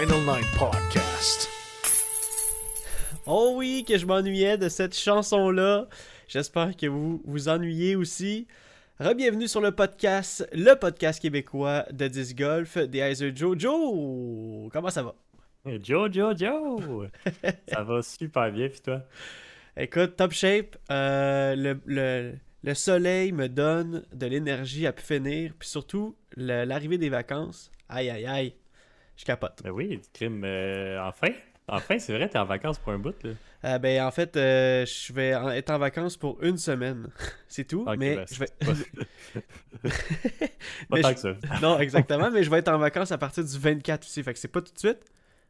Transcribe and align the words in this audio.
Final 0.00 0.20
Nine 0.20 0.46
Podcast. 0.58 1.46
Oh 3.26 3.52
oui, 3.56 3.84
que 3.86 3.98
je 3.98 4.06
m'ennuyais 4.06 4.56
de 4.56 4.70
cette 4.70 4.96
chanson-là. 4.96 5.88
J'espère 6.26 6.74
que 6.74 6.86
vous 6.86 7.20
vous 7.26 7.50
ennuyez 7.50 7.96
aussi. 7.96 8.46
Bienvenue 9.14 9.46
sur 9.46 9.60
le 9.60 9.72
podcast, 9.72 10.48
le 10.54 10.72
podcast 10.74 11.20
québécois 11.20 11.84
de 11.92 12.08
disc 12.08 12.34
golf 12.34 12.78
des 12.78 13.00
Heiser 13.00 13.30
Joe. 13.34 13.58
Joe, 13.58 14.70
comment 14.72 14.88
ça 14.88 15.02
va? 15.02 15.14
Hey, 15.66 15.78
Joe, 15.82 16.10
Joe, 16.10 16.34
Joe! 16.34 17.08
ça 17.68 17.82
va 17.82 18.00
super 18.00 18.50
bien, 18.52 18.70
pis 18.70 18.80
toi? 18.80 19.02
Écoute, 19.76 20.16
top 20.16 20.32
shape. 20.32 20.78
Euh, 20.90 21.54
le, 21.54 21.78
le- 21.84 22.34
le 22.62 22.74
soleil 22.74 23.32
me 23.32 23.48
donne 23.48 24.04
de 24.14 24.26
l'énergie 24.26 24.86
à 24.86 24.92
pu 24.94 25.02
finir. 25.02 25.52
Puis 25.58 25.68
surtout, 25.68 26.16
l'arrivée 26.38 26.96
des 26.96 27.10
vacances. 27.10 27.70
Aïe, 27.90 28.08
aïe, 28.08 28.24
aïe. 28.24 28.54
Je 29.20 29.24
capote. 29.26 29.60
Ben 29.62 29.70
oui, 29.70 30.00
crime, 30.14 30.42
euh, 30.46 30.98
enfin! 31.02 31.28
Enfin, 31.68 31.98
c'est 31.98 32.14
vrai, 32.14 32.26
t'es 32.28 32.38
en 32.38 32.46
vacances 32.46 32.78
pour 32.78 32.92
un 32.92 32.98
bout, 32.98 33.14
là. 33.22 33.30
Euh, 33.64 33.78
ben, 33.78 34.02
en 34.02 34.10
fait, 34.10 34.34
euh, 34.36 34.84
je 34.86 35.12
vais 35.12 35.28
être 35.56 35.68
en 35.70 35.78
vacances 35.78 36.16
pour 36.16 36.42
une 36.42 36.56
semaine. 36.56 37.10
C'est 37.48 37.64
tout. 37.64 37.84
Mais 37.98 38.16
ben, 38.16 38.24
je 38.32 38.38
vais. 38.40 38.46
Pas 40.88 41.00
tant 41.02 41.08
je- 41.10 41.14
que 41.14 41.20
ça. 41.20 41.34
non, 41.62 41.78
exactement. 41.78 42.30
mais 42.30 42.42
je 42.42 42.50
vais 42.50 42.58
être 42.58 42.68
en 42.68 42.78
vacances 42.78 43.12
à 43.12 43.18
partir 43.18 43.44
du 43.44 43.58
24 43.58 44.02
aussi. 44.02 44.22
Fait 44.22 44.32
que 44.32 44.38
c'est 44.38 44.48
pas 44.48 44.62
tout 44.62 44.72
de 44.72 44.78
suite. 44.78 45.04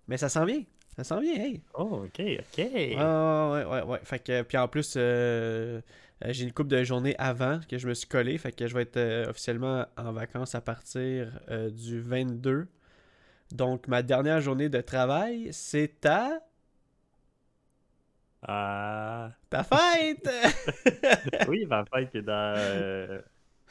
Mais 0.09 0.17
ça 0.17 0.29
s'en 0.29 0.45
vient. 0.45 0.63
Ça 0.97 1.05
s'en 1.05 1.21
vient, 1.21 1.35
hey. 1.35 1.63
Oh, 1.75 2.03
ok, 2.05 2.21
ok. 2.21 2.59
Ouais, 2.59 2.97
ouais, 2.97 3.65
ouais, 3.65 3.83
ouais. 3.85 4.01
Fait 4.03 4.19
que, 4.19 4.43
puis 4.43 4.59
en 4.59 4.67
plus, 4.69 4.95
euh, 4.97 5.81
j'ai 6.29 6.45
une 6.45 6.53
couple 6.53 6.71
de 6.71 6.83
journées 6.83 7.15
avant 7.19 7.61
que 7.69 7.79
je 7.79 7.87
me 7.89 7.95
suis 7.95 8.09
collé. 8.09 8.37
Fait 8.37 8.53
que 8.53 8.67
je 8.67 8.75
vais 8.75 8.83
être 8.83 8.97
euh, 8.97 9.31
officiellement 9.31 9.87
en 9.97 10.13
vacances 10.13 10.55
à 10.57 10.61
partir 10.61 11.41
euh, 11.51 11.71
du 11.71 12.01
22. 12.01 12.67
Donc, 13.53 13.89
ma 13.89 14.03
dernière 14.03 14.41
journée 14.41 14.69
de 14.69 14.81
travail, 14.81 15.49
c'est 15.53 16.05
à 16.07 16.39
Ah. 18.43 19.31
ta 19.51 19.63
fête! 19.65 20.29
oui, 21.49 21.67
ma 21.67 21.85
fête 21.85 22.15
est 22.15 22.23
dans 22.23 22.55
euh, 22.57 23.21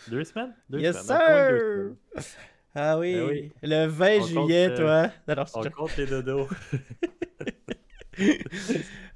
deux 0.09 0.23
semaines? 0.23 0.53
Deux 0.69 0.79
yes, 0.79 1.01
semaines, 1.05 1.17
deux 1.17 1.57
sir! 1.57 2.23
semaines. 2.23 2.25
Ah 2.75 2.99
oui, 2.99 3.15
Ben 3.15 3.27
oui. 3.27 3.51
le 3.63 3.85
20 3.87 4.17
On 4.19 4.25
juillet, 4.27 4.67
compte, 4.67 4.77
toi. 4.77 5.07
Non, 5.27 5.45
c'est 5.47 5.57
On 5.57 5.69
compte 5.71 5.97
les 5.97 6.05
dodos. 6.05 6.47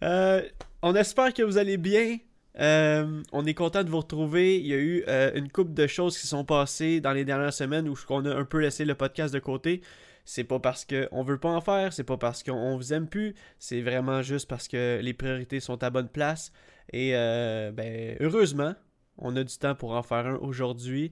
Euh, 0.02 0.42
on 0.82 0.96
espère 0.96 1.34
que 1.34 1.44
vous 1.44 1.58
allez 1.58 1.76
bien. 1.76 2.18
Euh, 2.60 3.22
on 3.34 3.46
est 3.46 3.54
content 3.54 3.84
de 3.84 3.90
vous 3.90 3.98
retrouver. 4.00 4.58
Il 4.60 4.66
y 4.68 4.74
a 4.74 4.78
eu 4.78 5.04
euh, 5.10 5.32
une 5.36 5.50
couple 5.52 5.74
de 5.74 5.88
choses 5.88 6.18
qui 6.18 6.26
sont 6.28 6.46
passées 6.46 7.02
dans 7.02 7.12
les 7.12 7.26
dernières 7.26 7.52
semaines 7.54 7.90
où 7.90 7.96
on 8.10 8.26
a 8.26 8.34
un 8.34 8.46
peu 8.46 8.60
laissé 8.60 8.86
le 8.86 8.96
podcast 8.96 9.34
de 9.34 9.40
côté. 9.40 9.82
C'est 10.26 10.44
pas 10.46 10.60
parce 10.60 10.86
qu'on 10.86 11.24
veut 11.24 11.38
pas 11.38 11.50
en 11.50 11.62
faire, 11.62 11.92
c'est 11.92 12.04
pas 12.06 12.18
parce 12.18 12.44
qu'on 12.44 12.78
vous 12.78 12.94
aime 12.94 13.08
plus, 13.08 13.34
c'est 13.60 13.82
vraiment 13.82 14.22
juste 14.22 14.48
parce 14.48 14.68
que 14.68 15.00
les 15.02 15.14
priorités 15.14 15.60
sont 15.60 15.84
à 15.84 15.90
bonne 15.90 16.08
place. 16.08 16.52
Et 16.92 17.12
euh, 17.16 17.72
ben, 17.72 18.16
heureusement, 18.22 18.74
on 19.18 19.36
a 19.36 19.44
du 19.44 19.58
temps 19.58 19.76
pour 19.76 19.92
en 19.94 20.04
faire 20.04 20.26
un 20.28 20.36
aujourd'hui. 20.36 21.12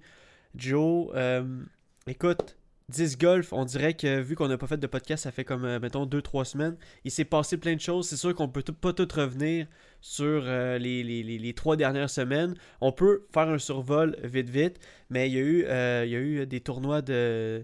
Joe, 0.55 1.09
euh, 1.16 1.61
écoute, 2.07 2.57
10 2.89 3.17
golf, 3.17 3.53
on 3.53 3.63
dirait 3.66 3.94
que 3.94 4.19
vu 4.22 4.35
qu'on 4.35 4.47
n'a 4.49 4.57
pas 4.57 4.67
fait 4.67 4.77
de 4.77 4.88
podcast, 4.88 5.23
ça 5.23 5.31
fait 5.31 5.45
comme, 5.45 5.63
euh, 5.66 5.79
mettons, 5.79 6.05
2-3 6.05 6.45
semaines. 6.45 6.78
Il 7.05 7.11
s'est 7.11 7.25
passé 7.25 7.57
plein 7.57 7.75
de 7.75 7.81
choses. 7.81 8.07
C'est 8.07 8.17
sûr 8.17 8.33
qu'on 8.35 8.49
peut 8.49 8.63
pas 8.63 8.93
tout 8.93 9.07
revenir 9.13 9.67
sur 10.01 10.41
les, 10.43 11.03
les, 11.03 11.23
les- 11.23 11.53
trois 11.53 11.75
dernières 11.78 12.09
semaines. 12.09 12.55
On 12.81 12.91
peut 12.91 13.25
faire 13.33 13.49
un 13.49 13.59
survol 13.59 14.17
vite, 14.23 14.49
vite. 14.49 14.79
Mais 15.09 15.29
il 15.29 15.33
y 15.33 15.38
a 15.38 15.41
eu, 15.41 15.59
il 16.05 16.11
y 16.11 16.16
a 16.16 16.19
eu 16.19 16.45
des 16.47 16.59
tournois 16.59 17.01
de, 17.01 17.63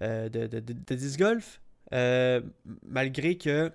de, 0.00 0.46
de, 0.46 0.60
de- 0.60 0.72
de 0.86 0.94
disc 0.94 1.18
golf. 1.18 1.60
euh, 1.92 2.40
malgré 2.86 3.36
que 3.38 3.72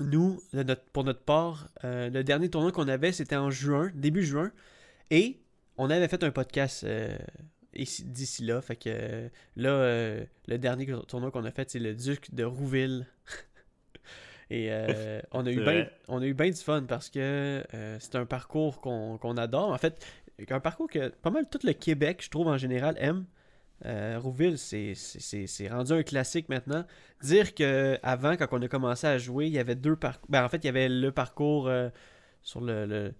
nous, 0.00 0.40
notre- 0.52 0.84
pour 0.92 1.04
notre 1.04 1.20
part, 1.22 1.68
euh, 1.84 2.08
le 2.10 2.22
dernier 2.24 2.48
tournoi 2.50 2.72
qu'on 2.72 2.88
avait, 2.88 3.12
c'était 3.12 3.36
en 3.36 3.50
juin, 3.50 3.90
début 3.94 4.22
juin. 4.24 4.50
Et 5.10 5.38
on 5.76 5.90
avait 5.90 6.08
fait 6.08 6.22
un 6.24 6.30
podcast 6.30 6.84
euh, 6.84 7.16
ici- 7.74 8.04
d'ici 8.04 8.44
là. 8.44 8.60
Fait 8.60 8.76
que 8.76 8.88
euh, 8.88 9.28
là, 9.56 9.70
euh, 9.70 10.24
le 10.46 10.58
dernier 10.58 10.86
tournoi 11.08 11.30
qu'on 11.30 11.44
a 11.44 11.50
fait, 11.50 11.70
c'est 11.70 11.78
le 11.78 11.94
Duc 11.94 12.34
de 12.34 12.44
Rouville. 12.44 13.06
Et 14.50 14.68
euh, 14.70 15.20
on, 15.32 15.44
a 15.46 15.50
eu 15.50 15.56
ben, 15.64 15.88
on 16.08 16.22
a 16.22 16.26
eu 16.26 16.34
bien 16.34 16.48
du 16.50 16.56
fun 16.56 16.82
parce 16.88 17.10
que 17.10 17.62
euh, 17.74 17.96
c'est 18.00 18.14
un 18.16 18.24
parcours 18.26 18.80
qu'on 18.80 19.18
qu'on 19.18 19.36
adore. 19.36 19.70
En 19.70 19.78
fait, 19.78 20.04
un 20.50 20.60
parcours 20.60 20.88
que 20.88 21.08
pas 21.08 21.30
mal 21.30 21.46
tout 21.50 21.58
le 21.64 21.72
Québec, 21.72 22.20
je 22.22 22.30
trouve 22.30 22.46
en 22.48 22.56
général, 22.58 22.94
aime. 22.98 23.24
Euh, 23.86 24.18
Rouville, 24.18 24.58
c'est- 24.58 24.94
c'est 24.94 25.20
c'est- 25.20 25.46
c'est 25.46 25.68
rendu 25.68 25.92
un 25.92 26.02
classique 26.02 26.48
maintenant. 26.48 26.84
Dire 27.22 27.54
que 27.54 27.98
avant, 28.02 28.36
quand 28.36 28.46
on 28.52 28.62
a 28.62 28.68
commencé 28.68 29.06
à 29.06 29.18
jouer, 29.18 29.46
il 29.46 29.52
y 29.52 29.58
avait 29.58 29.76
deux 29.76 29.94
parcours. 29.96 30.26
Ben, 30.28 30.44
en 30.44 30.48
fait, 30.48 30.58
il 30.58 30.64
y 30.66 30.68
avait 30.68 30.88
le 30.88 31.12
parcours 31.12 31.68
euh, 31.68 31.88
sur 32.42 32.60
le, 32.60 32.86
le- 32.86 33.14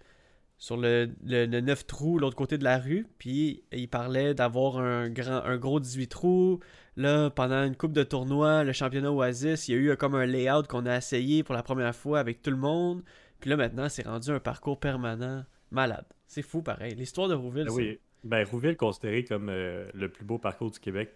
sur 0.60 0.76
le, 0.76 1.10
le, 1.24 1.46
le 1.46 1.60
9 1.60 1.86
trous, 1.86 2.18
l'autre 2.18 2.34
côté 2.34 2.58
de 2.58 2.64
la 2.64 2.78
rue. 2.78 3.06
Puis 3.18 3.62
il 3.70 3.88
parlait 3.88 4.34
d'avoir 4.34 4.78
un 4.78 5.08
grand 5.08 5.42
un 5.44 5.56
gros 5.56 5.78
18 5.78 6.08
trous. 6.08 6.58
Là, 6.96 7.30
pendant 7.30 7.62
une 7.64 7.76
coupe 7.76 7.92
de 7.92 8.02
tournois, 8.02 8.64
le 8.64 8.72
championnat 8.72 9.12
Oasis, 9.12 9.68
il 9.68 9.72
y 9.72 9.74
a 9.76 9.80
eu 9.92 9.96
comme 9.96 10.16
un 10.16 10.26
layout 10.26 10.64
qu'on 10.68 10.84
a 10.86 10.96
essayé 10.96 11.44
pour 11.44 11.54
la 11.54 11.62
première 11.62 11.94
fois 11.94 12.18
avec 12.18 12.42
tout 12.42 12.50
le 12.50 12.56
monde. 12.56 13.04
Puis 13.38 13.48
là, 13.50 13.56
maintenant, 13.56 13.88
c'est 13.88 14.04
rendu 14.04 14.30
un 14.30 14.40
parcours 14.40 14.80
permanent. 14.80 15.44
Malade. 15.70 16.06
C'est 16.26 16.42
fou, 16.42 16.60
pareil. 16.62 16.96
L'histoire 16.96 17.28
de 17.28 17.34
Rouville, 17.34 17.66
Ben 17.66 17.72
oui. 17.74 18.00
Ben, 18.24 18.44
Rouville 18.46 18.76
considéré 18.76 19.24
comme 19.24 19.48
euh, 19.48 19.88
le 19.94 20.08
plus 20.08 20.24
beau 20.24 20.38
parcours 20.38 20.70
du 20.70 20.78
Québec. 20.80 21.10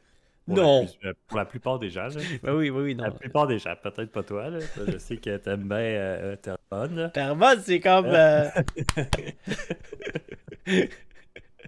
Pour 0.46 0.56
Non. 0.56 0.80
La 0.82 0.86
plus- 0.88 1.08
euh, 1.08 1.12
pour 1.28 1.38
la 1.38 1.44
plupart 1.44 1.78
des 1.78 1.90
gens. 1.90 2.08
là. 2.08 2.20
Ben 2.42 2.54
oui, 2.54 2.70
oui, 2.70 2.82
oui, 2.82 2.94
non. 2.94 3.04
La 3.04 3.10
plupart 3.12 3.46
des 3.46 3.58
gens, 3.58 3.74
peut-être 3.80 4.10
pas 4.10 4.22
toi. 4.22 4.48
Là. 4.50 4.58
Je 4.88 4.98
sais 4.98 5.16
que 5.16 5.36
t'aimes 5.36 5.68
bien 5.68 5.76
euh, 5.78 6.36
Terrebonne. 6.36 6.96
là. 6.96 7.08
Terrebonne, 7.10 7.60
c'est 7.60 7.80
comme... 7.80 8.06
euh, 8.06 8.48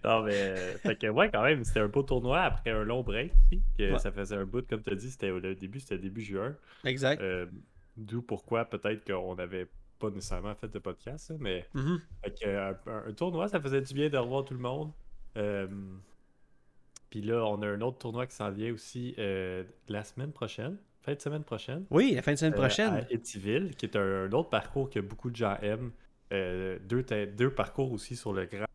Non, 0.04 0.22
mais. 0.22 0.34
euh, 0.34 0.76
fait 0.78 0.96
que, 0.96 1.06
ouais, 1.06 1.30
quand 1.30 1.42
même, 1.42 1.64
c'était 1.64 1.80
un 1.80 1.88
beau 1.88 2.02
tournoi 2.02 2.40
après 2.42 2.70
un 2.70 2.82
long 2.84 3.02
break. 3.02 3.32
Que 3.78 3.92
Ouais. 3.92 3.98
Ça 3.98 4.12
faisait 4.12 4.36
un 4.36 4.44
bout, 4.44 4.66
comme 4.68 4.82
tu 4.82 4.90
as 4.92 4.96
dit, 4.96 5.10
c'était 5.10 5.30
au 5.30 5.38
le 5.38 5.54
début, 5.54 5.80
c'était 5.80 5.98
début 5.98 6.20
juin. 6.22 6.54
Exact. 6.84 7.20
Euh, 7.22 7.46
D'où 7.96 8.22
pourquoi 8.22 8.64
peut-être 8.64 9.04
qu'on 9.06 9.36
n'avait 9.36 9.66
pas 10.00 10.10
nécessairement 10.10 10.54
fait 10.56 10.68
de 10.68 10.78
podcast. 10.80 11.32
mais 11.38 11.64
Mhm. 11.74 12.00
fait 12.24 12.30
que, 12.32 12.46
euh, 12.46 12.72
un, 12.86 13.04
un 13.08 13.12
tournoi, 13.12 13.48
ça 13.48 13.60
faisait 13.60 13.80
du 13.80 13.94
bien 13.94 14.08
de 14.10 14.18
revoir 14.18 14.44
tout 14.44 14.52
le 14.54 14.60
monde. 14.60 14.90
Euh, 15.36 15.66
Puis 17.10 17.22
là, 17.22 17.44
on 17.46 17.60
a 17.62 17.66
un 17.66 17.80
autre 17.80 17.98
tournoi 17.98 18.26
qui 18.26 18.34
s'en 18.34 18.50
vient 18.50 18.72
aussi 18.72 19.14
euh, 19.18 19.64
la 19.88 20.04
semaine 20.04 20.32
prochaine, 20.32 20.76
fin 21.02 21.14
de 21.14 21.20
semaine 21.20 21.44
prochaine. 21.44 21.84
Oui, 21.90 22.12
la 22.14 22.22
fin 22.22 22.32
de 22.32 22.38
semaine 22.38 22.54
euh, 22.54 22.56
prochaine. 22.56 22.94
à 22.94 23.02
qui 23.02 23.86
est 23.86 23.96
un, 23.96 24.24
un 24.24 24.32
autre 24.32 24.50
parcours 24.50 24.90
que 24.90 25.00
beaucoup 25.00 25.30
de 25.30 25.36
gens 25.36 25.56
aiment. 25.62 25.92
Deux, 26.30 27.04
deux 27.36 27.50
parcours 27.50 27.92
aussi 27.92 28.16
sur 28.16 28.32
le 28.32 28.46
grand. 28.46 28.66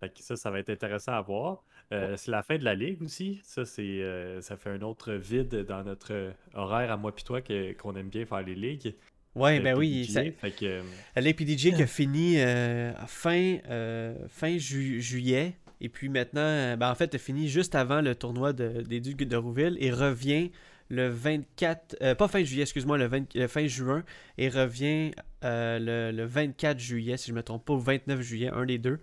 Fait 0.00 0.08
que 0.10 0.22
ça, 0.22 0.36
ça 0.36 0.50
va 0.50 0.60
être 0.60 0.70
intéressant 0.70 1.12
à 1.12 1.20
voir. 1.20 1.64
Euh, 1.92 2.16
c'est 2.16 2.30
la 2.30 2.42
fin 2.42 2.56
de 2.56 2.64
la 2.64 2.74
ligue 2.74 3.02
aussi. 3.02 3.40
Ça, 3.42 3.64
c'est, 3.64 3.82
euh, 4.02 4.40
ça 4.40 4.56
fait 4.56 4.70
un 4.70 4.82
autre 4.82 5.12
vide 5.12 5.54
dans 5.64 5.82
notre 5.82 6.32
horaire 6.54 6.92
à 6.92 6.96
moi 6.96 7.12
puis 7.14 7.24
toi 7.24 7.40
qu'on 7.42 7.96
aime 7.96 8.08
bien 8.08 8.24
faire 8.26 8.42
les 8.42 8.54
ligues. 8.54 8.94
Ouais, 9.34 9.58
euh, 9.58 9.62
ben 9.62 9.76
oui. 9.76 10.06
Ça- 10.06 10.22
Fait 10.40 10.50
que, 10.50 10.64
euh, 10.64 10.82
L'APDJ 11.16 11.72
qui 11.74 11.82
a 11.82 11.86
fini 11.86 12.38
euh, 12.40 12.92
fin, 13.06 13.58
euh, 13.68 14.14
fin 14.28 14.58
ju- 14.58 15.00
juillet. 15.00 15.54
Et 15.80 15.88
puis 15.88 16.08
maintenant, 16.08 16.76
ben 16.76 16.90
en 16.90 16.94
fait, 16.94 17.14
a 17.14 17.18
fini 17.18 17.48
juste 17.48 17.74
avant 17.76 18.00
le 18.00 18.14
tournoi 18.14 18.52
de- 18.52 18.82
des 18.82 19.00
Ducs 19.00 19.22
de 19.22 19.36
Rouville 19.36 19.76
et 19.80 19.90
revient 19.92 20.50
le 20.90 21.08
24, 21.08 21.96
euh, 22.02 22.14
pas 22.14 22.26
fin 22.28 22.42
juillet, 22.42 22.62
excuse-moi, 22.62 22.96
le, 22.98 23.06
20 23.06 23.32
le 23.34 23.46
fin 23.46 23.66
juin, 23.66 24.02
et 24.38 24.48
revient 24.48 25.12
euh, 25.44 25.78
le, 26.10 26.16
le 26.16 26.24
24 26.24 26.78
juillet, 26.80 27.16
si 27.16 27.28
je 27.28 27.34
me 27.34 27.42
trompe 27.42 27.64
pas, 27.66 27.74
ou 27.74 27.78
29 27.78 28.20
juillet, 28.22 28.48
un 28.52 28.64
des 28.64 28.78
deux. 28.78 28.98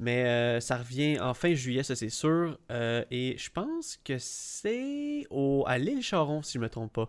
Mais 0.00 0.24
euh, 0.24 0.60
ça 0.60 0.76
revient 0.78 1.18
en 1.20 1.34
fin 1.34 1.54
juillet, 1.54 1.82
ça 1.82 1.94
c'est 1.96 2.08
sûr. 2.08 2.58
Euh, 2.72 3.04
et 3.10 3.36
je 3.38 3.50
pense 3.50 3.98
que 4.04 4.14
c'est 4.18 5.26
au, 5.30 5.64
à 5.66 5.76
l'île 5.78 6.02
Charon, 6.02 6.42
si 6.42 6.54
je 6.54 6.58
me 6.60 6.68
trompe 6.68 6.92
pas. 6.92 7.08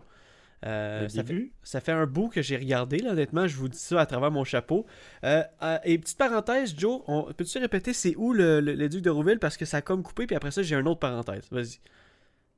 Euh, 0.66 1.08
ça 1.08 1.22
fait- 1.22 1.28
début, 1.32 1.52
ça 1.62 1.80
fait 1.80 1.92
un 1.92 2.06
bout 2.06 2.28
que 2.28 2.42
j'ai 2.42 2.56
regardé, 2.56 2.98
là, 2.98 3.12
honnêtement, 3.12 3.46
je 3.46 3.56
vous 3.56 3.68
dis 3.68 3.78
ça 3.78 4.00
à 4.00 4.06
travers 4.06 4.30
mon 4.30 4.44
chapeau. 4.44 4.84
Euh, 5.24 5.42
euh, 5.62 5.78
et 5.84 5.98
petite 5.98 6.18
parenthèse, 6.18 6.74
Joe, 6.78 7.00
peux-tu 7.36 7.58
répéter 7.58 7.92
c'est 7.94 8.14
où 8.16 8.32
le, 8.32 8.60
le- 8.60 8.74
le 8.74 8.88
duc 8.88 9.00
de 9.02 9.10
Rouville? 9.10 9.38
Parce 9.38 9.56
que 9.56 9.64
ça 9.64 9.78
a 9.78 9.80
comme 9.82 10.02
coupé, 10.02 10.26
puis 10.26 10.36
après 10.36 10.50
ça 10.50 10.62
j'ai 10.62 10.76
une 10.76 10.86
autre 10.88 11.00
parenthèse. 11.00 11.48
Vas-y. 11.50 11.78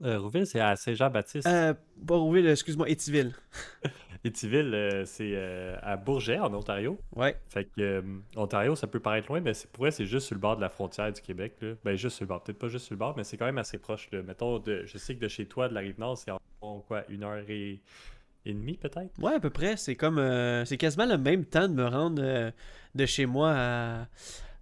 euh, 0.04 0.19
Rouville, 0.19 0.46
c'est 0.46 0.58
à 0.58 0.75
Saint-Jean-Baptiste. 0.75 1.46
Euh, 1.46 1.75
pas 2.06 2.16
Rouville, 2.16 2.49
excuse-moi, 2.49 2.88
Étiville. 2.88 3.32
Étiville, 4.25 4.72
euh, 4.75 5.04
c'est 5.04 5.37
à 5.82 5.96
Bourget, 5.96 6.38
en 6.38 6.52
Ontario. 6.54 6.99
Ouais, 7.16 7.37
Fait 7.49 7.64
que 7.64 8.02
Ontario, 8.37 8.75
ça 8.76 8.87
peut 8.87 9.00
paraître 9.00 9.28
loin, 9.28 9.40
mais 9.40 9.52
c'est 9.54 9.69
pour 9.70 9.82
vrai, 9.82 9.90
c'est 9.90 10.06
juste 10.06 10.26
sur 10.26 10.34
le 10.37 10.40
bord 10.40 10.56
de 10.56 10.60
la 10.60 10.69
frontière 10.69 11.12
du 11.12 11.20
Québec. 11.20 11.54
Là. 11.60 11.75
Ben, 11.84 11.96
juste 11.96 12.16
sur 12.16 12.25
le 12.25 12.28
bord. 12.28 12.43
Peut-être 12.43 12.58
pas 12.58 12.69
juste 12.69 12.87
sur 12.87 12.94
le 12.94 12.99
bord, 12.99 13.14
mais 13.16 13.25
c'est 13.25 13.37
quand 13.37 13.46
même 13.46 13.58
assez 13.58 13.78
proche. 13.78 14.08
Là. 14.12 14.22
Mettons, 14.22 14.58
de, 14.60 14.84
je 14.87 14.96
sais 14.99 15.14
que 15.16 15.20
de 15.20 15.28
chez 15.28 15.46
toi, 15.46 15.69
de 15.69 15.75
la 15.75 15.81
rive 15.81 15.99
nord, 15.99 16.16
c'est 16.16 16.31
environ 16.62 16.81
quoi, 16.87 17.05
une 17.09 17.23
heure 17.25 17.44
et, 17.49 17.81
et 18.44 18.53
demie, 18.55 18.76
peut-être? 18.76 19.11
ouais, 19.20 19.35
à 19.35 19.41
peu 19.41 19.50
près. 19.50 19.76
C'est 19.76 19.97
comme, 19.97 20.19
euh, 20.19 20.64
c'est 20.64 20.76
quasiment 20.76 21.06
le 21.06 21.19
même 21.19 21.44
temps 21.44 21.69
de 21.69 21.75
me 21.75 21.87
rendre 21.87 22.23
euh, 22.23 22.50
de 22.94 23.06
chez 23.06 23.26
moi 23.26 23.53
à, 23.55 24.06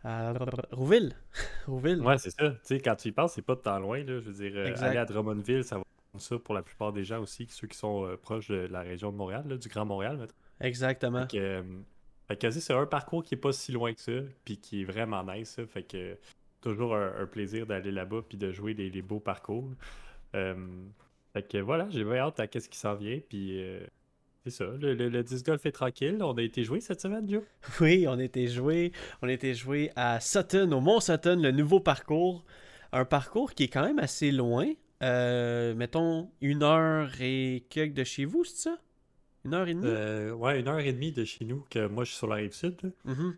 à 0.04 0.32
Rouville. 0.72 1.12
Rouville. 1.66 2.00
Ouais, 2.00 2.18
c'est 2.18 2.30
ça. 2.30 2.50
Tu 2.50 2.56
sais, 2.62 2.80
quand 2.80 2.96
tu 2.96 3.08
y 3.08 3.12
penses, 3.12 3.34
c'est 3.34 3.42
pas 3.42 3.54
de 3.54 3.60
temps 3.60 3.78
loin. 3.78 3.98
Là. 3.98 4.20
Je 4.20 4.30
veux 4.30 4.32
dire, 4.32 4.52
euh, 4.56 4.74
aller 4.80 4.98
à 4.98 5.04
Drummondville, 5.04 5.64
ça 5.64 5.76
va 5.78 5.84
comme 6.12 6.20
ça 6.20 6.38
pour 6.38 6.54
la 6.54 6.62
plupart 6.62 6.92
des 6.92 7.04
gens 7.04 7.20
aussi, 7.20 7.46
ceux 7.50 7.68
qui 7.68 7.78
sont 7.78 8.04
euh, 8.04 8.16
proches 8.16 8.48
de 8.48 8.66
la 8.70 8.80
région 8.80 9.12
de 9.12 9.16
Montréal, 9.16 9.44
là, 9.48 9.56
du 9.56 9.68
Grand 9.68 9.84
Montréal. 9.84 10.16
mettons. 10.16 10.34
Exactement. 10.60 11.26
Fait 11.28 11.38
que, 11.38 11.64
fait 12.26 12.36
que, 12.36 12.50
c'est 12.50 12.72
un 12.72 12.86
parcours 12.86 13.22
qui 13.22 13.34
est 13.34 13.38
pas 13.38 13.52
si 13.52 13.70
loin 13.72 13.94
que 13.94 14.00
ça, 14.00 14.12
puis 14.44 14.58
qui 14.58 14.82
est 14.82 14.84
vraiment 14.84 15.22
nice. 15.24 15.50
ça. 15.50 15.66
Fait 15.66 15.84
que 15.84 16.16
toujours 16.60 16.94
un, 16.94 17.12
un 17.18 17.26
plaisir 17.26 17.66
d'aller 17.66 17.90
là-bas 17.90 18.22
puis 18.28 18.36
de 18.36 18.52
jouer 18.52 18.74
les, 18.74 18.90
les 18.90 19.02
beaux 19.02 19.20
parcours. 19.20 19.70
Euh, 20.34 20.54
fait 21.32 21.46
que 21.48 21.58
voilà, 21.58 21.86
j'ai 21.90 22.04
bien 22.04 22.16
hâte 22.16 22.40
à 22.40 22.46
qu'est-ce 22.46 22.68
qui 22.68 22.78
s'en 22.78 22.94
vient. 22.94 23.18
Puis 23.28 23.62
euh, 23.62 23.80
c'est 24.44 24.50
ça, 24.50 24.64
le, 24.64 24.94
le, 24.94 25.08
le 25.08 25.22
disc 25.22 25.44
golf 25.46 25.64
est 25.66 25.72
tranquille. 25.72 26.18
On 26.20 26.34
a 26.34 26.42
été 26.42 26.64
joué 26.64 26.80
cette 26.80 27.00
semaine, 27.00 27.28
Joe? 27.28 27.42
Oui, 27.80 28.06
on 28.08 28.18
était 28.18 28.46
joué, 28.46 28.92
on 29.22 29.28
était 29.28 29.54
joué 29.54 29.90
à 29.96 30.20
Sutton, 30.20 30.70
au 30.72 30.80
Mont 30.80 31.00
Sutton, 31.00 31.40
le 31.42 31.50
nouveau 31.52 31.80
parcours. 31.80 32.44
Un 32.92 33.04
parcours 33.04 33.54
qui 33.54 33.64
est 33.64 33.68
quand 33.68 33.84
même 33.84 33.98
assez 34.00 34.32
loin. 34.32 34.66
Euh, 35.02 35.74
mettons 35.74 36.30
une 36.40 36.62
heure 36.62 37.10
et 37.20 37.64
quelques 37.70 37.94
de 37.94 38.04
chez 38.04 38.24
vous, 38.24 38.44
c'est 38.44 38.68
ça? 38.70 38.78
Une 39.44 39.54
heure 39.54 39.68
et 39.68 39.74
demie? 39.74 39.86
Euh, 39.86 40.32
ouais, 40.32 40.60
une 40.60 40.68
heure 40.68 40.80
et 40.80 40.92
demie 40.92 41.12
de 41.12 41.24
chez 41.24 41.44
nous, 41.44 41.64
que 41.70 41.86
moi 41.86 42.04
je 42.04 42.10
suis 42.10 42.18
sur 42.18 42.26
la 42.26 42.36
rive 42.36 42.52
sud. 42.52 42.92
Mhm. 43.04 43.36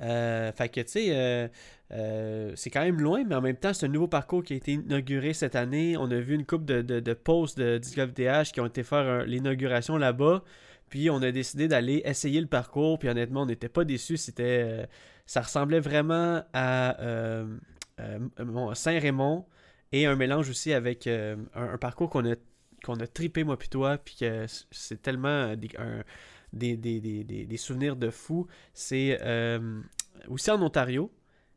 Euh, 0.00 0.52
fait 0.52 0.68
que, 0.68 0.80
tu 0.82 0.88
sais, 0.88 1.06
euh, 1.16 1.48
euh, 1.92 2.52
c'est 2.56 2.70
quand 2.70 2.82
même 2.82 3.00
loin, 3.00 3.22
mais 3.24 3.34
en 3.34 3.40
même 3.40 3.56
temps, 3.56 3.72
c'est 3.72 3.86
un 3.86 3.88
nouveau 3.88 4.08
parcours 4.08 4.42
qui 4.42 4.54
a 4.54 4.56
été 4.56 4.72
inauguré 4.72 5.32
cette 5.34 5.54
année. 5.54 5.96
On 5.96 6.10
a 6.10 6.18
vu 6.18 6.34
une 6.34 6.44
couple 6.44 6.64
de, 6.64 6.82
de, 6.82 7.00
de 7.00 7.14
posts 7.14 7.58
de 7.58 7.78
Disc 7.78 7.96
Golf 7.96 8.12
DH 8.12 8.52
qui 8.52 8.60
ont 8.60 8.66
été 8.66 8.82
faire 8.82 9.24
l'inauguration 9.24 9.96
là-bas. 9.96 10.42
Puis 10.88 11.10
on 11.10 11.22
a 11.22 11.30
décidé 11.30 11.68
d'aller 11.68 12.02
essayer 12.04 12.40
le 12.40 12.46
parcours. 12.48 12.98
Puis 12.98 13.08
honnêtement, 13.08 13.42
on 13.42 13.46
n'était 13.46 13.68
pas 13.68 13.84
déçus. 13.84 14.16
C'était, 14.16 14.64
euh, 14.64 14.86
ça 15.26 15.42
ressemblait 15.42 15.80
vraiment 15.80 16.42
à 16.52 17.00
euh, 17.00 17.46
mon- 18.44 18.74
Saint-Raymond 18.74 19.46
et 19.92 20.06
un 20.06 20.16
mélange 20.16 20.50
aussi 20.50 20.72
avec 20.72 21.06
un, 21.06 21.38
parcours 21.80 22.10
qu'on 22.10 22.32
a, 22.32 22.34
qu'on 22.84 22.96
a 22.96 23.06
tripé, 23.06 23.44
moi 23.44 23.56
puis 23.56 23.68
toi. 23.68 23.96
Puis 23.98 24.16
que 24.20 24.46
c'est 24.72 25.00
tellement 25.00 25.54
des, 25.54 26.76
des, 26.76 27.00
des, 27.00 27.24
des, 27.24 27.56
souvenirs 27.56 27.94
de 27.94 28.10
fou. 28.10 28.48
C'est 28.74 29.18
aussi 30.28 30.50
en 30.50 30.60
Ontario. 30.60 31.12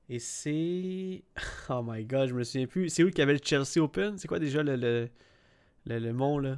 Et 0.09 0.19
c'est. 0.19 1.23
Oh 1.69 1.81
my 1.85 2.03
god, 2.03 2.29
je 2.29 2.33
me 2.33 2.43
souviens 2.43 2.65
plus. 2.67 2.89
C'est 2.89 3.03
où 3.03 3.09
qu'il 3.09 3.19
y 3.19 3.21
avait 3.21 3.33
le 3.33 3.39
Chelsea 3.43 3.77
Open? 3.77 4.17
C'est 4.17 4.27
quoi 4.27 4.39
déjà 4.39 4.63
le, 4.63 4.75
le, 4.75 5.07
le, 5.85 5.99
le 5.99 6.13
mont 6.13 6.39
là? 6.39 6.57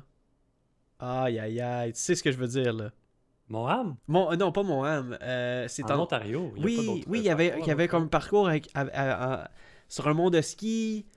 Aïe 1.00 1.38
aïe 1.40 1.60
aïe. 1.60 1.94
Tu 1.94 2.00
sais 2.00 2.16
ce 2.16 2.24
que 2.24 2.32
je 2.32 2.38
veux 2.38 2.48
dire 2.48 2.72
là 2.74 2.92
Mon 3.50 3.68
Mon, 4.08 4.32
euh, 4.32 4.36
Non, 4.38 4.52
pas 4.52 4.64
mon 4.64 4.84
âme. 4.86 5.18
Euh, 5.22 5.66
c'est 5.68 5.84
en 5.92 5.96
en. 6.00 6.04
Ontario. 6.04 6.54
il 6.56 6.64
y 6.64 6.78
a 6.78 6.82
pas 6.84 6.92
Oui, 6.92 7.04
oui, 7.08 7.18
euh, 7.18 7.22
il 7.22 7.26
y 7.26 7.30
avait, 7.30 7.50
parcours 7.50 7.66
il 7.66 7.68
y 7.68 7.72
avait 7.72 7.88
comme 7.88 8.04
Ontario. 8.04 8.10
parcours 8.10 8.48
avec, 8.48 8.70
sur 9.90 10.08
un 10.08 10.14
mont 10.14 10.30
de 10.30 10.42
ski. 10.42 11.06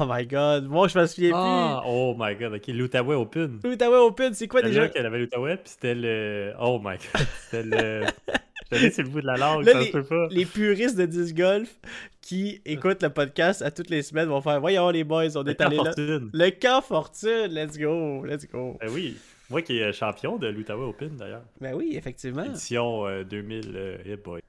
Oh 0.00 0.04
my 0.08 0.26
god, 0.26 0.64
moi 0.66 0.88
je 0.88 0.98
me 0.98 1.04
souviens 1.04 1.32
Ah, 1.34 1.82
oh 1.84 2.14
my 2.18 2.34
god, 2.36 2.54
ok, 2.54 2.66
l'Outaouais 2.68 3.14
Open. 3.16 3.58
plus. 3.60 3.68
L'Outaouais 3.68 3.98
Open, 3.98 4.32
c'est 4.32 4.48
quoi 4.48 4.62
déjà? 4.62 4.88
qu'elle 4.88 5.04
avait 5.04 5.18
l'Outaouais, 5.18 5.58
puis 5.58 5.68
c'était 5.68 5.94
le. 5.94 6.54
Oh 6.58 6.80
my 6.82 6.96
god, 6.96 7.26
c'était 7.42 7.62
le. 7.64 8.06
J'allais 8.72 8.90
sur 8.90 9.02
le 9.04 9.08
bout 9.10 9.20
de 9.20 9.26
la 9.26 9.36
langue, 9.36 9.64
Là, 9.64 9.72
ça 9.72 9.80
les- 9.80 9.86
se 9.86 9.92
peut 9.92 10.04
pas. 10.04 10.28
les 10.30 10.44
puristes 10.44 10.96
de 10.98 11.06
disc 11.06 11.34
golf 11.36 11.78
qui 12.20 12.60
écoutent 12.66 13.02
le 13.02 13.10
podcast 13.10 13.62
à 13.62 13.70
toutes 13.70 13.88
les 13.90 14.02
semaines 14.02 14.28
vont 14.28 14.40
faire 14.42 14.60
Voyons 14.60 14.90
les 14.90 15.04
boys, 15.04 15.36
on 15.36 15.42
Le 15.42 15.50
est 15.52 15.60
allés 15.60 15.76
là. 15.76 15.84
Fortune. 15.84 16.30
Le 16.32 16.50
camp 16.50 16.82
fortune, 16.82 17.46
let's 17.52 17.78
go, 17.78 18.24
let's 18.24 18.46
go. 18.46 18.76
Ben 18.80 18.90
oui, 18.92 19.16
moi 19.48 19.62
qui 19.62 19.78
est 19.78 19.92
champion 19.92 20.36
de 20.36 20.48
l'Outaouais 20.48 20.84
Open 20.84 21.16
d'ailleurs. 21.16 21.44
Ben 21.60 21.74
oui, 21.74 21.92
effectivement. 21.96 22.44
Édition 22.44 23.06
euh, 23.06 23.24
2000. 23.24 23.72
euh, 23.74 23.96
eh 24.04 24.16
boy. 24.16 24.40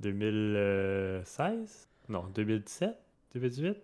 2016 0.00 1.88
Non, 2.08 2.24
2017 2.34 2.90
2018 3.34 3.76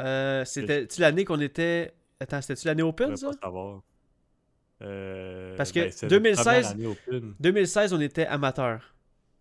Euh, 0.00 0.44
c'était-tu 0.44 1.00
l'année 1.00 1.24
qu'on 1.24 1.40
était. 1.40 1.92
Attends, 2.20 2.40
c'était-tu 2.42 2.66
l'année 2.66 2.82
Open 2.82 3.16
ça? 3.16 3.28
pas 3.28 3.32
savoir. 3.42 3.82
Euh, 4.84 5.56
Parce 5.56 5.72
que 5.72 5.80
ben, 5.80 5.90
c'est 5.92 6.06
notre 6.06 6.16
2016 6.16 6.44
première 6.44 6.70
année 6.70 6.86
Open. 6.86 7.34
2016, 7.40 7.92
on 7.94 8.00
était 8.00 8.26
amateur. 8.26 8.94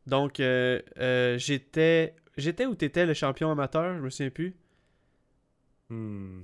Donc, 0.07 0.39
euh, 0.39 0.81
euh, 1.00 1.38
j'étais. 1.38 2.15
J'étais 2.38 2.65
ou 2.65 2.73
t'étais 2.75 3.05
le 3.05 3.13
champion 3.13 3.51
amateur, 3.51 3.95
je 3.95 4.01
me 4.01 4.09
souviens 4.09 4.29
plus. 4.31 4.55
Hmm, 5.89 6.41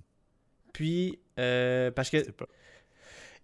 Puis, 0.73 1.19
euh, 1.39 1.91
parce 1.91 2.09
que. 2.09 2.29
pas. 2.31 2.45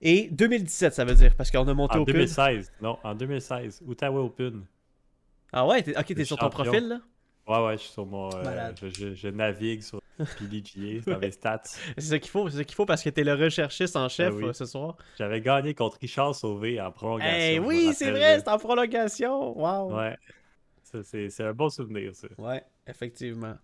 Et 0.01 0.27
2017, 0.29 0.93
ça 0.93 1.05
veut 1.05 1.15
dire, 1.15 1.33
parce 1.35 1.49
qu'on 1.49 1.67
a 1.67 1.73
monté 1.73 1.97
En 1.97 2.01
Open. 2.01 2.13
2016, 2.13 2.71
non, 2.81 2.97
en 3.03 3.15
2016, 3.15 3.81
Outaouais 3.85 4.19
Open. 4.19 4.63
Ah 5.53 5.65
ouais, 5.65 5.83
ok, 5.97 6.05
t'es 6.13 6.25
sur 6.25 6.37
ton 6.37 6.49
profil 6.49 6.87
là? 6.89 6.99
Ouais, 7.47 7.65
ouais, 7.65 7.77
je 7.77 7.83
suis 7.83 7.91
sur 7.93 8.05
mon. 8.05 8.29
euh, 8.35 8.43
Malade. 8.43 8.77
je, 8.81 8.89
je- 8.89 9.13
je 9.15 9.27
navigue 9.29 9.81
sur 9.81 10.01
PDGA, 10.17 11.11
dans 11.11 11.19
mes 11.19 11.31
stats. 11.31 11.61
C'est 11.97 12.01
ça 12.01 12.19
qu'il 12.19 12.29
faut, 12.31 12.49
c'est 12.49 12.57
ça 12.57 12.63
qu'il 12.63 12.75
faut 12.75 12.85
parce 12.85 13.03
que 13.03 13.09
t'es 13.09 13.23
le 13.23 13.33
recherchiste 13.33 13.95
en 13.95 14.07
chef 14.09 14.33
Ben 14.33 14.37
oui. 14.43 14.49
euh, 14.49 14.53
ce 14.53 14.65
soir. 14.65 14.95
J'avais 15.17 15.41
gagné 15.41 15.73
contre 15.73 15.97
Richard 16.01 16.33
Sauvé 16.35 16.79
en 16.79 16.91
prolongation. 16.91 17.37
Eh 17.39 17.59
me 17.59 17.65
oui, 17.65 17.93
c'est 17.93 18.11
vrai, 18.11 18.39
c'est 18.39 18.47
en 18.47 18.57
prolongation. 18.57 19.57
Wow. 19.57 19.95
Ouais. 19.97 20.17
C'est 20.83 21.29
c'est 21.29 21.43
un 21.43 21.53
bon 21.53 21.69
souvenir, 21.69 22.15
ça. 22.15 22.27
Ouais, 22.37 22.63
effectivement. 22.87 23.55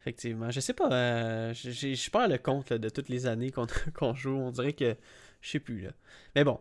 Effectivement. 0.00 0.50
Je 0.50 0.60
sais 0.60 0.72
pas, 0.72 0.90
euh, 0.90 1.52
je 1.52 2.10
perds 2.10 2.28
le 2.28 2.38
compte 2.38 2.70
là, 2.70 2.78
de 2.78 2.88
toutes 2.88 3.10
les 3.10 3.26
années 3.26 3.50
qu'on 3.50 3.66
qu'on 3.94 4.14
joue. 4.14 4.34
On 4.36 4.50
dirait 4.50 4.72
que 4.72 4.96
je 5.42 5.50
sais 5.50 5.60
plus 5.60 5.80
là. 5.82 5.90
Mais 6.34 6.44
bon. 6.44 6.58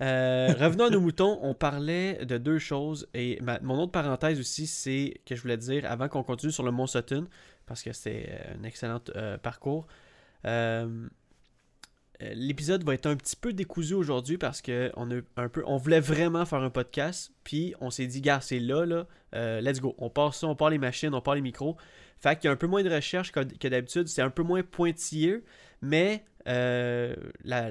Euh, 0.00 0.48
revenons 0.58 0.86
à 0.86 0.90
nos 0.90 1.00
moutons, 1.00 1.38
on 1.42 1.52
parlait 1.52 2.24
de 2.24 2.38
deux 2.38 2.58
choses. 2.58 3.06
Et 3.12 3.38
ma- 3.42 3.60
mon 3.60 3.78
autre 3.82 3.92
parenthèse 3.92 4.40
aussi, 4.40 4.66
c'est 4.66 5.20
que 5.26 5.36
je 5.36 5.42
voulais 5.42 5.58
dire, 5.58 5.84
avant 5.90 6.08
qu'on 6.08 6.22
continue 6.22 6.52
sur 6.52 6.62
le 6.62 6.70
Mont 6.70 6.86
Sutton, 6.86 7.26
parce 7.70 7.84
que 7.84 7.92
c'est 7.92 8.26
euh, 8.28 8.54
un 8.58 8.64
excellent 8.64 9.00
euh, 9.14 9.38
parcours, 9.38 9.86
euh, 10.44 11.06
l'épisode 12.18 12.82
va 12.82 12.94
être 12.94 13.06
un 13.06 13.14
petit 13.14 13.36
peu 13.36 13.52
décousu 13.52 13.94
aujourd'hui 13.94 14.38
parce 14.38 14.60
que 14.60 14.90
on 14.96 15.08
a 15.12 15.20
un 15.36 15.48
peu, 15.48 15.62
on 15.64 15.76
voulait 15.76 16.00
vraiment 16.00 16.44
faire 16.44 16.62
un 16.62 16.70
podcast, 16.70 17.30
puis 17.44 17.76
on 17.80 17.90
s'est 17.90 18.08
dit, 18.08 18.22
gars, 18.22 18.40
c'est 18.40 18.58
là, 18.58 18.84
là, 18.84 19.06
let's 19.60 19.80
go. 19.80 19.94
On 19.98 20.10
part 20.10 20.34
ça, 20.34 20.48
on 20.48 20.56
part 20.56 20.70
les 20.70 20.78
machines, 20.78 21.14
on 21.14 21.20
part 21.20 21.36
les 21.36 21.42
micros. 21.42 21.76
Fait 22.18 22.34
qu'il 22.34 22.46
y 22.46 22.48
a 22.48 22.50
un 22.50 22.56
peu 22.56 22.66
moins 22.66 22.82
de 22.82 22.90
recherche 22.92 23.30
que, 23.30 23.68
d'habitude, 23.68 24.08
c'est 24.08 24.20
un 24.20 24.30
peu 24.30 24.42
moins 24.42 24.64
pointilleux, 24.64 25.44
mais 25.80 26.24
la, 26.44 27.70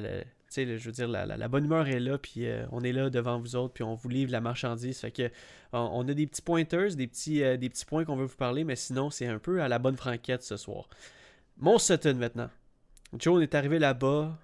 je 0.66 0.86
veux 0.86 0.92
dire, 0.92 1.08
la, 1.08 1.48
bonne 1.48 1.66
humeur 1.66 1.88
est 1.88 2.00
là, 2.00 2.18
puis 2.18 2.48
euh, 2.48 2.66
on 2.72 2.82
est 2.82 2.92
là 2.92 3.10
devant 3.10 3.40
vous 3.40 3.56
autres, 3.56 3.74
puis 3.74 3.84
on 3.84 3.96
vous 3.96 4.10
livre 4.10 4.32
la 4.32 4.42
marchandise. 4.42 5.00
Fait 5.00 5.12
que 5.12 5.30
on, 5.72 6.08
a 6.08 6.14
des 6.14 6.28
petits 6.28 6.42
pointers, 6.42 6.96
des 6.96 7.08
petits, 7.08 7.44
euh, 7.44 7.58
des 7.58 7.70
petits 7.70 7.86
points 7.86 8.06
qu'on 8.06 8.16
veut 8.16 8.26
vous 8.26 8.36
parler, 8.36 8.64
mais 8.64 8.76
sinon, 8.76 9.10
c'est 9.10 9.28
un 9.28 9.40
peu 9.40 9.62
à 9.62 9.68
la 9.68 9.80
bonne 9.80 9.98
franquette 9.98 10.44
ce 10.44 10.58
soir. 10.58 10.90
Mon 11.58 11.78
Sutton 11.78 12.16
maintenant. 12.16 12.50
Joe, 13.18 13.38
on 13.38 13.42
est 13.42 13.56
arrivé 13.56 13.80
là-bas. 13.80 14.38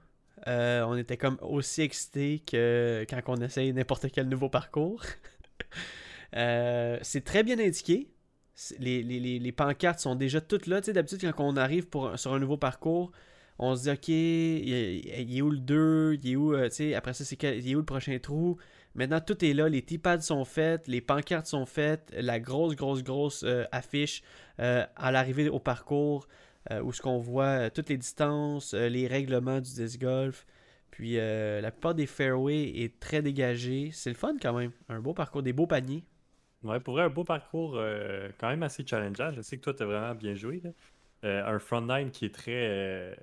euh, 0.48 0.84
on 0.84 0.98
était 0.98 1.18
comme 1.18 1.38
aussi 1.42 1.82
excités 1.82 2.44
que 2.46 3.06
quand 3.10 3.22
on 3.28 3.38
essaye 3.38 3.74
n'importe 3.74 4.08
quel 4.12 4.28
nouveau 4.28 4.50
parcours. 4.50 5.04
C'est 6.34 7.24
très 7.24 7.44
bien 7.44 7.58
indiqué. 7.60 8.10
Les, 8.80 9.52
pancartes 9.52 10.00
sont 10.00 10.16
déjà 10.16 10.42
toutes 10.42 10.68
là. 10.68 10.82
Tu 10.82 10.88
sais, 10.88 10.94
d'habitude, 10.94 11.32
quand 11.36 11.46
on 11.46 11.58
arrive 11.58 11.88
sur 12.16 12.34
un 12.34 12.40
nouveau 12.40 12.58
parcours, 12.58 13.12
on 13.58 13.76
se 13.76 13.84
dit, 13.84 13.92
OK, 13.92 14.08
il 14.10 15.38
est, 15.38 15.42
où 15.42 15.50
le 15.50 15.58
2 15.58 16.20
Il 16.22 16.32
est 16.32 16.36
où, 16.36 16.54
euh, 16.54 16.68
tu 16.70 16.76
sais, 16.76 16.94
après 16.94 17.14
ça, 17.14 17.24
c'est 17.24 17.42
il 17.42 17.70
est 17.70 17.76
où 17.76 17.80
le 17.80 17.86
prochain 17.86 18.18
trou? 18.20 18.58
Maintenant, 18.96 19.20
tout 19.20 19.44
est 19.44 19.54
là. 19.54 19.70
Les 19.70 19.82
T-pads 19.82 20.22
sont 20.22 20.46
faites, 20.46 20.88
les 20.88 21.02
pancartes 21.02 21.48
sont 21.48 21.66
faites, 21.66 22.14
la 22.18 22.40
grosse, 22.40 22.76
grosse, 22.76 23.04
grosse 23.04 23.44
euh, 23.44 23.66
affiche 23.72 24.24
euh, 24.60 24.86
à 24.96 25.12
l'arrivée 25.12 25.50
au 25.50 25.60
parcours 25.60 26.28
où 26.84 26.92
ce 26.92 27.00
qu'on 27.00 27.20
voit 27.20 27.70
toutes 27.70 27.90
les 27.90 27.98
distances, 27.98 28.74
les 28.74 29.06
règlements 29.06 29.62
du 29.62 29.72
disc 29.72 30.02
golf. 30.02 30.48
Puis 30.90 31.16
la 31.18 31.70
plupart 31.70 31.94
des 31.94 32.08
fairways 32.08 32.72
est 32.82 33.00
très 33.00 33.22
dégagé. 33.22 33.92
C'est 33.94 34.10
le 34.10 34.16
fun 34.16 34.34
quand 34.42 34.54
même. 34.54 34.72
Un 34.90 35.00
beau 35.00 35.14
parcours, 35.14 35.44
des 35.44 35.54
beaux 35.54 35.68
paniers. 35.68 36.04
Ouais, 36.64 36.80
pour 36.80 37.00
un 37.00 37.10
beau 37.10 37.24
parcours 37.24 37.80
quand 38.40 38.50
même 38.50 38.64
assez 38.64 38.84
challengeant. 38.84 39.32
Je 39.32 39.42
sais 39.42 39.58
que 39.58 39.62
toi, 39.62 39.76
t'as 39.76 39.86
vraiment 39.86 40.16
bien 40.16 40.34
joué. 40.34 40.60
là. 40.64 41.48
Un 41.48 41.60
front 41.60 41.82
nine 41.82 42.10
qui 42.10 42.26
est 42.26 42.34
très, 42.34 43.16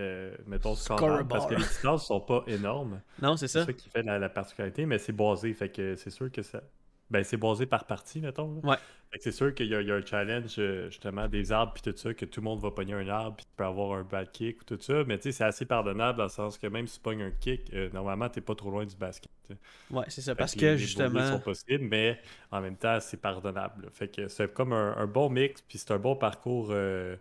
euh, 0.00 0.34
mettons, 0.46 0.74
scorable, 0.74 1.28
parce 1.28 1.46
que 1.46 1.54
les 1.54 1.60
distances 1.62 2.06
sont 2.06 2.20
pas 2.20 2.42
énormes. 2.46 3.00
Non, 3.22 3.36
c'est 3.36 3.46
C'est 3.48 3.60
ça. 3.60 3.66
ça 3.66 3.72
qui 3.72 3.88
fait 3.88 4.02
la, 4.02 4.18
la 4.18 4.28
particularité, 4.28 4.86
mais 4.86 4.98
c'est 4.98 5.12
basé. 5.12 5.52
Fait 5.54 5.68
que 5.70 5.94
c'est 5.96 6.10
sûr 6.10 6.30
que 6.32 6.42
ça. 6.42 6.62
Ben, 7.10 7.24
c'est 7.24 7.36
basé 7.36 7.66
par 7.66 7.86
partie, 7.86 8.20
mettons. 8.20 8.60
là. 8.62 8.70
Ouais. 8.70 8.76
Fait 9.10 9.18
que 9.18 9.24
c'est 9.24 9.32
sûr 9.32 9.52
qu'il 9.52 9.66
y, 9.66 9.74
a- 9.74 9.80
il 9.80 9.88
y 9.88 9.90
a 9.90 9.96
un 9.96 10.06
challenge, 10.06 10.54
euh, 10.60 10.88
justement, 10.90 11.26
des 11.26 11.50
arbres 11.50 11.72
puis 11.72 11.82
tout 11.82 11.98
ça, 11.98 12.14
que 12.14 12.24
tout 12.24 12.38
le 12.40 12.44
monde 12.44 12.60
va 12.60 12.70
pogner 12.70 12.92
un 12.94 13.08
arbre 13.08 13.34
puis 13.36 13.46
tu 13.46 13.50
peux 13.56 13.64
avoir 13.64 13.98
un 13.98 14.04
bad 14.04 14.30
kick 14.30 14.60
ou 14.60 14.64
tout 14.64 14.78
ça. 14.80 15.02
Mais 15.08 15.18
tu 15.18 15.24
sais, 15.24 15.32
c'est 15.32 15.42
assez 15.44 15.64
pardonnable 15.66 16.18
dans 16.18 16.22
le 16.24 16.30
sens 16.30 16.56
que 16.56 16.68
même 16.68 16.86
si 16.86 16.98
tu 16.98 17.00
pognes 17.02 17.22
un 17.22 17.32
kick, 17.32 17.74
euh, 17.74 17.90
normalement, 17.92 18.28
t'es 18.28 18.40
pas 18.40 18.54
trop 18.54 18.70
loin 18.70 18.84
du 18.86 18.94
basket. 18.94 19.28
tu 19.48 19.54
sais. 19.54 19.60
Ouais, 19.92 20.04
c'est 20.06 20.20
ça. 20.20 20.34
Fait 20.36 20.38
Parce 20.38 20.54
les- 20.54 20.60
que 20.60 20.66
les 20.66 20.78
justement. 20.78 21.26
sont 21.26 21.40
possibles, 21.40 21.82
mais 21.84 22.20
en 22.52 22.60
même 22.60 22.76
temps, 22.76 23.00
c'est 23.00 23.16
pardonnable. 23.20 23.86
là. 23.86 23.88
Fait 23.92 24.06
que 24.06 24.28
c'est 24.28 24.54
comme 24.54 24.72
un, 24.72 24.96
un 24.96 25.06
bon 25.08 25.28
mix, 25.30 25.60
puis 25.62 25.78
c'est 25.78 25.90
un 25.90 25.98
bon 25.98 26.14
parcours, 26.14 26.68
euh, 26.70 27.16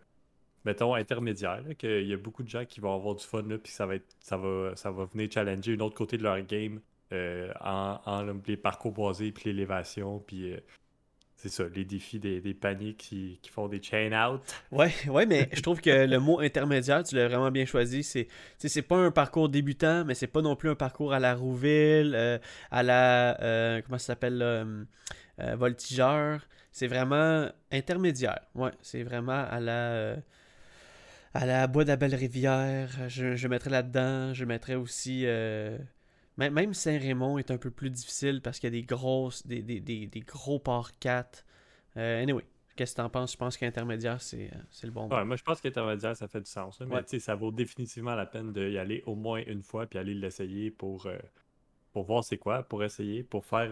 mettons, 0.65 0.93
intermédiaire. 0.93 1.63
qu'il 1.77 2.07
y 2.07 2.13
a 2.13 2.17
beaucoup 2.17 2.43
de 2.43 2.49
gens 2.49 2.65
qui 2.65 2.79
vont 2.79 2.93
avoir 2.93 3.15
du 3.15 3.25
fun, 3.25 3.43
là, 3.43 3.57
puis 3.57 3.71
ça 3.71 3.85
va, 3.85 3.95
être, 3.95 4.15
ça, 4.19 4.37
va, 4.37 4.75
ça 4.75 4.91
va 4.91 5.05
venir 5.05 5.29
challenger 5.31 5.73
une 5.73 5.81
autre 5.81 5.95
côté 5.95 6.17
de 6.17 6.23
leur 6.23 6.41
game 6.41 6.79
euh, 7.13 7.51
en, 7.61 7.99
en 8.05 8.25
les 8.47 8.57
parcours 8.57 8.91
boisés, 8.91 9.31
puis 9.31 9.51
l'élévation, 9.51 10.19
puis 10.19 10.53
euh, 10.53 10.59
c'est 11.41 11.49
ça, 11.49 11.63
les 11.73 11.85
défis 11.85 12.19
des, 12.19 12.41
des 12.41 12.53
paniers 12.53 12.95
qui, 12.95 13.39
qui 13.41 13.49
font 13.49 13.69
des 13.69 13.81
chain 13.81 14.11
out. 14.11 14.41
Ouais, 14.73 14.91
ouais, 15.07 15.25
mais 15.25 15.47
je 15.53 15.61
trouve 15.61 15.79
que 15.79 16.05
le 16.05 16.19
mot 16.19 16.41
intermédiaire, 16.41 17.01
tu 17.01 17.15
l'as 17.15 17.29
vraiment 17.29 17.49
bien 17.49 17.65
choisi. 17.65 18.03
C'est, 18.03 18.27
c'est 18.57 18.81
pas 18.81 18.97
un 18.97 19.09
parcours 19.09 19.47
débutant, 19.47 20.03
mais 20.03 20.15
c'est 20.15 20.27
pas 20.27 20.41
non 20.41 20.57
plus 20.57 20.69
un 20.69 20.75
parcours 20.75 21.13
à 21.13 21.19
la 21.19 21.35
Rouville, 21.35 22.13
euh, 22.13 22.37
à 22.71 22.83
la, 22.83 23.41
euh, 23.41 23.81
comment 23.85 23.97
ça 23.97 24.07
s'appelle, 24.07 24.37
là, 24.37 24.65
euh, 25.39 25.55
voltigeur. 25.55 26.41
C'est 26.73 26.87
vraiment 26.87 27.49
intermédiaire. 27.71 28.41
Ouais, 28.53 28.71
c'est 28.81 29.03
vraiment 29.03 29.45
à 29.49 29.61
la, 29.61 30.17
à 31.33 31.45
la 31.45 31.67
Bois 31.67 31.83
de 31.83 31.89
la 31.89 31.95
Belle 31.97 32.15
Rivière. 32.15 32.89
Je, 33.09 33.35
je 33.35 33.47
mettrais 33.47 33.69
là-dedans. 33.69 34.33
Je 34.33 34.45
mettrais 34.45 34.75
aussi. 34.75 35.23
euh, 35.25 35.77
même 36.37 36.73
Saint-Raymond 36.73 37.37
est 37.37 37.51
un 37.51 37.57
peu 37.57 37.71
plus 37.71 37.89
difficile 37.89 38.41
parce 38.41 38.59
qu'il 38.59 38.67
y 38.73 38.77
a 38.77 38.79
des 38.81 38.85
grosses, 38.85 39.45
des, 39.45 39.61
des, 39.61 39.79
des, 39.79 40.07
des 40.07 40.19
gros 40.21 40.59
parts 40.59 40.97
4. 40.99 41.45
Euh, 41.97 42.21
anyway, 42.23 42.45
qu'est-ce 42.75 42.93
que 42.93 43.01
t'en 43.01 43.09
penses? 43.09 43.33
Je 43.33 43.37
pense 43.37 43.57
qu'intermédiaire, 43.57 44.21
c'est 44.21 44.45
euh, 44.53 44.57
c'est 44.71 44.87
le 44.87 44.93
bon. 44.93 45.09
Ouais, 45.09 45.25
moi, 45.25 45.35
je 45.35 45.43
pense 45.43 45.59
qu'intermédiaire, 45.61 46.15
ça 46.15 46.27
fait 46.27 46.39
du 46.41 46.49
sens. 46.49 46.79
là, 46.79 46.85
mais 46.87 46.95
Ouais. 46.95 47.03
tu 47.03 47.09
sais, 47.09 47.19
ça 47.19 47.35
vaut 47.35 47.51
définitivement 47.51 48.15
la 48.15 48.25
peine 48.25 48.53
d'y 48.53 48.77
aller 48.77 49.03
au 49.05 49.15
moins 49.15 49.43
une 49.47 49.61
fois, 49.63 49.85
puis 49.85 49.99
aller 49.99 50.13
l'essayer 50.13 50.71
pour, 50.71 51.07
euh, 51.07 51.17
pour 51.93 52.03
voir 52.05 52.23
c'est 52.23 52.37
quoi, 52.37 52.63
pour 52.63 52.83
essayer, 52.83 53.23
pour 53.23 53.45
faire. 53.45 53.69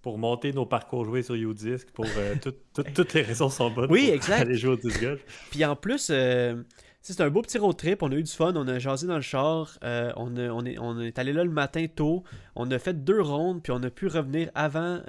Euh, 0.00 0.02
pour 0.02 0.18
monter 0.18 0.52
nos 0.52 0.66
parcours 0.66 1.04
joués 1.04 1.22
sur 1.22 1.34
Udisc, 1.34 1.90
pour 1.92 2.06
euh, 2.16 2.34
tout- 2.42 2.54
tout- 2.74 2.82
toutes 2.94 3.14
les 3.14 3.22
raisons 3.22 3.48
sont 3.50 3.70
bonnes 3.70 3.90
Oui, 3.90 4.06
pour 4.06 4.14
exact. 4.14 4.40
aller 4.40 4.56
jouer 4.56 4.72
au 4.72 4.76
disc 4.76 5.00
golf. 5.00 5.20
Puis 5.50 5.64
en 5.64 5.76
plus, 5.76 6.08
euh, 6.10 6.62
c'est 7.02 7.20
un 7.20 7.28
beau 7.30 7.42
petit 7.42 7.58
road 7.58 7.76
trip. 7.76 8.02
On 8.02 8.10
a 8.12 8.14
eu 8.14 8.22
du 8.22 8.32
fun. 8.32 8.52
On 8.56 8.66
a 8.68 8.78
jasé 8.78 9.06
dans 9.06 9.16
le 9.16 9.20
char. 9.22 9.78
euh, 9.84 10.12
on, 10.16 10.36
a- 10.36 10.48
on 10.50 10.64
est, 10.64 10.78
on 10.78 11.00
est 11.00 11.18
allé 11.18 11.32
là 11.32 11.44
le 11.44 11.50
matin 11.50 11.86
tôt. 11.94 12.24
On 12.56 12.70
a 12.70 12.78
fait 12.78 13.04
deux 13.04 13.20
rondes. 13.20 13.62
Puis 13.62 13.72
on 13.72 13.82
a 13.82 13.90
pu 13.90 14.06
revenir 14.06 14.50
avant 14.54 15.00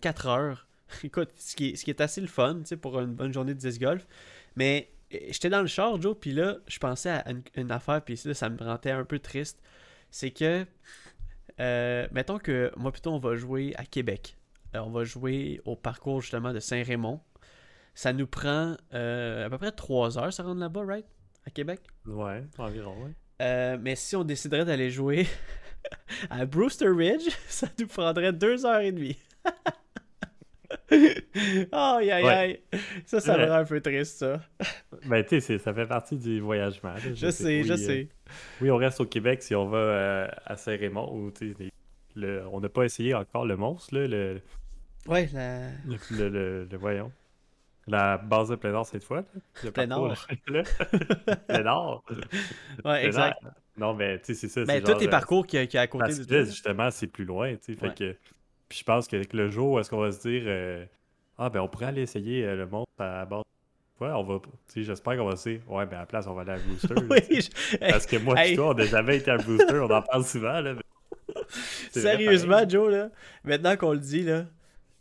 4 0.00 0.26
heures. 0.26 0.66
Écoute, 1.04 1.30
ce 1.36 1.56
qui, 1.56 1.70
est, 1.70 1.76
ce 1.76 1.84
qui 1.84 1.90
est 1.90 2.00
assez 2.00 2.20
le 2.20 2.28
fun 2.28 2.58
tu 2.60 2.66
sais, 2.66 2.76
pour 2.76 2.98
une 3.00 3.14
bonne 3.14 3.32
journée 3.32 3.54
de 3.54 3.58
disc 3.58 3.80
golf. 3.80 4.06
Mais 4.54 4.88
euh, 5.14 5.18
j'étais 5.30 5.48
dans 5.50 5.60
le 5.60 5.66
char, 5.66 6.00
Joe. 6.00 6.16
Puis 6.20 6.32
là, 6.32 6.56
je 6.68 6.78
pensais 6.78 7.10
à 7.10 7.28
une, 7.30 7.42
une 7.56 7.72
affaire. 7.72 8.00
Puis 8.02 8.20
là, 8.24 8.34
ça 8.34 8.48
me 8.48 8.58
rendait 8.58 8.92
un 8.92 9.04
peu 9.04 9.18
triste. 9.18 9.58
C'est 10.10 10.30
que, 10.30 10.64
euh, 11.60 12.06
mettons 12.12 12.38
que 12.38 12.72
moi, 12.76 12.92
plutôt, 12.92 13.12
on 13.12 13.18
va 13.18 13.36
jouer 13.36 13.74
à 13.76 13.84
Québec. 13.84 14.36
Euh, 14.74 14.80
on 14.80 14.90
va 14.90 15.04
jouer 15.04 15.60
au 15.64 15.76
parcours 15.76 16.20
justement 16.20 16.52
de 16.52 16.60
Saint-Raymond. 16.60 17.20
Ça 17.94 18.12
nous 18.12 18.26
prend 18.26 18.76
euh, 18.94 19.46
à 19.46 19.50
peu 19.50 19.58
près 19.58 19.72
3 19.72 20.18
heures, 20.18 20.32
ça 20.32 20.42
rendre 20.42 20.60
là-bas, 20.60 20.84
right? 20.84 21.06
À 21.46 21.50
Québec? 21.50 21.80
Ouais, 22.06 22.44
environ, 22.58 22.94
ouais. 23.04 23.12
Euh, 23.40 23.78
mais 23.80 23.96
si 23.96 24.16
on 24.16 24.24
déciderait 24.24 24.64
d'aller 24.64 24.90
jouer 24.90 25.26
à 26.30 26.44
Brewster 26.44 26.88
Ridge, 26.88 27.28
ça 27.48 27.68
nous 27.78 27.86
prendrait 27.86 28.32
2 28.32 28.66
heures 28.66 28.80
et 28.80 28.92
demie. 28.92 29.18
aïe 30.90 32.10
aïe 32.10 32.28
aïe. 32.28 32.60
Ça, 33.06 33.20
ça 33.20 33.38
me 33.38 33.44
rend 33.44 33.58
un 33.58 33.64
peu 33.64 33.80
triste, 33.80 34.18
ça. 34.18 34.40
Ben, 35.06 35.24
tu 35.24 35.40
sais, 35.40 35.58
ça 35.58 35.72
fait 35.72 35.86
partie 35.86 36.16
du 36.16 36.40
voyagement. 36.40 36.94
là. 36.94 37.14
Je 37.14 37.30
sais, 37.30 37.62
je 37.62 37.72
oui, 37.72 37.78
sais. 37.78 38.08
oui, 38.60 38.70
on 38.70 38.76
reste 38.76 39.00
au 39.00 39.06
Québec 39.06 39.42
si 39.42 39.54
on 39.54 39.68
va 39.68 39.78
euh, 39.78 40.28
à 40.44 40.56
Saint-Raymond, 40.56 41.32
le- 42.14 42.46
on 42.50 42.60
n'a 42.60 42.68
pas 42.68 42.84
essayé 42.84 43.14
encore 43.14 43.46
le 43.46 43.56
monstre, 43.56 43.94
là, 43.94 44.06
le, 44.06 44.40
Ouais, 45.06 45.28
la... 45.32 45.68
le, 45.86 45.96
le, 46.10 46.28
le- 46.28 46.64
le- 46.64 46.76
voyons. 46.76 47.12
La 47.88 48.18
base 48.18 48.48
de 48.48 48.56
plein 48.56 48.72
nord 48.72 48.86
cette 48.86 49.04
fois. 49.04 49.24
Le 49.62 49.70
plein 49.70 49.86
nord. 49.86 50.08
ouais, 52.84 53.06
exact. 53.06 53.38
Non, 53.76 53.94
mais 53.94 54.18
tu 54.18 54.26
sais, 54.26 54.34
c'est 54.34 54.48
ça. 54.48 54.66
C'est 54.66 54.80
tous 54.80 54.92
genre, 54.92 55.00
les 55.00 55.06
euh, 55.06 55.10
parcours 55.10 55.46
qu'il 55.46 55.60
y, 55.60 55.62
a- 55.62 55.66
qu'il 55.66 55.76
y 55.76 55.78
a 55.78 55.82
à 55.82 55.86
côté 55.86 56.06
que 56.06 56.34
là, 56.34 56.44
justement, 56.44 56.90
c'est 56.90 57.06
plus 57.06 57.24
loin, 57.24 57.54
tu 57.56 57.60
sais. 57.62 57.74
Fait 57.74 57.94
que. 57.94 58.16
Puis 58.68 58.78
je 58.80 58.84
pense 58.84 59.06
qu'avec 59.06 59.32
le 59.32 59.48
jour 59.48 59.72
où 59.72 59.78
est-ce 59.78 59.90
qu'on 59.90 60.00
va 60.00 60.10
se 60.10 60.20
dire 60.28 60.42
euh, 60.46 60.84
Ah 61.38 61.50
ben 61.50 61.60
on 61.60 61.68
pourrait 61.68 61.86
aller 61.86 62.02
essayer 62.02 62.44
le 62.56 62.66
monde 62.66 62.86
à 62.98 63.24
base. 63.24 63.44
Ouais, 64.00 64.08
on 64.10 64.22
va. 64.24 64.40
J'espère 64.74 65.16
qu'on 65.16 65.24
va 65.26 65.36
se 65.36 65.48
dire 65.48 65.60
Ouais, 65.68 65.86
ben 65.86 65.96
à 65.96 66.00
la 66.00 66.06
place, 66.06 66.26
on 66.26 66.34
va 66.34 66.42
aller 66.42 66.52
à 66.52 66.58
Booster. 66.58 66.94
Oui, 67.10 67.40
je- 67.40 67.76
Parce 67.78 68.04
que 68.06 68.16
moi, 68.18 68.34
hey. 68.44 68.54
toi, 68.56 68.70
on 68.70 68.74
n'a 68.74 68.84
jamais 68.84 69.16
été 69.16 69.30
à 69.30 69.38
Booster, 69.38 69.78
on 69.80 69.90
en 69.90 70.02
parle 70.02 70.24
souvent, 70.26 70.60
là. 70.60 70.74
mais 70.74 70.82
vrai, 71.34 71.44
Sérieusement. 71.90 72.68
Joe, 72.68 72.90
là, 72.92 73.08
maintenant 73.44 73.76
qu'on 73.76 73.92
le 73.92 73.98
dit, 73.98 74.22
là, 74.22 74.44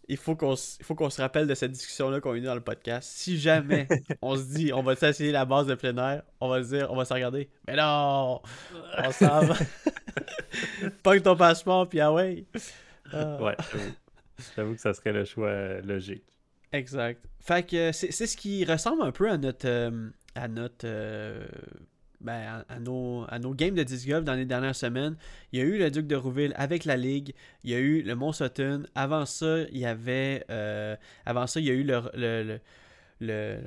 il 0.07 0.17
faut 0.17 0.35
qu'on 0.35 0.53
s- 0.53 0.77
se 0.81 1.21
rappelle 1.21 1.47
de 1.47 1.55
cette 1.55 1.71
discussion-là 1.71 2.21
qu'on 2.21 2.31
a 2.33 2.35
eue 2.37 2.41
dans 2.41 2.55
le 2.55 2.61
podcast. 2.61 3.09
Si 3.11 3.37
jamais 3.39 3.87
on 4.21 4.37
se 4.37 4.43
dit, 4.43 4.71
on 4.71 4.81
va 4.83 4.93
essayer 4.93 5.31
la 5.31 5.43
base 5.45 5.65
de 5.67 5.75
plein 5.75 5.97
air, 5.97 6.21
on 6.39 6.47
va 6.47 6.63
se 6.63 6.69
dire, 6.69 6.87
on 6.91 6.95
va 6.95 7.03
se 7.05 7.13
regarder. 7.13 7.49
Mais 7.67 7.75
non! 7.75 8.39
On 9.03 9.11
s'en 9.11 9.41
va. 9.45 9.55
Pogne 11.03 11.21
ton 11.21 11.35
passeport, 11.35 11.89
puis 11.89 11.99
ah 11.99 12.13
ouais. 12.13 12.45
Ah, 13.11 13.41
Ouais, 13.41 13.55
j'avoue. 13.71 13.91
j'avoue 14.55 14.73
que 14.75 14.79
ça 14.81 14.93
serait 14.93 15.11
le 15.11 15.25
choix 15.25 15.47
euh, 15.47 15.81
logique. 15.81 16.23
Exact. 16.71 17.23
Fait 17.39 17.63
que 17.65 17.75
euh, 17.75 17.91
c'est 17.91 18.11
ce 18.11 18.37
qui 18.37 18.65
ressemble 18.65 19.03
un 19.03 19.11
peu 19.11 19.29
à 19.29 19.37
notre. 19.37 19.67
euh, 19.67 20.09
à 20.35 20.47
notre. 20.47 20.85
euh, 20.85 21.45
ben, 22.21 22.63
à, 22.69 22.79
nos, 22.79 23.25
à 23.29 23.37
nos 23.37 23.53
games 23.53 23.75
de 23.75 23.83
disc 23.83 24.07
golf 24.07 24.23
dans 24.25 24.33
les 24.33 24.45
dernières 24.45 24.75
semaines. 24.75 25.15
Il 25.51 25.59
y 25.59 25.61
a 25.61 25.65
eu 25.65 25.77
le 25.77 25.91
Duc 25.91 26.07
de 26.07 26.15
Rouville 26.15 26.53
avec 26.57 26.85
la 26.85 26.97
Ligue. 26.97 27.33
Il 27.63 27.69
y 27.69 27.75
a 27.75 27.79
eu 27.79 28.01
le 28.01 28.15
Mont. 28.15 28.31
Avant 28.95 29.25
ça, 29.25 29.59
il 29.71 29.77
y 29.77 29.85
avait. 29.85 30.43
avant 31.25 31.45
ça, 31.45 31.59
il 31.59 31.67
y 31.67 31.69
a 31.69 31.73
eu 31.73 31.83
le, 31.83 32.01
le, 32.15 32.59
le, 33.19 33.59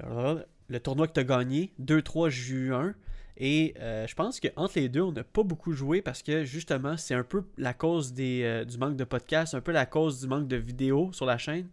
le, 0.69 0.81
tournoi 0.81 1.07
que 1.07 1.13
tu 1.13 1.21
as 1.21 1.25
gagné, 1.25 1.73
2-3 1.79 2.31
juin. 2.31 2.95
Et 3.37 3.75
je 3.79 4.15
pense 4.15 4.41
qu'entre 4.41 4.73
les 4.77 4.89
deux, 4.89 5.03
on 5.03 5.13
n'a 5.13 5.23
pas 5.25 5.45
beaucoup 5.45 5.73
joué 5.73 6.03
parce 6.03 6.23
que 6.25 6.45
justement, 6.45 6.97
c'est 6.97 7.15
un 7.15 7.23
peu 7.25 7.45
la 7.59 7.75
cause 7.75 8.13
des, 8.13 8.65
du 8.69 8.77
manque 8.79 8.97
de 8.97 9.05
podcasts, 9.05 9.55
un 9.55 9.61
peu 9.61 9.73
la 9.73 9.87
cause 9.87 10.21
du 10.21 10.27
manque 10.27 10.49
de 10.49 10.57
vidéos 10.57 11.13
sur 11.13 11.27
la 11.27 11.39
chaîne. 11.39 11.69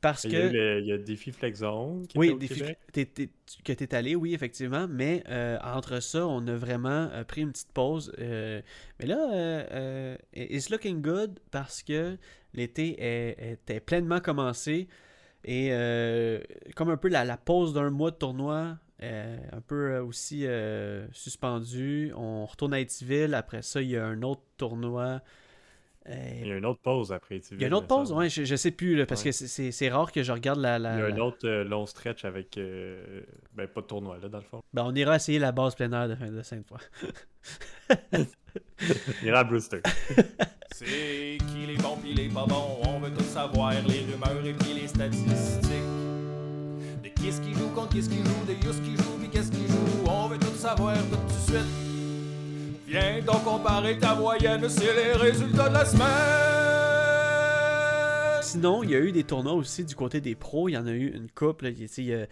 Parce 0.00 0.24
Il 0.24 0.30
que. 0.30 0.36
y 0.36 0.40
a, 0.40 0.44
eu 0.46 0.52
le- 0.52 0.80
il 0.80 0.86
y 0.86 0.92
a 0.92 0.98
Défi 0.98 1.32
Flex 1.32 1.58
Zone 1.58 2.06
qui 2.06 2.16
Oui, 2.18 2.26
était 2.28 2.34
au 2.34 2.38
des 2.38 2.46
fi- 2.48 2.54
Québec. 2.60 2.78
t'es- 2.92 3.04
t'es- 3.06 3.30
tu- 3.46 3.62
que 3.64 3.72
tu 3.72 3.82
es 3.84 3.94
allé, 3.94 4.14
oui, 4.14 4.32
effectivement. 4.34 4.86
Mais 4.88 5.24
euh, 5.28 5.58
entre 5.64 6.00
ça, 6.00 6.26
on 6.26 6.46
a 6.46 6.54
vraiment 6.54 7.08
euh, 7.12 7.24
pris 7.24 7.40
une 7.42 7.50
petite 7.52 7.72
pause. 7.72 8.12
euh, 8.20 8.62
mais 9.00 9.06
là, 9.06 10.16
it's 10.36 10.70
looking 10.70 11.02
good 11.02 11.40
parce 11.50 11.82
que 11.82 12.16
l'été 12.54 12.96
est- 13.02 13.52
était 13.54 13.80
pleinement 13.80 14.20
commencé. 14.20 14.86
Et 15.44 15.70
comme 16.76 16.90
un 16.90 16.96
peu 16.96 17.08
la, 17.08 17.24
la 17.24 17.36
pause 17.36 17.72
d'un 17.72 17.90
mois 17.90 18.10
de 18.10 18.16
tournoi, 18.16 18.78
euh, 19.02 19.36
un 19.52 19.60
peu 19.60 19.98
aussi 19.98 20.46
euh, 20.46 21.06
suspendu. 21.12 22.12
On 22.16 22.44
retourne 22.46 22.74
à 22.74 22.80
Etiville. 22.80 23.34
Après 23.34 23.62
ça, 23.62 23.80
il 23.80 23.90
y 23.90 23.96
a 23.96 24.04
un 24.04 24.22
autre 24.22 24.42
tournoi. 24.56 25.22
Euh, 26.10 26.40
Il 26.42 26.48
y 26.48 26.52
a 26.52 26.56
une 26.56 26.64
autre 26.64 26.80
pause 26.80 27.12
après. 27.12 27.38
tu 27.40 27.54
il 27.54 27.60
y 27.60 27.64
a 27.64 27.66
une 27.68 27.74
autre 27.74 27.86
pause, 27.86 28.12
ouais, 28.12 28.30
je, 28.30 28.42
je 28.44 28.56
sais 28.56 28.70
plus, 28.70 28.96
là, 28.96 29.04
parce 29.04 29.22
Ouais. 29.24 29.30
que 29.30 29.70
c'est- 29.70 29.88
rare 29.90 30.10
que 30.10 30.22
je 30.22 30.32
regarde 30.32 30.58
la. 30.58 30.78
la- 30.78 30.94
Il 30.94 31.00
y 31.00 31.02
a 31.02 31.08
la- 31.10 31.14
un 31.14 31.18
autre 31.18 31.46
euh, 31.46 31.64
long 31.64 31.84
stretch 31.84 32.24
avec. 32.24 32.56
euh, 32.56 33.20
ben, 33.54 33.66
pas 33.68 33.82
de 33.82 33.86
tournoi, 33.86 34.16
là, 34.22 34.28
dans 34.30 34.38
le 34.38 34.44
fond. 34.44 34.62
Ben, 34.72 34.84
on 34.86 34.94
ira 34.94 35.16
essayer 35.16 35.38
la 35.38 35.52
base 35.52 35.74
plein 35.74 35.92
air 35.92 36.08
de, 36.08 36.14
de 36.14 36.42
Sainte-Foy. 36.42 36.78
Ira 39.22 39.44
Brewster. 39.44 39.82
C'est 40.72 41.38
qui 41.52 41.66
les 41.66 41.76
bons 41.76 41.96
pis 41.96 42.14
les 42.14 42.28
pas 42.28 42.46
bons, 42.46 42.78
on 42.86 43.00
veut 43.00 43.10
tout 43.12 43.24
savoir, 43.24 43.72
les 43.72 44.00
rumeurs 44.10 44.46
et 44.46 44.52
puis 44.54 44.74
les 44.80 44.86
statistiques. 44.88 45.72
De 47.02 47.08
qui 47.08 47.28
est-ce 47.28 47.40
qui 47.40 47.52
joue 47.52 47.68
contre 47.74 47.90
qui 47.90 47.98
est-ce 47.98 48.08
qui 48.08 48.16
joue, 48.18 48.44
de 48.46 48.52
Yus 48.52 48.80
qui 48.82 48.96
joue 48.96 49.18
pis 49.20 49.28
qu'est-ce 49.28 49.50
qui 49.50 49.66
joue, 49.66 50.04
on 50.08 50.28
veut 50.28 50.38
tout 50.38 50.54
savoir 50.54 50.94
tout 50.96 51.16
de 51.16 51.32
suite. 51.52 51.66
Viens 52.88 53.20
donc 53.20 53.44
comparer 53.44 53.98
ta 53.98 54.14
moyenne, 54.14 54.66
c'est 54.68 54.94
les 54.94 55.12
résultats 55.12 55.68
de 55.68 55.74
la 55.74 55.84
semaine. 55.84 56.08
Sinon, 58.42 58.82
il 58.82 58.90
y 58.90 58.94
a 58.94 58.98
eu 59.00 59.12
des 59.12 59.24
tournois 59.24 59.52
aussi 59.52 59.84
du 59.84 59.94
côté 59.94 60.22
des 60.22 60.34
pros. 60.34 60.70
Il 60.70 60.72
y 60.72 60.78
en 60.78 60.86
a 60.86 60.92
eu 60.92 61.08
une 61.14 61.30
couple. 61.30 61.66
a- 61.66 61.70
euh, 61.70 62.26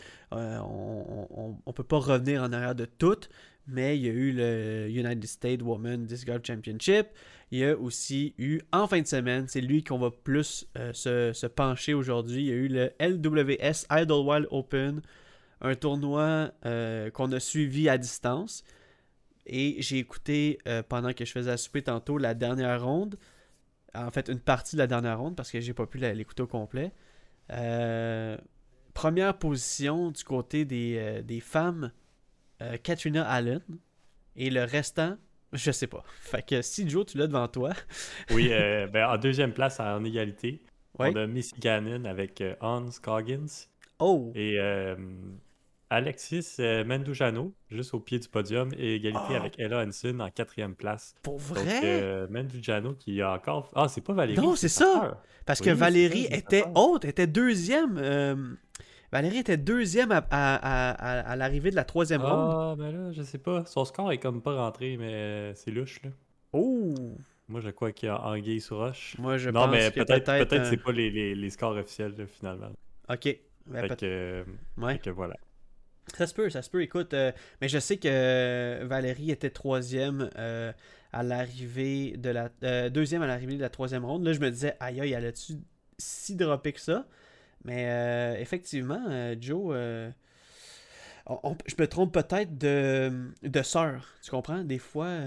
on, 0.60 1.56
on 1.66 1.72
peut 1.74 1.84
pas 1.84 1.98
revenir 1.98 2.42
en 2.42 2.50
arrière 2.52 2.74
de 2.74 2.86
toutes, 2.86 3.28
mais 3.66 3.98
il 3.98 4.06
y 4.06 4.08
a 4.08 4.12
eu 4.12 4.32
le 4.32 4.88
United 4.88 5.26
States 5.26 5.60
Women 5.60 6.06
Disc 6.06 6.26
Golf 6.26 6.40
Championship. 6.46 7.08
Il 7.50 7.58
y 7.58 7.64
a 7.64 7.76
aussi 7.76 8.34
eu, 8.38 8.62
en 8.72 8.86
fin 8.88 9.02
de 9.02 9.06
semaine, 9.06 9.44
c'est 9.48 9.60
lui 9.60 9.84
qu'on 9.84 9.98
va 9.98 10.10
plus 10.10 10.66
euh, 10.78 10.92
se, 10.94 11.46
pencher 11.46 11.92
aujourd'hui. 11.92 12.44
Il 12.44 12.46
y 12.46 12.52
a 12.52 12.54
eu 12.54 12.68
le 12.68 12.92
LWS 12.98 13.84
Idlewild 13.90 14.46
Open, 14.50 15.02
un 15.60 15.74
tournoi 15.74 16.50
euh, 16.64 17.10
qu'on 17.10 17.30
a 17.32 17.40
suivi 17.40 17.90
à 17.90 17.98
distance. 17.98 18.64
Et 19.46 19.76
j'ai 19.80 19.98
écouté 19.98 20.58
euh, 20.66 20.82
pendant 20.82 21.12
que 21.12 21.24
je 21.24 21.30
faisais 21.32 21.50
à 21.50 21.56
souper 21.56 21.82
tantôt 21.82 22.18
la 22.18 22.34
dernière 22.34 22.84
ronde. 22.84 23.16
En 23.94 24.10
fait, 24.10 24.28
une 24.28 24.40
partie 24.40 24.76
de 24.76 24.80
la 24.80 24.86
dernière 24.86 25.18
ronde 25.18 25.36
parce 25.36 25.50
que 25.50 25.60
j'ai 25.60 25.72
pas 25.72 25.86
pu 25.86 25.98
l'écouter 25.98 26.42
au 26.42 26.46
complet. 26.46 26.92
Euh, 27.52 28.36
première 28.92 29.38
position 29.38 30.10
du 30.10 30.24
côté 30.24 30.64
des, 30.64 30.96
euh, 30.98 31.22
des 31.22 31.40
femmes, 31.40 31.92
Katrina 32.82 33.28
Allen. 33.28 33.60
Et 34.34 34.50
le 34.50 34.64
restant, 34.64 35.16
je 35.52 35.70
sais 35.70 35.86
pas. 35.86 36.02
Fait 36.20 36.44
que 36.44 36.60
si 36.62 36.88
Joe, 36.88 37.06
tu 37.06 37.18
l'as 37.18 37.26
devant 37.26 37.48
toi. 37.48 37.72
Oui, 38.32 38.48
euh, 38.50 38.86
ben, 38.88 39.08
en 39.08 39.16
deuxième 39.18 39.52
place, 39.52 39.78
en 39.80 40.02
égalité, 40.04 40.62
Ouais. 40.98 41.12
on 41.14 41.16
a 41.16 41.26
Missy 41.26 41.54
Gannon 41.60 42.04
avec 42.06 42.42
Hans 42.62 42.88
Coggins 43.02 43.46
Oh! 43.98 44.32
et 44.34 44.58
euh, 44.58 44.96
Alexis 45.90 46.56
euh, 46.58 46.84
Mendujano, 46.84 47.54
juste 47.70 47.94
au 47.94 48.00
pied 48.00 48.18
du 48.18 48.28
podium, 48.28 48.70
et 48.76 48.96
égalité 48.96 49.34
Ah. 49.34 49.36
avec 49.36 49.58
Ella 49.58 49.84
Hansen 49.86 50.20
en 50.20 50.30
quatrième 50.30 50.74
place. 50.74 51.14
Pour 51.22 51.34
Donc, 51.38 51.42
vrai? 51.58 51.80
euh, 51.84 52.26
Mendujano 52.28 52.94
qui 52.94 53.22
a 53.22 53.32
encore. 53.32 53.70
Ah, 53.74 53.86
c'est 53.88 54.00
pas 54.00 54.12
Valérie. 54.12 54.40
Non, 54.40 54.56
c'est 54.56 54.68
ça. 54.68 55.22
Parce 55.44 55.60
oui, 55.60 55.66
que 55.66 55.70
Valérie 55.70 56.26
était 56.30 56.64
haute, 56.74 57.04
était 57.04 57.28
deuxième. 57.28 57.98
euh, 57.98 58.34
Valérie 59.12 59.38
était 59.38 59.56
deuxième 59.56 60.10
à, 60.10 60.18
à- 60.30 60.90
à- 61.30 61.36
l'arrivée 61.36 61.70
de 61.70 61.76
la 61.76 61.84
troisième 61.84 62.22
ronde. 62.22 62.50
Ah, 62.52 62.74
mais 62.76 62.90
là, 62.90 63.12
je 63.12 63.22
sais 63.22 63.38
pas. 63.38 63.64
Son 63.64 63.84
score 63.84 64.10
est 64.10 64.18
comme 64.18 64.42
pas 64.42 64.56
rentré, 64.56 64.96
mais 64.96 65.54
c'est 65.54 65.70
louche, 65.70 66.02
là. 66.02 66.10
Oh! 66.52 66.92
Moi, 67.48 67.60
je 67.60 67.70
crois 67.70 67.92
qu'il 67.92 68.08
y 68.08 68.10
a 68.10 68.20
Anguille 68.26 68.60
sur 68.60 68.78
roche. 68.78 69.14
Moi, 69.20 69.36
je 69.38 69.50
non, 69.50 69.60
pense 69.62 69.70
mais 69.70 69.90
que 69.92 70.00
peut-être 70.00 70.24
peut-être. 70.24 70.48
peut-être 70.48 70.62
euh, 70.66 70.70
c'est 70.70 70.76
pas 70.82 70.90
les, 70.90 71.10
les, 71.10 71.36
les 71.36 71.50
scores 71.50 71.76
officiels, 71.76 72.14
là, 72.18 72.26
finalement. 72.26 72.72
Ok. 73.08 73.36
Ben, 73.66 73.80
Fait 73.82 73.88
peut- 73.88 73.94
que, 73.96 74.06
euh, 74.06 74.44
ouais. 74.78 74.94
fait 74.94 74.98
que 74.98 75.10
voilà. 75.10 75.34
Ça 76.14 76.26
se 76.26 76.34
peut, 76.34 76.50
ça 76.50 76.62
se 76.62 76.70
peut. 76.70 76.82
Écoute, 76.82 77.14
euh, 77.14 77.32
mais 77.60 77.68
je 77.68 77.78
sais 77.78 77.96
que 77.96 78.08
euh, 78.08 78.84
Valérie 78.86 79.30
était 79.30 79.50
troisième 79.50 80.30
euh, 80.38 80.72
à 81.12 81.22
l'arrivée 81.22 82.16
de 82.16 82.30
la. 82.30 82.48
euh, 82.62 82.88
deuxième 82.90 83.22
à 83.22 83.26
l'arrivée 83.26 83.56
de 83.56 83.60
la 83.60 83.70
troisième 83.70 84.04
ronde. 84.04 84.24
Là, 84.24 84.32
je 84.32 84.40
me 84.40 84.50
disais, 84.50 84.76
aïe 84.80 85.00
aïe, 85.00 85.12
elle 85.12 85.26
a-tu 85.26 85.54
si 85.98 86.36
droppé 86.36 86.72
que 86.72 86.80
ça? 86.80 87.06
Mais 87.64 87.86
euh, 87.88 88.36
effectivement, 88.40 89.00
Joe, 89.40 89.72
euh, 89.74 90.10
on- 91.26 91.40
on- 91.42 91.56
je 91.66 91.74
me 91.78 91.86
trompe 91.86 92.12
peut-être 92.12 92.56
de, 92.58 93.32
de 93.42 93.62
sœur. 93.62 94.14
Tu 94.22 94.30
comprends? 94.30 94.62
Des 94.64 94.78
fois. 94.78 95.18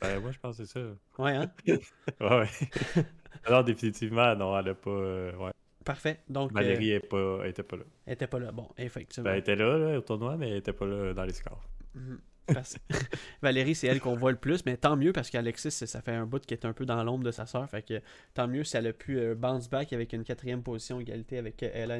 Ben, 0.00 0.20
moi, 0.20 0.30
je 0.32 0.38
pense 0.38 0.58
que 0.58 0.64
c'est 0.64 0.72
ça. 0.72 0.80
ouais, 1.18 1.32
hein? 1.36 1.50
Ouais, 2.20 2.28
ouais. 2.40 2.48
Alors, 3.44 3.64
définitivement, 3.64 4.34
non, 4.36 4.58
elle 4.58 4.70
a 4.70 4.74
pas. 4.74 4.90
ouais. 4.90 5.52
Parfait. 5.86 6.20
Donc, 6.28 6.50
euh, 6.50 6.54
Valérie 6.54 6.90
est 6.90 7.00
pas, 7.00 7.46
était 7.46 7.62
pas 7.62 7.76
là. 7.76 7.84
elle 8.06 8.12
était 8.14 8.26
pas 8.26 8.38
là. 8.40 8.52
Bon, 8.52 8.68
effectivement. 8.76 9.24
Ben, 9.24 9.32
elle 9.34 9.38
était 9.40 9.56
là, 9.56 9.78
là, 9.78 9.98
au 9.98 10.02
tournoi, 10.02 10.36
mais 10.36 10.50
elle 10.50 10.56
était 10.58 10.72
pas 10.74 10.84
là 10.84 11.14
dans 11.14 11.24
les 11.24 11.32
scores. 11.32 11.64
Mhm. 11.94 12.18
Parce- 12.52 12.76
Valérie, 13.42 13.74
c'est 13.74 13.86
elle 13.86 14.00
qu'on 14.00 14.16
voit 14.16 14.32
le 14.32 14.36
plus, 14.36 14.64
mais 14.66 14.76
tant 14.76 14.96
mieux 14.96 15.12
parce 15.12 15.30
qu'Alexis, 15.30 15.70
ça 15.70 16.00
fait 16.02 16.12
un 16.12 16.26
bout 16.26 16.44
qui 16.44 16.54
est 16.54 16.64
un 16.64 16.72
peu 16.72 16.84
dans 16.86 17.02
l'ombre 17.04 17.24
de 17.24 17.30
sa 17.30 17.46
sœur. 17.46 17.68
Fait 17.70 17.82
que 17.82 18.00
tant 18.34 18.46
mieux 18.48 18.64
si 18.64 18.76
elle 18.76 18.86
a 18.88 18.92
pu 18.92 19.18
euh, 19.18 19.34
bounce 19.34 19.70
back 19.70 19.92
avec 19.92 20.12
une 20.12 20.24
quatrième 20.24 20.62
position 20.62 21.00
égalité 21.00 21.38
avec 21.38 21.62
euh, 21.62 21.70
Ella. 21.72 21.98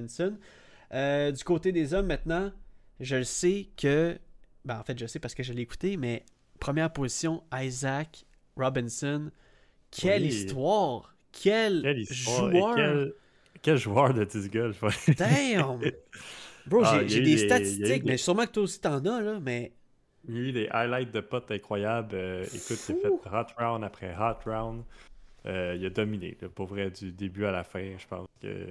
Euh, 0.95 1.31
du 1.33 1.43
côté 1.45 1.71
des 1.73 1.95
hommes 1.95 2.07
maintenant, 2.07 2.53
je 3.01 3.17
le 3.17 3.25
sais 3.25 3.69
que. 3.77 4.19
Ben, 4.65 4.79
en 4.81 4.83
fait, 4.83 4.99
je 4.99 5.07
sais 5.07 5.21
parce 5.21 5.35
que 5.35 5.43
je 5.45 5.53
l'ai 5.53 5.63
écouté, 5.63 5.97
mais 5.97 6.25
première 6.59 6.93
position, 6.93 7.43
Isaac 7.55 8.25
Robinson. 8.57 9.31
Quelle 9.93 10.23
Oui. 10.23 10.29
histoire! 10.29 11.15
Quel, 11.31 11.83
Quelle 11.83 11.99
histoire! 12.01 12.51
et 12.51 12.59
joueur! 12.59 13.13
Quel, 13.67 13.77
joueur 13.79 14.15
de 14.15 14.21
ouais. 14.25 15.15
Damn! 15.17 15.81
Bro, 16.67 16.83
Ah, 16.85 17.01
j'ai 17.07 17.21
des 17.21 17.37
statistiques, 17.39 18.05
des- 18.05 18.11
mais 18.13 18.17
sûrement 18.17 18.45
que 18.47 18.53
toi 18.53 18.63
aussi 18.63 18.81
t'en 18.81 19.05
as, 19.05 19.21
là, 19.21 19.39
mais. 19.41 19.73
Il 20.29 20.35
y 20.35 20.39
a 20.39 20.41
eu 20.41 20.53
des 20.53 20.69
highlights 20.71 21.13
de 21.13 21.21
potes 21.21 21.51
incroyables. 21.51 22.15
Euh, 22.15 22.43
écoute, 22.45 22.79
il 22.89 22.95
a 22.95 22.99
fait 22.99 23.09
hot 23.09 23.47
round 23.59 23.85
après 23.85 24.15
hot 24.19 24.39
round. 24.49 24.83
Euh, 25.47 25.77
il 25.79 25.85
a 25.87 25.91
dominé, 25.91 26.37
là, 26.41 26.49
pour 26.49 26.67
vrai, 26.67 26.91
du 26.91 27.13
début 27.13 27.45
à 27.45 27.51
la 27.53 27.63
fin. 27.65 27.93
Je 27.99 28.07
pense 28.09 28.27
que 28.43 28.67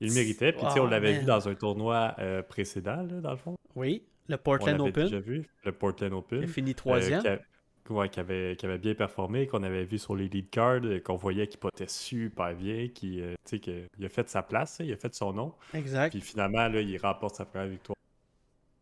il 0.00 0.12
méritait. 0.12 0.52
Puis, 0.52 0.62
tu 0.64 0.72
sais, 0.72 0.80
Oh, 0.80 0.84
on 0.84 0.88
l'avait 0.88 1.18
vu 1.20 1.24
dans 1.26 1.48
un 1.48 1.54
tournoi 1.54 2.14
euh, 2.20 2.42
précédent, 2.42 3.02
là, 3.02 3.20
dans 3.20 3.30
le 3.32 3.36
fond. 3.36 3.56
Oui, 3.76 4.02
le 4.28 4.34
On 4.34 4.38
Portland 4.38 4.78
l'avait 4.78 4.90
Open. 4.90 5.04
déjà 5.04 5.20
vu, 5.20 5.44
le 5.64 5.72
Portland 5.72 6.12
Open. 6.12 6.38
Il 6.38 6.44
a 6.44 6.48
fini 6.48 6.74
troisième. 6.74 7.20
qui, 7.20 7.28
a- 7.28 7.40
ouais, 7.90 8.08
qui 8.08 8.20
avait, 8.20 8.56
qui 8.56 8.66
avait 8.66 8.78
bien 8.78 8.94
performé, 8.94 9.46
qu'on 9.46 9.62
avait 9.62 9.84
vu 9.84 9.98
sur 9.98 10.14
les 10.16 10.28
lead 10.28 10.50
cards, 10.50 10.80
euh, 10.84 11.00
qu'on 11.00 11.16
voyait 11.16 11.46
qu'il 11.46 11.60
potait 11.60 11.88
super 11.88 12.54
bien, 12.54 12.88
qui, 12.88 13.20
euh, 13.20 13.34
tu 13.44 13.56
sais, 13.56 13.58
que- 13.60 13.86
il 13.98 14.04
a 14.04 14.08
fait 14.08 14.28
sa 14.28 14.42
place, 14.42 14.80
hein, 14.80 14.84
il 14.86 14.92
a 14.92 14.96
fait 14.96 15.14
son 15.14 15.32
nom, 15.32 15.54
Exact. 15.74 16.10
puis 16.10 16.20
finalement, 16.20 16.68
là, 16.68 16.80
il 16.80 16.96
remporte 16.98 17.36
sa 17.36 17.44
première 17.44 17.68
victoire. 17.68 17.96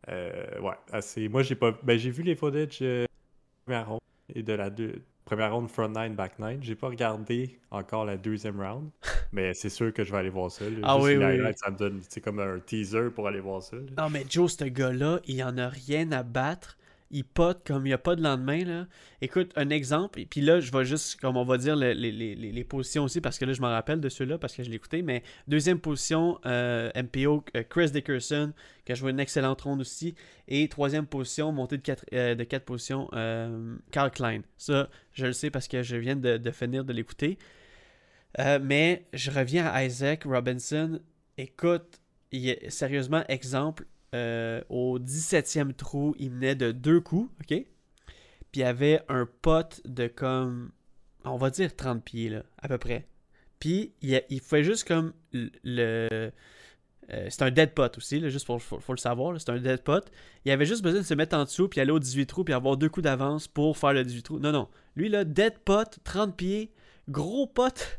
Euh, 0.09 0.61
ouais, 0.61 0.75
assez. 0.93 1.29
Moi, 1.29 1.43
j'ai 1.43 1.55
pas, 1.55 1.73
ben, 1.83 1.99
j'ai 1.99 2.11
vu 2.11 2.23
les 2.23 2.35
footage 2.35 2.79
euh, 2.83 3.05
de 3.05 3.07
la 3.07 3.65
première 3.67 3.89
ronde 3.89 4.01
et 4.35 4.43
de 4.43 4.53
la 4.53 4.71
deux, 4.71 5.03
première 5.25 5.53
ronde 5.53 5.69
front 5.71 5.89
nine, 5.89 6.15
back 6.15 6.39
nine. 6.39 6.59
J'ai 6.63 6.75
pas 6.77 6.89
regardé 6.89 7.59
encore 7.71 8.05
la 8.07 8.17
deuxième 8.17 8.61
round, 8.61 8.91
mais 9.33 9.53
c'est 9.53 9.69
sûr 9.69 9.93
que 9.93 10.05
je 10.05 10.13
vais 10.13 10.19
aller 10.19 10.31
voir 10.31 10.51
ça. 10.51 10.65
là. 10.65 10.71
Ah 10.83 10.95
Juste 10.97 11.19
oui, 11.19 11.55
ça 11.57 11.71
me 11.71 11.77
donne, 11.77 12.01
c'est 12.09 12.21
comme 12.23 12.39
un 12.41 12.59
teaser 12.61 13.11
pour 13.15 13.29
aller 13.29 13.41
voir 13.41 13.63
ça. 13.63 13.77
là. 13.77 13.83
Non, 13.99 14.09
mais 14.11 14.25
Joe, 14.29 14.51
ce 14.57 14.65
gars-là, 14.65 15.21
il 15.27 15.43
en 15.45 15.59
a 15.59 15.69
rien 15.69 16.11
à 16.13 16.23
battre. 16.23 16.79
Il 17.11 17.25
pote 17.25 17.67
comme 17.67 17.87
il 17.87 17.91
n'y 17.91 17.95
a 17.95 17.99
pas 17.99 18.17
de 18.17 18.23
lendemain. 18.23 18.65
Là. 18.65 18.87
Écoute, 19.23 19.51
un 19.57 19.71
exemple, 19.71 20.21
et 20.21 20.27
puis 20.27 20.43
là, 20.43 20.61
je 20.61 20.71
vais 20.71 20.85
juste, 20.85 21.19
comme 21.21 21.39
on 21.39 21.45
va 21.45 21.57
dire, 21.57 21.75
le- 21.75 21.93
les, 21.93 22.13
les- 22.13 22.35
les- 22.35 22.53
les 22.53 22.65
positions 22.65 23.05
aussi, 23.05 23.23
parce 23.23 23.39
que 23.39 23.47
là, 23.47 23.55
je 23.55 23.63
me 23.63 23.67
rappelle 23.67 24.01
de 24.01 24.09
ceux-là, 24.11 24.37
parce 24.37 24.55
que 24.55 24.63
je 24.63 24.69
l'ai 24.69 24.77
écouté. 24.77 25.01
Mais 25.01 25.23
deuxième 25.47 25.79
position, 25.81 26.39
euh, 26.45 26.91
MPO, 26.95 27.45
euh, 27.57 27.63
Chris 27.69 27.91
Dickerson, 27.93 28.53
qui 28.85 28.93
a 28.93 28.95
joué 28.95 29.11
une 29.13 29.21
excellente 29.21 29.63
ronde 29.63 29.81
aussi. 29.81 30.15
Et 30.49 30.69
troisième 30.69 31.07
position, 31.07 31.51
montée 31.51 31.79
de 31.79 31.83
quatre, 31.83 32.05
euh, 32.13 32.35
de 32.35 32.45
quatre 32.45 32.65
positions, 32.67 33.09
Carl 33.91 34.11
Klein. 34.11 34.43
Ça, 34.59 34.91
je 35.13 35.25
le 35.27 35.33
sais 35.33 35.51
parce 35.51 35.67
que 35.69 35.83
je 35.83 35.97
viens 35.97 36.17
de, 36.17 36.37
de 36.37 36.51
finir 36.51 36.85
de 36.85 36.93
l'écouter. 36.93 37.39
Mais 38.61 39.07
je 39.15 39.31
reviens 39.31 39.67
à 39.67 39.85
Isaac 39.85 40.25
Robinson. 40.25 41.01
Écoute, 41.39 42.01
il 42.33 42.49
est- 42.51 42.71
sérieusement, 42.71 43.25
exemple, 43.29 43.85
euh, 44.15 44.63
au 44.69 44.99
17e 44.99 45.75
trou, 45.75 46.15
il 46.19 46.31
menait 46.31 46.55
de 46.55 46.73
deux 46.73 47.01
coups, 47.01 47.31
ok? 47.41 47.47
Puis 47.49 47.67
il 48.55 48.61
y 48.61 48.65
avait 48.65 49.03
un 49.09 49.27
pote 49.43 49.83
de 49.85 50.07
comme, 50.07 50.71
on 51.25 51.37
va 51.37 51.51
dire 51.51 51.75
30 51.77 52.03
pieds, 52.03 52.31
là, 52.31 52.43
à 52.63 52.69
peu 52.69 52.79
près. 52.79 53.07
Puis 53.61 53.93
il, 54.01 54.23
il 54.31 54.41
fait 54.41 54.65
juste 54.65 54.87
comme 54.87 55.13
le. 55.35 56.31
euh, 57.13 57.27
c'est 57.31 57.43
un 57.43 57.51
dead 57.51 57.75
pot 57.75 57.97
aussi, 57.99 58.21
là, 58.21 58.29
juste 58.29 58.47
pour 58.47 58.63
faut, 58.63 58.93
le 58.93 58.99
savoir, 58.99 59.39
c'est 59.39 59.51
un 59.51 59.59
dead 59.59 59.83
pot. 59.83 60.05
Il 60.45 60.53
avait 60.53 60.67
juste 60.67 60.83
besoin 60.83 61.01
de 61.01 61.07
se 61.07 61.15
mettre 61.15 61.37
en 61.37 61.45
dessous, 61.45 61.69
puis 61.69 61.81
aller 61.81 61.91
au 61.91 61.99
18 61.99 62.27
trous, 62.27 62.45
puis 62.45 62.55
avoir 62.55 62.77
deux 62.77 62.89
coups 62.89 63.05
d'avance 63.05 63.49
pour 63.49 63.77
faire 63.77 63.93
le 63.93 64.05
18 64.05 64.23
trous. 64.23 64.39
Non, 64.39 64.53
non. 64.53 64.69
Lui, 64.97 65.09
là, 65.09 65.25
dead 65.25 65.59
pot, 65.59 65.99
30 66.05 66.37
pieds, 66.37 66.73
gros 67.09 67.47
pot, 67.47 67.99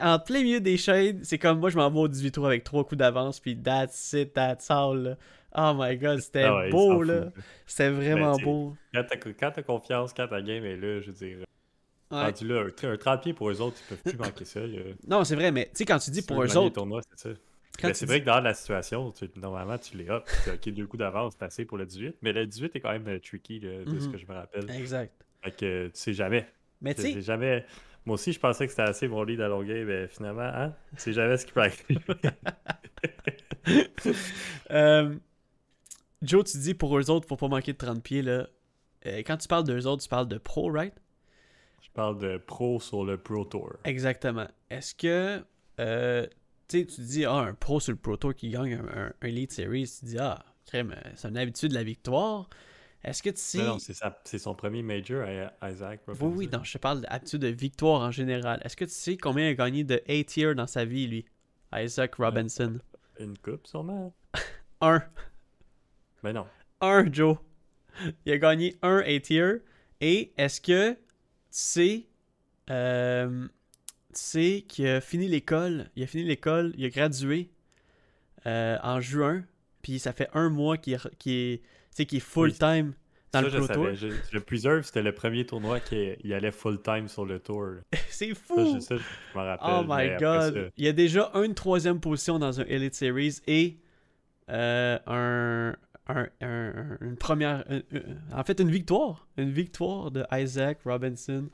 en 0.00 0.18
plein 0.18 0.42
milieu 0.42 0.60
des 0.60 0.76
chaînes, 0.76 1.20
c'est 1.24 1.38
comme 1.38 1.58
moi, 1.60 1.70
je 1.70 1.76
m'en 1.76 1.90
vais 1.90 1.98
au 1.98 2.08
18 2.08 2.30
trous 2.32 2.46
avec 2.46 2.64
trois 2.64 2.84
coups 2.84 2.98
d'avance, 2.98 3.40
puis 3.40 3.56
that's 3.56 4.12
it, 4.12 4.32
that's 4.32 4.70
all. 4.70 4.98
là. 5.02 5.16
Oh 5.54 5.72
my 5.76 5.96
god, 5.98 6.20
c'était 6.20 6.44
Ah 6.44 6.56
ouais, 6.56 6.70
beau, 6.70 7.02
là. 7.02 7.26
C'était 7.66 7.90
vraiment 7.90 8.32
Ben, 8.32 8.38
sais, 8.38 8.44
beau. 8.44 8.76
Quand 9.38 9.50
t'as, 9.50 9.62
confiance, 9.62 10.12
quand 10.14 10.26
ta 10.28 10.40
game 10.40 10.64
est 10.64 10.76
là, 10.76 11.00
je 11.00 11.06
veux 11.08 11.12
dire, 11.12 11.38
Ouais. 12.10 12.24
rendu 12.24 12.46
là, 12.46 12.64
un, 12.82 12.88
un 12.92 12.96
30 12.98 13.22
pieds 13.22 13.32
pour 13.32 13.50
eux 13.50 13.60
autres, 13.62 13.76
ils 13.80 13.88
peuvent 13.96 14.02
plus 14.02 14.18
manquer 14.18 14.44
ça. 14.44 14.60
Non, 15.06 15.24
c'est 15.24 15.34
vrai, 15.34 15.50
mais 15.50 15.64
tu 15.66 15.70
sais, 15.78 15.84
quand 15.86 15.98
tu 15.98 16.10
dis 16.10 16.22
pour 16.22 16.42
eux 16.42 16.56
autres, 16.56 16.82
c'est 17.16 17.34
Ben, 17.82 17.94
c'est 17.94 18.04
dis- 18.04 18.04
vrai 18.04 18.20
que 18.20 18.26
dans 18.26 18.40
la 18.40 18.52
situation, 18.52 19.10
tu- 19.12 19.30
normalement, 19.36 19.78
tu 19.78 19.96
les 19.96 20.10
hop. 20.10 20.28
tu 20.44 20.50
ok, 20.50 20.68
deux 20.74 20.86
coups 20.86 20.98
d'avance, 21.00 21.32
c'est 21.38 21.44
assez 21.46 21.64
pour 21.64 21.78
le 21.78 21.86
18. 21.86 22.16
Mais 22.20 22.32
le 22.34 22.46
18 22.46 22.76
est 22.76 22.80
quand 22.80 22.92
même 22.92 23.08
euh, 23.08 23.18
tricky, 23.18 23.60
là, 23.60 23.84
de 23.84 23.98
ce 23.98 24.06
Mhm. 24.06 24.12
que 24.12 24.18
je 24.18 24.26
me 24.26 24.34
rappelle. 24.34 24.70
Exact. 24.70 25.12
Fait 25.42 25.50
que 25.56 25.86
tu 25.86 25.90
sais 25.94 26.12
jamais. 26.12 26.46
Mais 26.82 26.94
tu 26.94 27.00
sais, 27.02 27.22
jamais. 27.22 27.64
Moi 28.04 28.14
aussi, 28.14 28.32
je 28.32 28.40
pensais 28.40 28.66
que 28.66 28.70
c'était 28.72 28.82
assez 28.82 29.06
mon 29.08 29.22
lead 29.22 29.40
à 29.40 29.48
longueur, 29.48 29.86
mais 29.86 30.08
finalement, 30.08 30.42
hein, 30.42 30.74
sais 30.96 31.12
jamais 31.12 31.36
ce 31.36 31.46
qui 31.46 31.52
peut 31.52 31.60
arriver. 31.60 31.98
euh, 34.70 35.14
Joe, 36.22 36.44
tu 36.44 36.58
dis 36.58 36.74
pour 36.74 36.96
eux 36.98 37.10
autres, 37.10 37.28
faut 37.28 37.36
pas 37.36 37.48
manquer 37.48 37.72
de 37.72 37.78
30 37.78 38.02
pieds, 38.02 38.22
là. 38.22 38.48
euh, 39.06 39.18
quand 39.26 39.36
tu 39.36 39.48
parles 39.48 39.64
d'eux 39.64 39.86
autres, 39.86 40.02
tu 40.02 40.08
parles 40.08 40.28
de 40.28 40.38
pro, 40.38 40.70
right? 40.70 40.94
Je 41.82 41.90
parle 41.90 42.18
de 42.18 42.38
pro 42.38 42.80
sur 42.80 43.04
le 43.04 43.18
Pro 43.18 43.44
Tour. 43.44 43.74
Exactement. 43.84 44.46
Est-ce 44.70 44.94
que, 44.94 45.44
euh, 45.80 46.26
tu 46.68 46.84
dis, 46.84 47.24
ah, 47.24 47.34
un 47.38 47.54
pro 47.54 47.80
sur 47.80 47.92
le 47.92 47.98
Pro 47.98 48.16
Tour 48.16 48.34
qui 48.34 48.48
gagne 48.50 48.74
un, 48.74 48.86
un- 48.98 49.12
un 49.20 49.26
Elite 49.26 49.52
Series, 49.52 49.90
tu 50.00 50.06
dis, 50.06 50.18
ah, 50.18 50.44
crème, 50.66 50.94
c'est 51.16 51.28
une 51.28 51.36
habitude 51.36 51.70
de 51.70 51.74
la 51.74 51.82
victoire. 51.84 52.48
Est-ce 53.04 53.22
que 53.22 53.30
tu 53.30 53.40
sais. 53.40 53.58
Non, 53.58 53.76
non, 53.76 53.78
c'est 54.24 54.38
son 54.38 54.54
premier 54.54 54.82
major, 54.82 55.26
Isaac. 55.62 56.00
oui, 56.06 56.14
Robinson. 56.14 56.36
oui, 56.36 56.48
non, 56.52 56.62
je 56.62 56.72
te 56.72 56.78
parle 56.78 57.00
d'habitude 57.00 57.40
de 57.40 57.48
victoire 57.48 58.00
en 58.00 58.10
général. 58.10 58.60
Est-ce 58.64 58.76
que 58.76 58.84
tu 58.84 58.92
sais 58.92 59.16
combien 59.16 59.46
il 59.46 59.50
a 59.50 59.54
gagné 59.54 59.82
de 59.82 60.00
A-tier 60.08 60.54
dans 60.54 60.68
sa 60.68 60.84
vie, 60.84 61.08
lui? 61.08 61.24
Isaac 61.74 62.14
Robinson. 62.16 62.78
Une 63.18 63.36
coupe, 63.38 63.66
sûrement. 63.66 64.14
Un. 64.80 65.02
Mais 66.22 66.32
non. 66.32 66.46
Un, 66.80 67.10
Joe. 67.12 67.36
Il 68.24 68.32
a 68.32 68.38
gagné 68.38 68.76
un 68.82 68.98
A-tier. 68.98 69.62
Et 70.00 70.32
est-ce 70.36 70.60
que 70.60 70.92
tu 70.92 70.98
sais, 71.50 72.06
euh, 72.70 73.46
tu 74.12 74.20
sais 74.20 74.64
qu'il 74.66 74.86
a 74.88 75.00
fini 75.00 75.28
l'école, 75.28 75.90
il 75.96 76.02
a 76.02 76.06
fini 76.06 76.24
l'école, 76.24 76.72
il 76.76 76.84
a 76.84 76.90
gradué 76.90 77.50
euh, 78.46 78.78
en 78.82 79.00
juin, 79.00 79.44
puis 79.82 79.98
ça 79.98 80.12
fait 80.12 80.28
un 80.34 80.48
mois 80.48 80.76
qu'il 80.76 80.94
est, 81.26 81.62
sais, 81.96 82.06
qu'il 82.06 82.18
est 82.18 82.20
full-time 82.20 82.92
dans 83.32 83.40
ça, 83.42 83.48
le 83.58 83.64
Pro 83.64 83.74
Tour. 83.74 83.94
Je- 83.94 84.08
le 84.32 84.40
Preserve, 84.40 84.82
c'était 84.82 85.02
le 85.02 85.12
premier 85.14 85.46
tournoi 85.46 85.80
qui 85.80 86.12
il 86.22 86.32
allait 86.34 86.50
full-time 86.52 87.08
sur 87.08 87.24
le 87.24 87.38
tour. 87.38 87.66
C'est 88.08 88.28
Ça, 88.28 88.34
fou! 88.34 88.74
je, 88.74 88.80
ça, 88.80 88.96
je 88.96 89.02
m'en 89.38 89.44
rappelle. 89.44 89.68
Oh 89.70 89.84
my 89.88 90.16
god! 90.18 90.70
Il 90.76 90.84
y 90.84 90.88
a 90.88 90.92
déjà 90.92 91.30
une 91.34 91.54
troisième 91.54 91.98
position 92.00 92.38
dans 92.38 92.60
un 92.60 92.64
Elite 92.64 92.94
Series 92.94 93.36
et 93.46 93.78
euh, 94.50 94.98
un, 95.06 95.74
un- 96.08 96.28
un- 96.42 96.98
une 97.00 97.16
première. 97.16 97.64
un- 97.70 97.76
un- 97.78 98.38
en 98.38 98.44
fait, 98.44 98.60
une 98.60 98.70
victoire. 98.70 99.26
Une 99.38 99.50
victoire 99.50 100.10
de 100.10 100.24
Isaac 100.32 100.80
Robinson. 100.84 101.48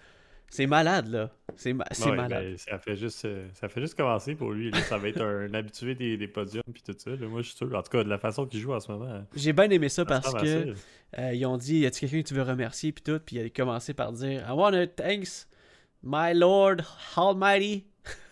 C'est 0.51 0.67
malade, 0.67 1.09
là. 1.09 1.31
C'est 1.57 1.73
ma- 1.75 1.85
Ouais, 2.07 2.17
malade. 2.17 2.45
ben, 2.45 2.57
ça, 2.57 2.79
fait 2.79 2.97
juste, 2.97 3.25
euh, 3.27 3.47
ça 3.53 3.69
fait 3.69 3.81
juste 3.83 3.95
commencer 3.95 4.35
pour 4.35 4.53
lui. 4.53 4.71
là. 4.71 4.81
Ça 4.83 4.97
va 4.97 5.09
être 5.09 5.21
un, 5.23 5.53
habitué 5.53 5.95
des, 5.95 6.17
des 6.17 6.29
podiums 6.29 6.63
puis 6.73 6.83
tout 6.83 6.95
ça. 6.97 7.11
là. 7.11 7.27
Moi, 7.27 7.43
je 7.43 7.49
suis 7.49 7.57
sûr. 7.57 7.67
En 7.75 7.83
tout 7.83 7.91
cas, 7.91 8.03
de 8.03 8.09
la 8.09 8.19
façon 8.19 8.47
qu'il 8.47 8.61
joue 8.61 8.73
en 8.73 8.81
ce 8.81 8.91
moment. 8.91 9.25
J'ai 9.35 9.53
bien 9.53 9.69
aimé 9.69 9.89
ça 9.89 10.05
parce 10.07 10.33
que 10.35 10.75
euh, 11.19 11.33
ils 11.35 11.45
ont 11.47 11.57
dit 11.59 11.81
Y 11.81 11.87
a-t-il 11.87 12.01
quelqu'un 12.09 12.23
que 12.23 12.29
tu 12.29 12.35
veux 12.35 12.43
remercier 12.43 12.93
Puis 12.93 13.03
tout? 13.03 13.21
Puis 13.25 13.37
il 13.37 13.47
a 13.47 13.51
commencé 13.51 13.93
par 13.93 14.13
dire 14.13 14.43
I 14.49 14.53
want 14.53 14.73
to 14.73 14.87
thanks 14.87 15.47
my 16.03 16.33
Lord 16.35 16.77
Almighty. 17.17 17.85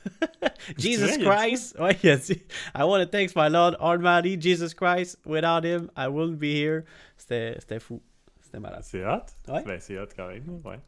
Jesus 0.79 1.19
Christ. 1.19 1.77
Ouais, 1.79 1.97
il 2.03 2.11
a 2.11 2.17
dit 2.17 2.43
I 2.75 2.83
want 2.83 3.01
to 3.01 3.07
thanks 3.07 3.35
my 3.37 3.51
Lord 3.51 3.75
Almighty, 3.81 4.41
Jesus 4.41 4.73
Christ. 4.75 5.19
Without 5.27 5.65
him, 5.65 5.91
I 5.97 6.07
wouldn't 6.09 6.39
be 6.39 6.55
here. 6.57 6.85
C'était 7.19 7.57
c'était 7.61 7.81
fou. 7.81 8.01
C'était 8.41 8.61
malade. 8.61 8.83
C'est 8.85 9.05
hot. 9.05 9.27
Ouais. 9.53 9.63
Ben, 9.65 9.81
c'est 9.81 9.99
hot 9.99 10.07
quand 10.17 10.29
même. 10.29 10.45
Ouais. 10.65 10.79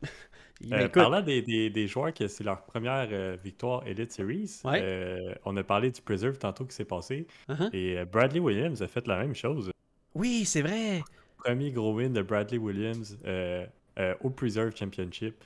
Euh, 0.73 0.89
parlant 0.89 1.23
des, 1.23 1.41
des, 1.43 1.71
des 1.71 1.87
joueurs 1.87 2.13
que 2.13 2.27
c'est 2.27 2.43
leur 2.43 2.63
première 2.65 3.09
euh, 3.13 3.37
victoire 3.43 3.87
Elite 3.87 4.11
Series, 4.13 4.61
Ouais. 4.65 4.81
euh, 4.83 5.35
on 5.45 5.57
a 5.57 5.63
parlé 5.63 5.91
du 5.91 6.01
Preserve 6.03 6.37
tantôt 6.39 6.65
qui 6.65 6.75
s'est 6.75 6.85
passé. 6.85 7.27
uh-huh. 7.49 7.71
Et 7.73 7.97
euh, 7.99 8.05
Bradley 8.05 8.41
Williams 8.41 8.83
a 8.83 8.89
fait 8.89 9.07
la 9.07 9.19
même 9.19 9.35
chose. 9.37 9.71
Oui, 10.15 10.45
c'est 10.45 10.63
vrai. 10.63 11.03
Premier 11.39 11.71
gros 11.71 11.95
win 11.95 12.13
de 12.13 12.23
Bradley 12.23 12.59
Williams 12.59 13.17
au 14.21 14.31
Preserve 14.31 14.75
Championship. 14.77 15.37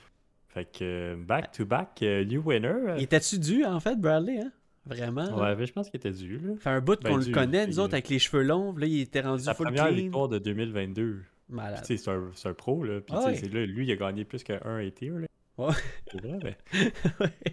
Fait 0.47 0.65
que 0.65 1.15
back-to-back, 1.15 2.01
new 2.01 2.41
winner. 2.43 2.95
Il 2.97 3.03
était-tu 3.03 3.39
dû, 3.39 3.65
en 3.65 3.79
fait, 3.79 3.95
Bradley 3.99 4.39
hein? 4.39 4.51
Vraiment. 4.85 5.39
Ouais, 5.39 5.55
mais 5.55 5.65
je 5.65 5.71
pense 5.73 5.89
qu'il 5.89 5.97
était 5.97 6.11
dû. 6.11 6.37
Là. 6.39 6.53
Fait 6.59 6.69
un 6.69 6.81
bout 6.81 7.01
Ben, 7.01 7.11
qu'on 7.11 7.17
le 7.17 7.25
connaît, 7.31 7.65
nous 7.67 7.79
autres, 7.79 7.93
avec 7.93 8.09
les 8.09 8.19
cheveux 8.19 8.43
longs. 8.43 8.75
Là, 8.75 8.85
il 8.85 8.99
était 9.01 9.21
rendu 9.21 9.43
Sa 9.43 9.53
full 9.53 9.67
première 9.67 9.85
clean. 9.87 9.95
victoire 9.95 10.27
de 10.27 10.39
2022. 10.39 11.23
Malade. 11.53 11.83
c'est 11.85 12.07
un, 12.09 12.53
pro, 12.53 12.83
là. 12.83 12.99
Puis, 13.01 13.15
Ah 13.17 13.25
ouais. 13.25 13.39
là, 13.41 13.65
lui, 13.65 13.85
il 13.85 13.91
a 13.91 13.95
gagné 13.95 14.25
plus 14.25 14.43
qu'un 14.43 14.55
AT, 14.57 15.01
là. 15.01 15.27
Ouais. 15.57 15.73
C'est 16.11 16.19
vrai, 16.21 16.39
mais 16.43 16.57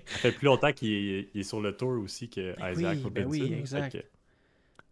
ça 0.07 0.19
fait 0.19 0.33
plus 0.33 0.47
longtemps 0.47 0.73
qu'il 0.73 0.91
est, 0.93 1.29
il 1.35 1.41
est 1.41 1.45
sur 1.45 1.61
le 1.61 1.77
tour 1.77 2.03
aussi 2.03 2.31
que 2.31 2.57
Ben 2.59 2.73
Isaac 2.73 2.99
oui, 3.05 3.11
ben 3.11 3.27
oui, 3.27 3.39
là. 3.41 3.47
Fait 3.49 3.59
exact. 3.59 3.93
que- 3.93 4.05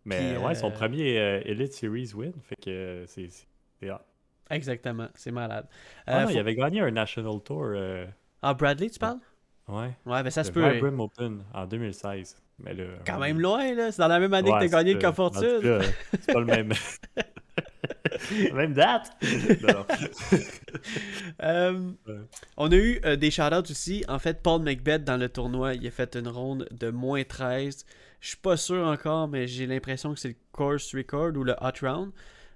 Mais 0.05 0.35
Puis, 0.35 0.45
ouais, 0.45 0.55
son 0.55 0.69
euh, 0.69 0.75
premier 0.75 1.19
euh, 1.19 1.41
Elite 1.45 1.73
Series 1.73 2.13
win, 2.15 2.33
fait 2.43 2.57
que 2.57 2.71
euh, 2.71 3.07
c'est... 3.07 3.29
Exactement. 4.51 5.09
C'est 5.15 5.31
malade. 5.31 5.67
Ah 6.07 6.19
Euh, 6.19 6.23
non, 6.25 6.29
il 6.31 6.33
faut- 6.35 6.39
avait 6.41 6.55
gagné 6.55 6.81
un 6.81 6.91
National 6.91 7.41
Tour, 7.45 7.65
euh, 7.75 8.07
Ah, 8.43 8.55
Bradley, 8.55 8.91
tu 8.91 8.99
parles? 8.99 9.19
Ouais, 9.69 9.91
Ouais, 10.07 10.23
ben 10.23 10.31
ça 10.31 10.45
se 10.45 10.49
le 10.49 10.55
peut. 10.55 10.69
Vibram 10.71 11.01
Open 11.01 11.45
en 11.53 11.67
2016. 11.67 12.37
Mais 12.61 12.73
là, 12.75 12.85
Quand 13.07 13.19
même 13.19 13.39
loin, 13.41 13.75
là. 13.75 13.93
C'est 13.93 14.01
dans 14.01 14.09
la 14.09 14.19
même 14.19 14.33
année 14.35 14.51
Ouais, 14.51 14.67
que 14.67 14.71
t'as 14.71 14.83
gagné 14.83 14.95
le 14.95 15.13
Fortune. 15.13 15.61
C'est 16.21 16.33
pas 16.33 16.41
le 16.41 16.47
même... 16.47 16.73
même 18.55 18.75
date! 18.75 19.13
Euh. 21.43 21.93
On 22.57 22.71
a 22.71 22.75
eu 22.75 23.01
euh, 23.05 23.17
des 23.17 23.31
shout-outs 23.31 23.71
aussi. 23.71 24.05
En 24.09 24.19
fait, 24.19 24.43
Paul 24.43 24.63
McBeth 24.63 25.05
dans 25.05 25.17
le 25.17 25.29
tournoi, 25.29 25.75
il 25.75 25.87
a 25.87 25.91
fait 25.91 26.17
une 26.17 26.29
ronde 26.29 26.69
de 26.73 26.91
moins 26.91 27.23
13. 27.23 27.85
Je 28.21 28.29
suis 28.29 28.37
pas 28.37 28.57
sûr 28.57 28.85
encore, 28.87 29.29
mais 29.29 29.47
j'ai 29.47 29.67
l'impression 29.67 30.13
que 30.15 30.21
c'est 30.21 30.29
le 30.29 30.37
course 30.53 30.95
record 30.95 31.37
ou 31.37 31.45
le 31.45 31.55
hot 31.61 31.87
round. 31.87 32.11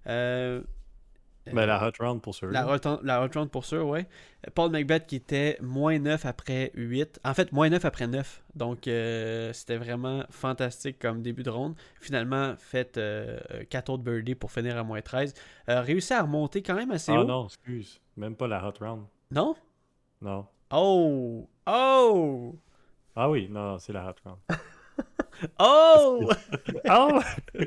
Euh, 0.09 0.63
Ben, 1.47 1.67
la 1.67 1.85
hot 1.85 1.93
round 1.99 2.21
pour 2.23 2.35
sûr. 2.35 2.49
La 2.51 2.69
hot, 2.69 3.01
la 3.03 3.23
hot 3.25 3.29
round 3.35 3.51
pour 3.51 3.65
sûr, 3.65 3.87
ouais. 3.89 4.07
Paul 4.55 4.71
McBeth 4.71 5.07
qui 5.07 5.17
était 5.17 5.59
moins 5.61 5.99
9 5.99 6.25
après 6.25 6.71
8. 6.75 7.21
En 7.25 7.35
fait, 7.35 7.51
moins 7.53 7.69
9 7.69 7.85
après 7.85 8.07
9. 8.07 8.43
Donc, 8.55 8.87
euh, 8.87 9.53
c'était 9.53 9.77
vraiment 9.77 10.25
fantastique 10.31 10.99
comme 11.01 11.21
début 11.23 11.43
de 11.43 11.51
ronde. 11.51 11.75
Finalement, 12.01 12.55
fait 12.59 13.01
4 13.71 13.91
autres 13.91 14.05
birdies 14.05 14.37
pour 14.37 14.53
finir 14.53 14.77
à 14.77 14.85
moins 14.85 15.01
13. 15.03 15.35
Euh, 15.69 15.81
réussi 15.81 16.13
à 16.13 16.23
remonter 16.23 16.63
quand 16.63 16.75
même 16.75 16.93
assez 16.93 17.11
Ah 17.13 17.21
haut. 17.23 17.25
non, 17.25 17.47
excuse. 17.47 18.01
Même 18.17 18.37
pas 18.37 18.47
la 18.47 18.65
hot 18.65 18.75
round. 18.81 19.05
Non? 19.33 19.57
Non. 20.21 20.47
Oh! 20.71 21.49
Oh! 21.67 22.57
Ah 23.17 23.29
oui, 23.29 23.49
non, 23.51 23.79
c'est 23.79 23.93
la 23.93 24.09
hot 24.09 24.15
round. 24.25 24.39
Oh! 25.59 26.31
Ah! 26.89 27.21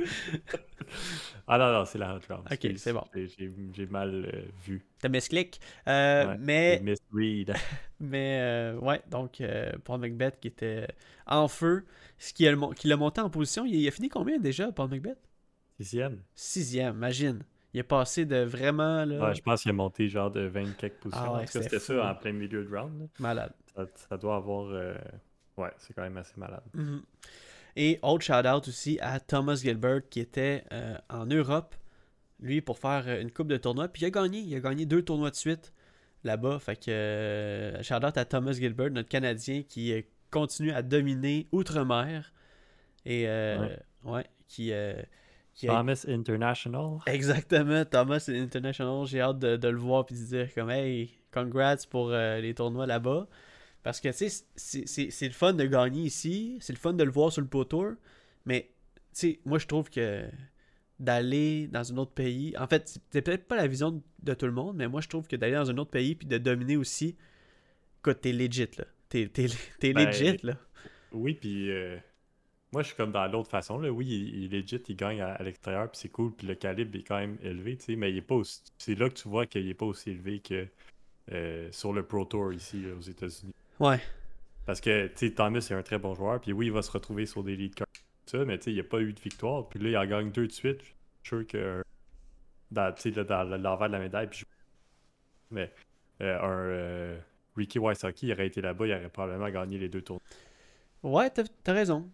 ah 1.47 1.57
non, 1.57 1.71
non, 1.73 1.85
c'est 1.85 1.97
la 1.97 2.15
hot 2.15 2.19
round. 2.29 2.47
Ok, 2.51 2.67
c'est 2.77 2.93
bon. 2.93 3.03
J'ai- 3.13 3.85
mal 3.87 4.25
euh, 4.33 4.41
vu. 4.65 4.85
T'as 4.99 5.09
misclick. 5.09 5.59
Euh, 5.87 6.25
Ouais, 6.27 6.37
mais, 6.39 6.79
Miss 6.83 6.99
Reed. 7.13 7.53
mais 7.99 8.39
euh, 8.41 8.77
ouais, 8.79 9.01
donc 9.09 9.41
euh, 9.41 9.71
Paul 9.83 9.99
McBeth 9.99 10.39
qui 10.39 10.47
était 10.47 10.87
en 11.27 11.47
feu. 11.47 11.85
Ce 12.17 12.33
qui 12.33 12.47
a, 12.47 12.51
le 12.51 12.57
mon- 12.57 12.71
qui 12.71 12.87
l'a 12.87 12.97
monté 12.97 13.21
en 13.21 13.29
position. 13.29 13.65
Il, 13.65 13.75
il 13.75 13.87
a 13.87 13.91
fini 13.91 14.09
combien 14.09 14.39
déjà, 14.39 14.71
Paul 14.71 14.89
McBeth? 14.89 15.19
Sixième. 15.77 16.21
Sixième, 16.33 16.95
imagine. 16.95 17.43
Il 17.73 17.79
est 17.79 17.83
passé 17.83 18.25
de 18.25 18.37
vraiment 18.37 19.03
là, 19.03 19.27
Ouais, 19.27 19.35
je 19.35 19.41
pense 19.41 19.63
qu'il 19.63 19.71
a 19.71 19.73
monté 19.73 20.07
genre 20.07 20.31
de 20.31 20.41
20 20.47 20.77
quelques 20.77 20.95
positions. 20.95 21.25
Ah 21.35 21.37
ouais, 21.39 21.45
c'était 21.47 21.79
ça 21.79 22.09
en 22.11 22.15
plein 22.15 22.31
milieu 22.31 22.63
de 22.63 22.73
round. 22.73 23.01
là. 23.01 23.07
malade. 23.19 23.51
Ça, 23.75 23.85
ça 24.09 24.17
doit 24.17 24.37
avoir. 24.37 24.67
euh, 24.71 24.95
Ouais, 25.57 25.71
c'est 25.77 25.93
quand 25.93 26.01
même 26.03 26.15
assez 26.17 26.33
malade. 26.37 26.63
Mhm. 26.73 27.01
Et 27.75 27.99
autre 28.01 28.23
shout-out 28.23 28.67
aussi 28.67 28.97
à 29.01 29.19
Thomas 29.19 29.55
Gilbert 29.55 30.01
qui 30.09 30.19
était 30.21 30.63
euh, 30.71 30.95
en 31.09 31.25
Europe, 31.25 31.75
lui, 32.39 32.61
pour 32.61 32.77
faire 32.79 33.03
euh, 33.07 33.21
une 33.21 33.31
coupe 33.31 33.47
de 33.47 33.57
tournois. 33.57 33.87
Puis 33.87 34.03
il 34.03 34.05
a 34.05 34.09
gagné. 34.11 34.39
Il 34.39 34.55
a 34.55 34.59
gagné 34.59 34.85
deux 34.85 35.01
tournois 35.03 35.29
de 35.31 35.35
suite 35.35 35.73
là-bas. 36.23 36.59
Fait 36.59 36.75
que 36.77 36.89
euh, 36.91 37.83
shout-out 37.83 38.17
à 38.17 38.25
Thomas 38.25 38.53
Gilbert, 38.53 38.91
notre 38.91 39.09
Canadien 39.09 39.63
qui 39.63 39.93
euh, 39.93 40.01
continue 40.31 40.71
à 40.71 40.81
dominer 40.81 41.47
Outre-mer. 41.51 42.31
Et 43.05 43.25
ouais. 43.25 43.79
Ouais. 44.03 44.25
qui, 44.47 44.71
qui 45.53 45.67
a- 45.69 45.75
Thomas 45.77 46.05
International. 46.07 46.99
Exactement, 47.05 47.85
Thomas 47.85 48.25
International. 48.29 49.05
J'ai 49.05 49.21
hâte 49.21 49.39
de, 49.39 49.57
de 49.57 49.67
le 49.67 49.77
voir 49.77 50.05
puis 50.05 50.15
de 50.15 50.23
dire 50.25 50.53
comme 50.55 50.71
hey, 50.71 51.11
congrats 51.31 51.75
pour 51.89 52.09
euh, 52.11 52.39
les 52.39 52.53
tournois 52.55 52.87
là-bas. 52.87 53.27
Parce 53.85 54.01
que 54.01 54.09
tu 54.09 54.29
sais, 54.29 54.45
c'est- 55.11 55.27
le 55.27 55.33
fun 55.33 55.53
de 55.53 55.63
gagner 55.63 56.01
ici, 56.01 56.57
c'est 56.59 56.73
le 56.73 56.79
fun 56.79 56.93
de 56.93 57.03
le 57.03 57.11
voir 57.11 57.31
sur 57.31 57.41
le 57.43 57.47
Pro 57.47 57.65
Tour, 57.65 57.91
mais 58.43 58.71
tu 59.13 59.19
sais, 59.19 59.39
moi 59.45 59.59
je 59.59 59.67
trouve 59.67 59.91
que 59.91 60.27
d'aller 60.99 61.67
dans 61.67 61.93
un 61.93 61.97
autre 61.97 62.13
pays, 62.13 62.55
en 62.57 62.65
fait, 62.65 62.99
c'est 63.11 63.21
peut-être 63.21 63.47
pas 63.47 63.55
la 63.55 63.67
vision 63.67 64.01
de 64.23 64.33
tout 64.33 64.47
le 64.47 64.53
monde, 64.53 64.75
mais 64.77 64.87
moi 64.87 65.01
je 65.01 65.07
trouve 65.07 65.27
que 65.27 65.35
d'aller 65.35 65.53
dans 65.53 65.69
un 65.69 65.77
autre 65.77 65.91
pays 65.91 66.15
puis 66.15 66.27
de 66.27 66.39
dominer 66.39 66.77
aussi, 66.77 67.15
écoute, 67.99 68.21
t'es 68.21 68.31
legit 68.33 68.69
là. 68.75 68.85
T'es 69.07 69.29
Ben, 69.93 70.07
legit 70.07 70.37
là. 70.41 70.57
Oui, 71.11 71.35
puis 71.35 71.69
euh, 71.69 71.97
moi, 72.71 72.81
je 72.81 72.87
suis 72.87 72.95
comme 72.97 73.11
dans 73.11 73.27
l'autre 73.27 73.51
façon. 73.51 73.77
Là. 73.77 73.91
Oui, 73.91 74.07
il, 74.07 74.45
il 74.45 74.55
est 74.55 74.61
legit, 74.61 74.81
il 74.89 74.95
gagne 74.95 75.21
à, 75.21 75.33
à 75.33 75.43
l'extérieur, 75.43 75.91
puis 75.91 75.99
c'est 76.01 76.09
cool, 76.09 76.33
puis 76.35 76.47
le 76.47 76.55
calibre 76.55 76.97
est 76.97 77.03
quand 77.03 77.19
même 77.19 77.37
élevé, 77.43 77.77
tu 77.77 77.85
sais, 77.85 77.95
mais 77.95 78.11
il 78.11 78.17
est 78.17 78.21
pas 78.21 78.35
aussi... 78.35 78.61
c'est 78.79 78.95
là 78.95 79.09
que 79.09 79.13
tu 79.13 79.29
vois 79.29 79.45
qu'il 79.45 79.69
est 79.69 79.73
pas 79.75 79.85
aussi 79.85 80.09
élevé 80.09 80.39
que 80.39 80.67
euh, 81.31 81.69
sur 81.71 81.93
le 81.93 82.03
Pro 82.03 82.25
Tour 82.25 82.51
ici, 82.51 82.81
là, 82.81 82.95
aux 82.95 83.01
États-Unis. 83.01 83.53
Ouais. 83.79 83.99
Parce 84.65 84.81
que, 84.81 85.07
tu 85.07 85.27
sais, 85.27 85.31
Thomas 85.33 85.59
est 85.59 85.73
un 85.73 85.83
très 85.83 85.99
bon 85.99 86.15
joueur, 86.15 86.39
puis 86.41 86.53
oui, 86.53 86.67
il 86.67 86.71
va 86.71 86.81
se 86.81 86.91
retrouver 86.91 87.25
sur 87.25 87.43
des 87.43 87.55
lead 87.55 87.75
cards, 87.75 87.87
tout 87.93 88.37
ça, 88.37 88.45
mais 88.45 88.57
tu 88.57 88.65
sais, 88.65 88.71
il 88.71 88.75
n'y 88.75 88.79
a 88.79 88.83
pas 88.83 88.99
eu 89.01 89.13
de 89.13 89.19
victoire, 89.19 89.67
puis 89.69 89.79
là, 89.79 89.89
il 89.89 89.97
en 89.97 90.05
gagne 90.05 90.31
deux 90.31 90.47
de 90.47 90.51
suite. 90.51 90.79
Je 90.81 90.85
suis 90.85 90.95
sûr 91.23 91.47
que, 91.47 91.83
dans, 92.71 92.93
tu 92.93 93.01
sais, 93.01 93.11
là, 93.11 93.23
dans 93.23 93.43
l'envers 93.57 93.87
de 93.87 93.93
la 93.93 93.99
médaille, 93.99 94.27
puis 94.27 94.39
je- 94.39 94.45
mais 95.51 95.71
euh, 96.21 96.39
un 96.39 96.49
euh, 96.69 97.19
Ricky 97.55 97.77
Wysocki, 97.79 98.27
il 98.27 98.33
aurait 98.33 98.47
été 98.47 98.61
là-bas, 98.61 98.87
il 98.87 98.93
aurait 98.93 99.09
probablement 99.09 99.49
gagné 99.49 99.77
les 99.77 99.89
deux 99.89 100.01
tours. 100.01 100.19
Ouais, 101.03 101.29
t'as 101.29 101.43
t'as 101.63 101.73
raison. 101.73 102.09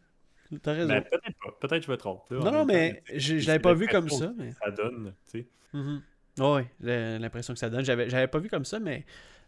T'as 0.61 0.73
raison. 0.73 0.89
Mais 0.89 1.01
peut-être 1.01 1.37
pas, 1.41 1.51
peut-être 1.61 1.79
que 1.81 1.85
je 1.85 1.91
me 1.91 1.97
trompe. 1.97 2.29
là, 2.29 2.39
non, 2.39 2.51
non, 2.51 2.65
mais 2.65 3.01
je, 3.13 3.37
je 3.37 3.47
l'avais 3.47 3.59
pas 3.59 3.73
vu 3.73 3.87
comme 3.87 4.09
ça. 4.09 4.33
Mais... 4.37 4.51
Ça 4.51 4.69
donne, 4.71 5.13
tu 5.31 5.39
sais. 5.39 5.47
Mhm. 5.71 6.01
Ouais, 6.39 6.67
j'ai 6.83 7.17
l'impression 7.19 7.53
que 7.53 7.59
ça 7.59 7.69
donne. 7.69 7.85
J'avais, 7.85 8.09
j'avais 8.09 8.27
pas 8.27 8.39
vu 8.39 8.49
comme 8.49 8.65
ça, 8.65 8.79
mais 8.79 9.05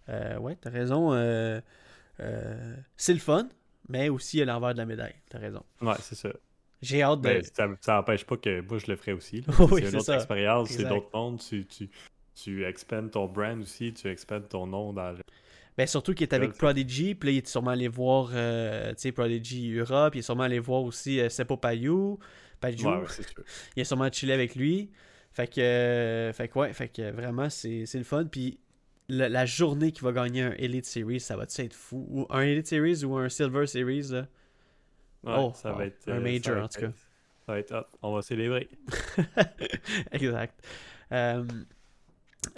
euh, 0.07 0.37
ouais, 0.37 0.55
t'as 0.55 0.69
raison. 0.69 1.11
Euh, 2.19 2.75
c'est 2.97 3.13
le 3.13 3.19
fun, 3.19 3.47
mais 3.89 4.09
aussi 4.09 4.41
à 4.41 4.45
l'envers 4.45 4.73
de 4.73 4.79
la 4.79 4.85
médaille. 4.85 5.15
T'as 5.29 5.39
raison. 5.39 5.63
Ouais, 5.81 5.95
c'est 5.99 6.15
ça. 6.15 6.29
J'ai 6.81 7.01
hâte 7.01 7.21
de. 7.21 7.29
Ben, 7.29 7.43
ça, 7.43 7.67
ça 7.79 7.99
empêche 7.99 8.25
pas 8.25 8.37
que 8.37 8.61
moi 8.61 8.77
je 8.77 8.87
le 8.87 8.97
ferais 8.97 9.13
aussi. 9.13 9.43
Oui, 9.59 9.81
c'est 9.81 9.89
une 9.89 9.95
autre 9.95 10.05
ça. 10.05 10.15
expérience, 10.15 10.69
c'est 10.69 10.83
d'autres 10.83 11.09
mondes. 11.13 11.39
Tu, 11.39 11.65
tu, 11.65 11.89
tu 12.35 12.65
expandes 12.65 13.11
ton 13.11 13.27
brand 13.27 13.59
aussi, 13.61 13.93
tu 13.93 14.09
expandes 14.09 14.49
ton 14.49 14.67
nom 14.67 14.91
dans 14.91 15.11
le. 15.11 15.19
Ben, 15.77 15.87
surtout 15.87 16.13
qu'il 16.13 16.27
est 16.27 16.33
avec. 16.33 16.53
Prodigy, 16.53 17.15
puis 17.15 17.29
là, 17.29 17.33
il 17.33 17.37
est 17.37 17.47
sûrement 17.47 17.71
allé 17.71 17.87
voir 17.87 18.29
euh, 18.33 18.93
Prodigy 19.15 19.73
Europe, 19.75 20.13
il 20.15 20.19
est 20.19 20.23
sûrement 20.23 20.43
allé 20.43 20.59
voir 20.59 20.83
aussi 20.83 21.19
euh, 21.19 21.29
Seppo 21.29 21.57
Payou. 21.57 22.19
Payou. 22.59 22.87
Ouais, 22.87 22.97
ouais, 22.97 23.07
il 23.75 23.81
est 23.81 23.85
sûrement 23.85 24.11
chillé 24.11 24.33
avec 24.33 24.55
lui. 24.55 24.91
Fait 25.31 25.47
que, 25.47 25.61
euh, 25.61 26.33
fait 26.33 26.47
que 26.47 26.59
ouais, 26.59 26.73
fait 26.73 26.89
que 26.89 27.11
vraiment, 27.11 27.49
c'est 27.49 27.85
c'est 27.85 27.97
le 27.97 28.03
fun. 28.03 28.25
Puis 28.25 28.59
la, 29.09 29.29
la 29.29 29.45
journée 29.45 29.91
qu'il 29.91 30.03
va 30.03 30.11
gagner 30.11 30.41
un 30.43 30.53
Elite 30.53 30.85
Series, 30.85 31.19
ça 31.19 31.35
va 31.35 31.43
être 31.43 31.73
fou? 31.73 32.05
Ou 32.09 32.25
un 32.29 32.41
Elite 32.41 32.67
Series 32.67 33.03
ou 33.03 33.15
un 33.17 33.29
Silver 33.29 33.67
Series, 33.67 34.09
là? 34.11 34.27
Ouais, 35.23 35.33
Oh, 35.37 35.51
ça 35.55 35.71
oh, 35.73 35.77
va 35.77 35.85
être. 35.85 36.07
un 36.09 36.17
euh, 36.17 36.19
major, 36.19 36.63
en 36.63 36.67
tout 36.67 36.81
cas. 36.81 36.91
Ça 37.45 37.53
va 37.53 37.59
être 37.59 37.73
hot. 37.73 37.85
On 38.01 38.13
va 38.13 38.21
célébrer. 38.21 38.69
exact. 40.11 40.65
Euh, 41.11 41.45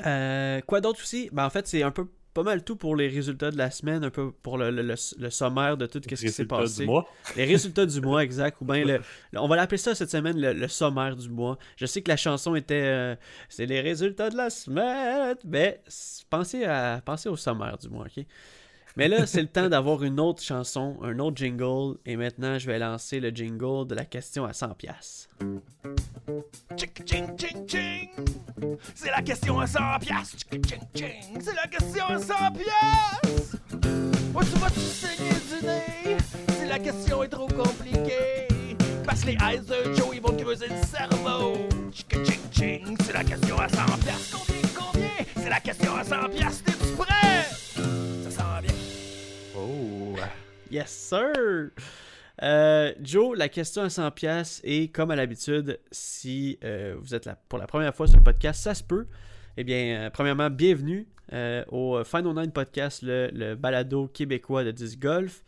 euh, 0.06 0.62
quoi 0.62 0.82
d'autre 0.82 1.02
aussi? 1.02 1.30
Ben, 1.32 1.46
en 1.46 1.50
fait, 1.50 1.68
c'est 1.68 1.84
un 1.84 1.92
peu 1.92 2.08
pas 2.36 2.44
mal 2.44 2.64
tout 2.64 2.76
pour 2.76 2.96
les 2.96 3.08
résultats 3.08 3.50
de 3.50 3.58
la 3.58 3.72
semaine, 3.72 4.04
un 4.04 4.12
peu 4.12 4.32
pour 4.32 4.60
le, 4.60 4.70
le- 4.70 4.84
le- 4.84 4.96
le 5.20 5.30
sommaire 5.32 5.78
de 5.78 5.88
tout 5.88 6.00
ce 6.04 6.08
qui 6.08 6.18
s'est 6.18 6.46
passé. 6.46 6.82
Du 6.84 6.86
mois. 6.86 7.10
Les 7.36 7.46
résultats 7.46 7.86
du 7.88 8.00
mois, 8.02 8.24
exact. 8.24 8.58
Ou 8.62 8.66
bien, 8.66 8.86
le, 8.86 9.02
on 9.36 9.48
va 9.48 9.56
l'appeler 9.56 9.78
ça 9.80 9.96
cette 9.96 10.12
semaine 10.12 10.40
le, 10.40 10.54
le 10.54 10.68
sommaire 10.68 11.16
du 11.16 11.30
mois. 11.30 11.58
Je 11.78 11.88
sais 11.88 12.02
que 12.04 12.10
la 12.12 12.18
chanson 12.18 12.54
était 12.54 12.76
euh, 12.84 13.16
C'est 13.50 13.66
les 13.66 13.82
résultats 13.82 14.30
de 14.30 14.38
la 14.38 14.50
semaine. 14.52 15.36
Mais 15.46 15.82
pensez, 16.30 16.66
à, 16.66 17.02
pensez 17.04 17.30
au 17.30 17.36
sommaire 17.38 17.78
du 17.78 17.90
mois, 17.90 18.06
ok? 18.06 18.24
Mais 18.98 19.10
là, 19.10 19.26
c'est 19.26 19.42
le 19.42 19.48
temps 19.48 19.68
d'avoir 19.68 20.04
une 20.04 20.22
autre 20.22 20.42
chanson, 20.42 20.98
un 21.04 21.20
autre 21.20 21.36
jingle. 21.36 21.98
Et 22.06 22.16
maintenant, 22.16 22.58
je 22.58 22.68
vais 22.68 22.80
lancer 22.80 23.20
le 23.20 23.30
jingle 23.30 23.86
de 23.88 23.94
la 23.94 24.06
question 24.06 24.46
à 24.46 24.52
100$. 24.52 24.74
piastres. 24.76 25.28
Tchic, 26.78 27.06
ching, 27.06 27.38
ching, 27.38 27.68
ching. 27.68 28.10
C'est 28.94 29.12
la 29.12 29.22
question 29.22 29.60
à 29.60 29.68
100 29.68 29.80
piastres. 30.00 30.38
Tchic, 30.38 30.66
ching, 30.66 30.80
ching. 30.94 31.42
C'est 31.42 31.56
la 31.56 31.68
question 31.68 32.06
à 32.06 32.18
100 32.18 32.34
piastres. 32.54 33.58
Où 34.34 34.44
tu 34.44 34.60
vas-tu 34.60 34.80
saigner 34.80 35.30
du 35.30 35.66
nez? 35.66 36.18
Si 36.60 36.66
la 36.68 36.80
question 36.80 37.24
est 37.24 37.30
trop 37.30 37.48
compliquée. 37.48 38.48
Parce 39.06 39.22
que 39.22 39.28
les 39.28 39.38
eyes 39.44 39.60
de 39.60 39.94
Joe, 39.94 40.10
ils 40.14 40.22
vont 40.22 40.32
te 40.32 40.42
creuser 40.42 40.68
le 40.68 40.82
cerveau. 40.88 41.68
C'est 43.06 43.14
la 43.14 43.24
question 43.26 43.60
à 43.60 43.68
100 43.68 43.76
piastres. 43.98 44.38
Combien, 44.40 44.62
combien? 44.74 45.26
C'est 45.36 45.50
la 45.50 45.60
question 45.60 45.96
à 45.96 46.04
100 46.04 46.30
piastres. 46.30 46.64
T'es-tu 46.64 46.94
prêt? 46.96 47.46
Oh. 49.66 50.16
Yes, 50.70 50.92
sir! 50.92 51.72
Euh, 52.44 52.94
Joe, 53.02 53.36
la 53.36 53.50
question 53.50 53.82
à 53.82 53.88
100$ 53.88 54.12
piastres 54.12 54.62
et 54.64 54.90
comme 54.90 55.10
à 55.10 55.16
l'habitude, 55.16 55.80
si 55.92 56.60
euh, 56.64 56.96
vous 57.00 57.16
êtes 57.16 57.26
là 57.26 57.36
pour 57.50 57.58
la 57.58 57.66
première 57.66 57.96
fois 57.96 58.06
sur 58.06 58.18
le 58.18 58.24
podcast, 58.24 58.62
ça 58.62 58.76
se 58.76 58.84
peut. 58.84 59.08
Eh 59.58 59.64
bien, 59.64 59.78
euh, 59.78 60.10
premièrement, 60.12 60.52
bienvenue 60.52 61.08
au 61.72 62.04
Final 62.04 62.36
Nine 62.36 62.52
Podcast, 62.52 63.02
le, 63.02 63.56
balado 63.56 64.08
québécois 64.08 64.64
de 64.64 64.70
disc 64.70 65.00
golf. 65.00 65.44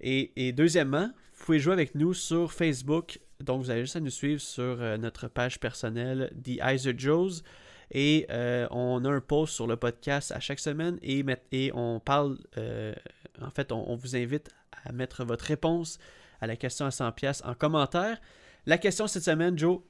Et, 0.00 0.52
deuxièmement, 0.52 1.10
vous 1.34 1.44
pouvez 1.44 1.58
jouer 1.58 1.72
avec 1.72 1.96
nous 1.96 2.14
sur 2.14 2.52
Facebook. 2.52 3.18
Donc, 3.40 3.62
vous 3.62 3.70
avez 3.70 3.80
juste 3.80 3.96
à 3.96 4.00
nous 4.00 4.10
suivre 4.10 4.40
sur 4.40 4.76
notre 4.98 5.26
page 5.26 5.58
personnelle, 5.58 6.30
The 6.44 6.60
Eyes 6.62 6.96
Joes. 6.96 7.42
Et 7.90 8.26
euh, 8.30 8.66
on 8.70 9.04
a 9.04 9.10
un 9.10 9.20
post 9.20 9.54
sur 9.54 9.66
le 9.66 9.76
podcast 9.76 10.30
à 10.32 10.40
chaque 10.40 10.60
semaine 10.60 10.98
et, 11.02 11.70
on 11.74 12.00
parle, 12.00 12.38
euh, 12.58 12.94
en 13.40 13.50
fait, 13.50 13.72
on, 13.72 13.90
on 13.90 13.96
vous 13.96 14.14
invite 14.14 14.50
à 14.84 14.92
mettre 14.92 15.24
votre 15.24 15.46
réponse 15.46 15.98
à 16.40 16.46
la 16.46 16.56
question 16.56 16.84
à 16.86 16.90
100$ 16.90 17.12
piastres 17.14 17.48
en 17.48 17.54
commentaire. 17.54 18.20
La 18.66 18.78
question 18.78 19.06
cette 19.06 19.24
semaine, 19.24 19.58
Joe, 19.58 19.80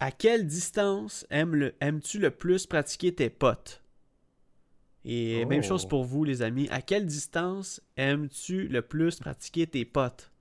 à 0.00 0.10
quelle 0.10 0.46
distance 0.46 1.26
le- 1.30 1.74
aimes-tu 1.80 2.18
le 2.18 2.30
plus 2.30 2.66
pratiquer 2.66 3.14
tes 3.14 3.28
potes? 3.30 3.82
Et 5.04 5.42
Oh. 5.44 5.48
même 5.48 5.62
chose 5.62 5.86
pour 5.86 6.04
vous, 6.04 6.24
les 6.24 6.42
amis. 6.42 6.68
À 6.70 6.80
quelle 6.80 7.06
distance 7.06 7.80
aimes-tu 7.96 8.66
le 8.68 8.82
plus 8.82 9.16
pratiquer 9.20 9.66
tes 9.66 9.84
potes? 9.84 10.31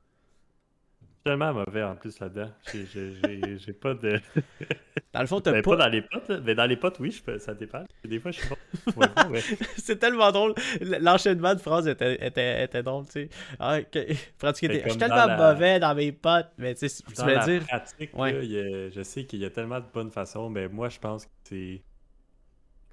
Tellement 1.24 1.54
mauvais 1.54 1.84
en 1.84 1.96
plus 1.96 2.20
là-dedans. 2.20 2.50
J'ai- 2.74 3.74
pas 3.74 3.94
de. 3.94 4.20
Dans 5.14 5.22
le 5.22 5.28
fond, 5.28 5.42
t'as 5.42 5.52
pas... 5.52 5.62
pas 5.62 5.76
dans 5.76 5.90
les 5.90 6.02
potes, 6.02 6.30
mais 6.46 6.56
dans 6.56 6.66
les 6.66 6.78
potes, 6.78 6.98
oui, 7.02 7.12
je 7.12 7.22
peux... 7.22 7.38
ça 7.38 7.54
dépend. 7.54 7.84
Des 8.06 8.20
fois, 8.20 8.32
je 8.32 8.40
suis. 8.40 8.48
Ouais, 8.96 9.08
bon, 9.28 9.36
C'est 9.78 9.98
tellement 9.98 10.32
drôle. 10.32 10.54
L'enchaînement 10.80 11.54
de 11.54 11.60
phrases 11.60 11.88
était, 11.88 12.26
était, 12.26 12.64
était 12.64 12.82
drôle, 12.84 13.06
tu 13.06 13.12
sais. 13.12 13.30
Ah. 13.60 13.80
Je 13.94 14.14
suis 14.54 14.98
tellement 14.98 15.26
la- 15.26 15.38
mauvais 15.54 15.80
dans 15.80 15.94
mes 15.96 16.12
potes, 16.14 16.52
mais 16.58 16.76
tu 16.76 16.88
sais, 16.88 17.04
tu 17.04 17.26
la 17.26 17.46
dire... 17.46 17.66
pratique, 17.68 18.18
Ouais. 18.18 18.32
là, 18.34 18.40
il 18.42 18.52
y 18.52 18.60
a- 18.60 18.90
je 18.90 19.02
sais 19.04 19.26
qu'il 19.26 19.40
y 19.40 19.46
a 19.46 19.50
tellement 19.50 19.80
de 19.80 19.86
bonnes 19.94 20.12
façons, 20.12 20.50
mais 20.50 20.68
moi, 20.70 20.88
je 20.90 21.00
pense 21.00 21.26
que 21.26 21.32
c'est. 21.44 21.82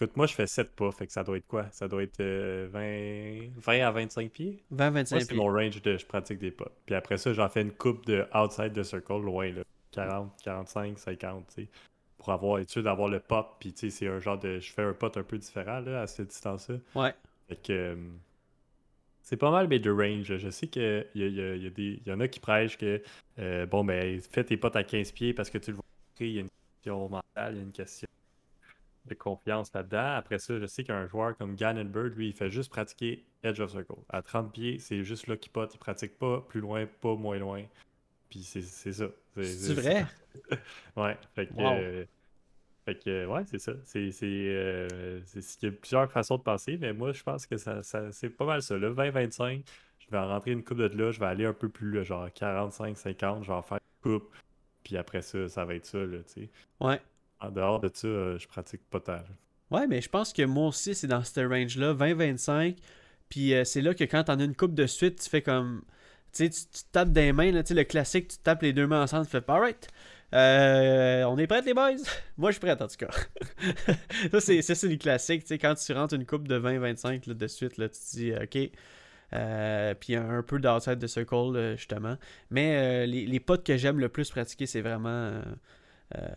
Écoute, 0.01 0.17
moi, 0.17 0.27
je 0.27 0.35
fais 0.35 0.47
7 0.47 0.71
pas, 0.77 0.93
fait 0.93 1.07
que 1.09 1.13
ça 1.13 1.25
doit 1.25 1.37
être 1.39 1.47
quoi? 1.49 1.67
Ça 1.73 1.89
doit 1.89 2.05
être 2.05 2.21
euh, 2.21 2.69
20... 2.71 3.51
20 3.57 3.87
à 3.87 3.91
25 3.91 4.31
pieds? 4.31 4.63
20-25 4.73 4.93
Moi, 4.93 5.05
c'est 5.05 5.27
pieds. 5.27 5.37
mon 5.37 5.47
range 5.53 5.83
de 5.83 5.97
je 5.97 6.07
pratique 6.07 6.39
des 6.39 6.53
pas. 6.53 6.71
Puis 6.87 6.95
après 6.95 7.19
ça, 7.19 7.33
j'en 7.33 7.49
fais 7.49 7.63
une 7.63 7.73
coupe 7.73 8.07
de 8.07 8.25
outside 8.33 8.73
the 8.73 8.85
circle, 8.85 9.21
loin, 9.23 9.51
là. 9.51 9.63
40, 9.91 10.33
45, 10.45 10.99
50, 10.99 11.47
tu 11.49 11.63
sais. 11.63 11.69
Pour 12.17 12.31
avoir, 12.31 12.59
être 12.61 12.71
sûr 12.71 12.83
d'avoir 12.83 13.09
le 13.09 13.19
pop, 13.21 13.57
puis 13.59 13.73
tu 13.73 13.91
sais, 13.91 13.91
c'est 13.91 14.07
un 14.09 14.21
genre 14.21 14.39
de. 14.39 14.59
Je 14.61 14.73
fais 14.73 14.83
un 14.83 14.93
pot 14.93 15.17
un 15.17 15.23
peu 15.23 15.39
différent, 15.39 15.81
là, 15.81 16.03
à 16.03 16.07
cette 16.07 16.29
distance-là. 16.29 16.77
Ouais. 16.95 17.15
Fait 17.49 17.57
que. 17.57 17.73
euh, 17.73 17.97
c'est 19.23 19.37
pas 19.37 19.51
mal 19.51 19.69
mes 19.69 19.79
deux 19.79 19.93
range. 19.95 20.37
Je 20.37 20.49
sais 20.51 20.67
qu'il 20.69 20.83
y, 20.83 21.23
a- 21.23 21.27
y, 21.27 21.41
a- 21.41 21.55
il 21.57 21.63
y, 21.63 21.67
a 21.67 21.71
des- 21.71 22.01
il 22.05 22.09
y 22.09 22.13
en 22.13 22.21
a 22.21 22.29
qui 22.29 22.41
prêchent 22.41 22.79
que, 22.79 23.03
euh, 23.39 23.67
bon, 23.67 23.85
ben, 23.85 24.21
fais 24.21 24.43
tes 24.45 24.57
potes 24.57 24.77
à 24.77 24.85
15 24.85 25.13
pieds 25.13 25.35
parce 25.35 25.51
que 25.51 25.59
tu 25.59 25.71
le 25.71 25.77
vois. 25.77 25.85
Il 26.21 26.27
y 26.33 26.39
a 26.39 26.41
une 26.43 26.49
question 26.77 27.09
mentale, 27.09 27.55
il 27.55 27.57
y 27.57 27.61
a 27.61 27.63
une 27.65 27.73
question 27.73 28.08
de 29.15 29.19
confiance 29.19 29.73
là-dedans. 29.75 30.15
Après 30.17 30.39
ça, 30.39 30.59
je 30.59 30.67
sais 30.67 30.85
qu'un 30.85 31.07
joueur 31.07 31.37
comme 31.37 31.55
Gannon 31.57 31.85
Bird, 31.85 32.15
lui, 32.17 32.29
il 32.29 32.33
fait 32.35 32.51
juste 32.51 32.71
pratiquer 32.71 33.25
Edge 33.43 33.61
of 33.61 33.71
Circle. 33.73 33.95
À 34.09 34.23
30 34.23 34.53
pieds, 34.53 34.79
c'est 34.79 35.03
juste 35.05 35.27
là 35.27 35.37
qu'il 35.37 35.53
pote. 35.53 35.75
Il 35.75 35.79
pratique 35.79 36.19
pas 36.19 36.41
plus 36.49 36.61
loin, 36.61 36.87
pas 37.01 37.15
moins 37.17 37.39
loin. 37.39 37.65
Puis 38.31 38.41
c'est 38.43 38.61
ça. 38.93 39.07
C'est 39.43 39.75
vrai? 39.75 40.07
Ouais. 40.97 41.17
Fait 41.35 41.47
que. 41.47 41.55
Wow. 41.55 41.73
euh, 41.75 42.05
fait 42.85 42.95
que, 43.03 43.27
ouais, 43.27 43.43
c'est 43.47 43.59
ça. 43.59 43.73
C'est, 43.85 44.11
c'est, 44.13 44.27
euh, 44.27 45.21
c'est- 45.25 45.63
il 45.63 45.67
y 45.67 45.69
a 45.69 45.73
plusieurs 45.73 46.11
façons 46.11 46.37
de 46.39 46.43
penser, 46.43 46.79
mais 46.79 46.93
moi, 46.93 47.13
je 47.13 47.23
pense 47.23 47.47
que 47.47 47.57
ça, 47.57 47.83
ça- 47.83 48.13
c'est 48.13 48.31
pas 48.31 48.45
mal 48.47 48.63
ça. 48.63 48.79
Là, 48.79 48.89
20-25, 48.91 49.63
je 49.99 50.11
vais 50.11 50.17
en 50.19 50.29
rentrer 50.29 50.53
une 50.53 50.63
coupe 50.65 50.79
de 50.79 50.87
là, 50.97 51.11
je 51.11 51.19
vais 51.21 51.27
aller 51.27 51.45
un 51.45 51.53
peu 51.53 51.69
plus, 51.69 52.03
genre 52.05 52.29
45-50, 52.33 53.43
je 53.43 53.49
vais 53.49 53.55
en 53.55 53.63
faire 53.63 53.79
une 54.05 54.11
coupe. 54.19 54.35
Puis 54.85 54.97
après 54.97 55.21
ça, 55.23 55.49
ça 55.49 55.65
va 55.65 55.75
être 55.75 55.85
ça, 55.87 55.99
là, 55.99 56.19
tu 56.19 56.43
sais. 56.45 56.51
Ouais. 56.81 57.01
En 57.41 57.51
dehors 57.51 57.81
de 57.81 57.91
ça, 57.93 58.09
euh, 58.09 58.39
je 58.39 58.49
pratique 58.49 58.83
pas 58.91 59.01
là. 59.07 59.25
Ouais, 59.71 59.87
mais 59.87 60.01
je 60.01 60.09
pense 60.09 60.33
que 60.33 60.43
moi 60.43 60.69
aussi, 60.69 60.95
c'est 60.95 61.07
dans 61.07 61.23
ce 61.23 61.41
range-là, 61.41 61.95
20-25. 61.95 62.77
Puis 63.29 63.55
euh, 63.55 63.65
c'est 63.65 63.83
là 63.83 63.95
que 63.95 64.05
quand 64.05 64.25
t'en 64.25 64.41
as 64.41 64.45
une 64.45 64.57
coupe 64.57 64.75
de 64.75 64.87
suite, 64.87 65.23
tu 65.23 65.29
fais 65.29 65.43
comme. 65.43 65.83
Tu 66.33 66.51
sais, 66.51 66.51
tu 66.51 66.83
tapes 66.93 67.11
des 67.13 67.33
mains, 67.33 67.51
là, 67.53 67.63
le 67.69 67.85
classique, 67.85 68.29
tu 68.29 68.39
tapes 68.39 68.63
les 68.63 68.73
deux 68.73 68.87
mains 68.87 69.03
ensemble, 69.03 69.27
tu 69.27 69.33
fais 69.33 69.43
alright. 69.49 69.89
Euh, 70.35 71.25
on 71.25 71.39
est 71.39 71.47
prêts, 71.47 71.63
les 71.63 71.75
boys? 71.75 71.97
Moi, 72.37 72.51
je 72.51 72.55
suis 72.55 72.61
prêt, 72.61 72.73
en 72.73 72.87
tout 72.87 72.97
cas. 72.99 73.11
ça, 74.31 74.41
c'est 74.41 74.63
ça, 74.63 74.75
c'est 74.75 74.99
classique. 74.99 75.43
Tu 75.43 75.49
sais, 75.49 75.59
quand 75.59 75.75
tu 75.75 75.93
rentres 75.93 76.15
une 76.15 76.27
coupe 76.27 76.47
de 76.49 76.59
20-25 76.59 77.29
là, 77.29 77.35
de 77.35 77.47
suite, 77.47 77.79
là, 77.79 77.89
tu 77.89 77.99
te 77.99 78.17
dis, 78.17 78.33
OK. 78.33 78.71
Euh, 79.35 79.95
puis 79.95 80.17
un 80.17 80.43
peu 80.43 80.59
d'outside 80.59 80.99
de 80.99 81.07
circle, 81.07 81.57
euh, 81.57 81.77
justement. 81.77 82.17
Mais 82.51 83.07
les, 83.07 83.27
les 83.27 83.41
potes 83.41 83.65
que 83.65 83.77
j'aime 83.77 84.01
le 84.01 84.09
plus 84.09 84.31
pratiquer, 84.31 84.67
c'est 84.67 84.83
vraiment. 84.83 85.43
Euh, 86.17 86.19
euh, 86.21 86.29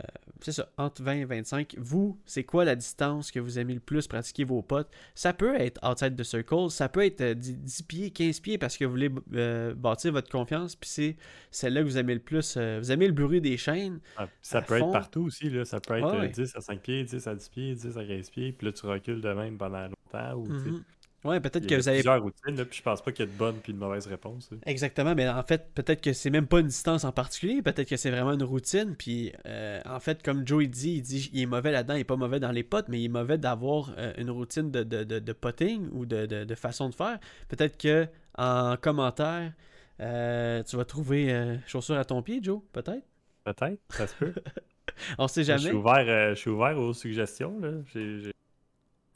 c'est 0.41 0.51
ça, 0.51 0.67
entre 0.77 1.01
20 1.03 1.13
et 1.13 1.25
25. 1.25 1.75
Vous, 1.77 2.19
c'est 2.25 2.43
quoi 2.43 2.65
la 2.65 2.75
distance 2.75 3.31
que 3.31 3.39
vous 3.39 3.59
aimez 3.59 3.75
le 3.75 3.79
plus 3.79 4.07
pratiquer 4.07 4.43
vos 4.43 4.61
potes? 4.61 4.89
Ça 5.15 5.33
peut 5.33 5.55
être 5.55 5.79
outside 5.87 6.15
the 6.15 6.23
circle, 6.23 6.69
ça 6.69 6.89
peut 6.89 7.05
être 7.05 7.21
euh, 7.21 7.33
10, 7.35 7.57
10 7.59 7.83
pieds, 7.83 8.11
15 8.11 8.39
pieds 8.41 8.57
parce 8.57 8.77
que 8.77 8.85
vous 8.85 8.91
voulez 8.91 9.09
euh, 9.33 9.73
bâtir 9.75 10.11
votre 10.11 10.29
confiance, 10.29 10.75
puis 10.75 10.89
c'est 10.89 11.15
celle-là 11.51 11.81
que 11.81 11.85
vous 11.85 11.97
aimez 11.97 12.15
le 12.15 12.19
plus. 12.19 12.55
euh, 12.57 12.79
vous 12.81 12.91
aimez 12.91 13.07
le 13.07 13.13
bruit 13.13 13.39
des 13.39 13.55
chaînes. 13.57 13.99
Ah, 14.17 14.27
ça 14.41 14.61
peut 14.61 14.77
fond. 14.79 14.87
être 14.87 14.91
partout 14.93 15.21
aussi, 15.23 15.49
là. 15.49 15.63
Ça 15.63 15.79
peut 15.79 15.97
être 15.97 16.05
Ouais, 16.05 16.17
euh, 16.17 16.21
ouais. 16.21 16.29
10 16.29 16.55
à 16.55 16.61
5 16.61 16.79
pieds, 16.81 17.03
10 17.03 17.27
à 17.27 17.35
10 17.35 17.49
pieds, 17.49 17.75
10 17.75 17.97
à 17.97 18.03
15 18.05 18.29
pieds, 18.29 18.51
puis 18.51 18.67
là, 18.67 18.73
tu 18.73 18.85
recules 18.85 19.21
de 19.21 19.33
même 19.33 19.57
pendant 19.57 19.83
longtemps. 19.87 20.33
Ou, 20.35 20.47
tu 20.47 20.59
sais, 20.71 20.81
Ouais, 21.23 21.39
peut-être 21.39 21.67
que 21.67 21.71
y 21.71 21.75
a 21.75 21.77
vous 21.77 21.87
avez 21.87 21.97
plusieurs 21.97 22.21
routines, 22.21 22.55
là, 22.55 22.65
puis 22.65 22.77
je 22.79 22.81
pense 22.83 23.01
pas 23.01 23.11
qu'il 23.11 23.25
y 23.25 23.27
a 23.27 23.31
de 23.31 23.37
bonnes 23.37 23.57
puis 23.61 23.73
de 23.73 23.77
mauvaises 23.77 24.07
réponses. 24.07 24.49
là. 24.51 24.57
Exactement, 24.65 25.13
mais 25.13 25.29
en 25.29 25.43
fait, 25.43 25.71
peut-être 25.75 26.01
que 26.01 26.13
c'est 26.13 26.31
même 26.31 26.47
pas 26.47 26.59
une 26.61 26.67
distance 26.67 27.03
en 27.03 27.11
particulier, 27.11 27.61
peut-être 27.61 27.87
que 27.87 27.95
c'est 27.97 28.09
vraiment 28.09 28.33
une 28.33 28.41
routine. 28.43 28.95
Puis, 28.97 29.31
euh, 29.45 29.79
en 29.85 29.99
fait, 29.99 30.23
comme 30.23 30.47
Joe 30.47 30.63
il 30.63 30.69
dit, 30.71 30.93
il 30.93 31.01
dit 31.03 31.29
il 31.33 31.41
est 31.41 31.45
mauvais 31.45 31.71
là-dedans, 31.71 31.93
il 31.93 31.99
est 32.01 32.03
pas 32.05 32.15
mauvais 32.15 32.39
dans 32.39 32.51
les 32.51 32.63
potes, 32.63 32.87
mais 32.89 32.99
il 32.99 33.05
est 33.05 33.09
mauvais 33.09 33.37
d'avoir 33.37 33.93
euh, 33.97 34.13
une 34.17 34.31
routine 34.31 34.71
de, 34.71 34.81
de, 34.83 35.03
de, 35.03 35.19
de 35.19 35.33
potting 35.33 35.89
ou 35.91 36.05
de, 36.07 36.25
de, 36.25 36.43
de 36.43 36.55
façon 36.55 36.89
de 36.89 36.95
faire. 36.95 37.19
Peut-être 37.49 37.77
que 37.77 38.07
en 38.37 38.75
commentaire, 38.77 39.53
euh, 39.99 40.63
tu 40.63 40.75
vas 40.75 40.85
trouver 40.85 41.31
euh, 41.31 41.55
chaussure 41.67 41.97
à 41.97 42.05
ton 42.05 42.23
pied, 42.23 42.39
Joe, 42.41 42.61
peut-être? 42.73 43.05
Peut-être, 43.43 43.79
ça 43.89 44.07
se 44.07 44.15
peut. 44.15 44.33
On 45.19 45.27
sait 45.27 45.43
Je 45.43 45.51
suis 45.53 45.63
jamais. 45.63 45.71
ouvert, 45.77 46.05
euh, 46.07 46.29
je 46.33 46.39
suis 46.39 46.49
ouvert 46.49 46.77
aux 46.79 46.93
suggestions. 46.93 47.59
Là. 47.59 47.69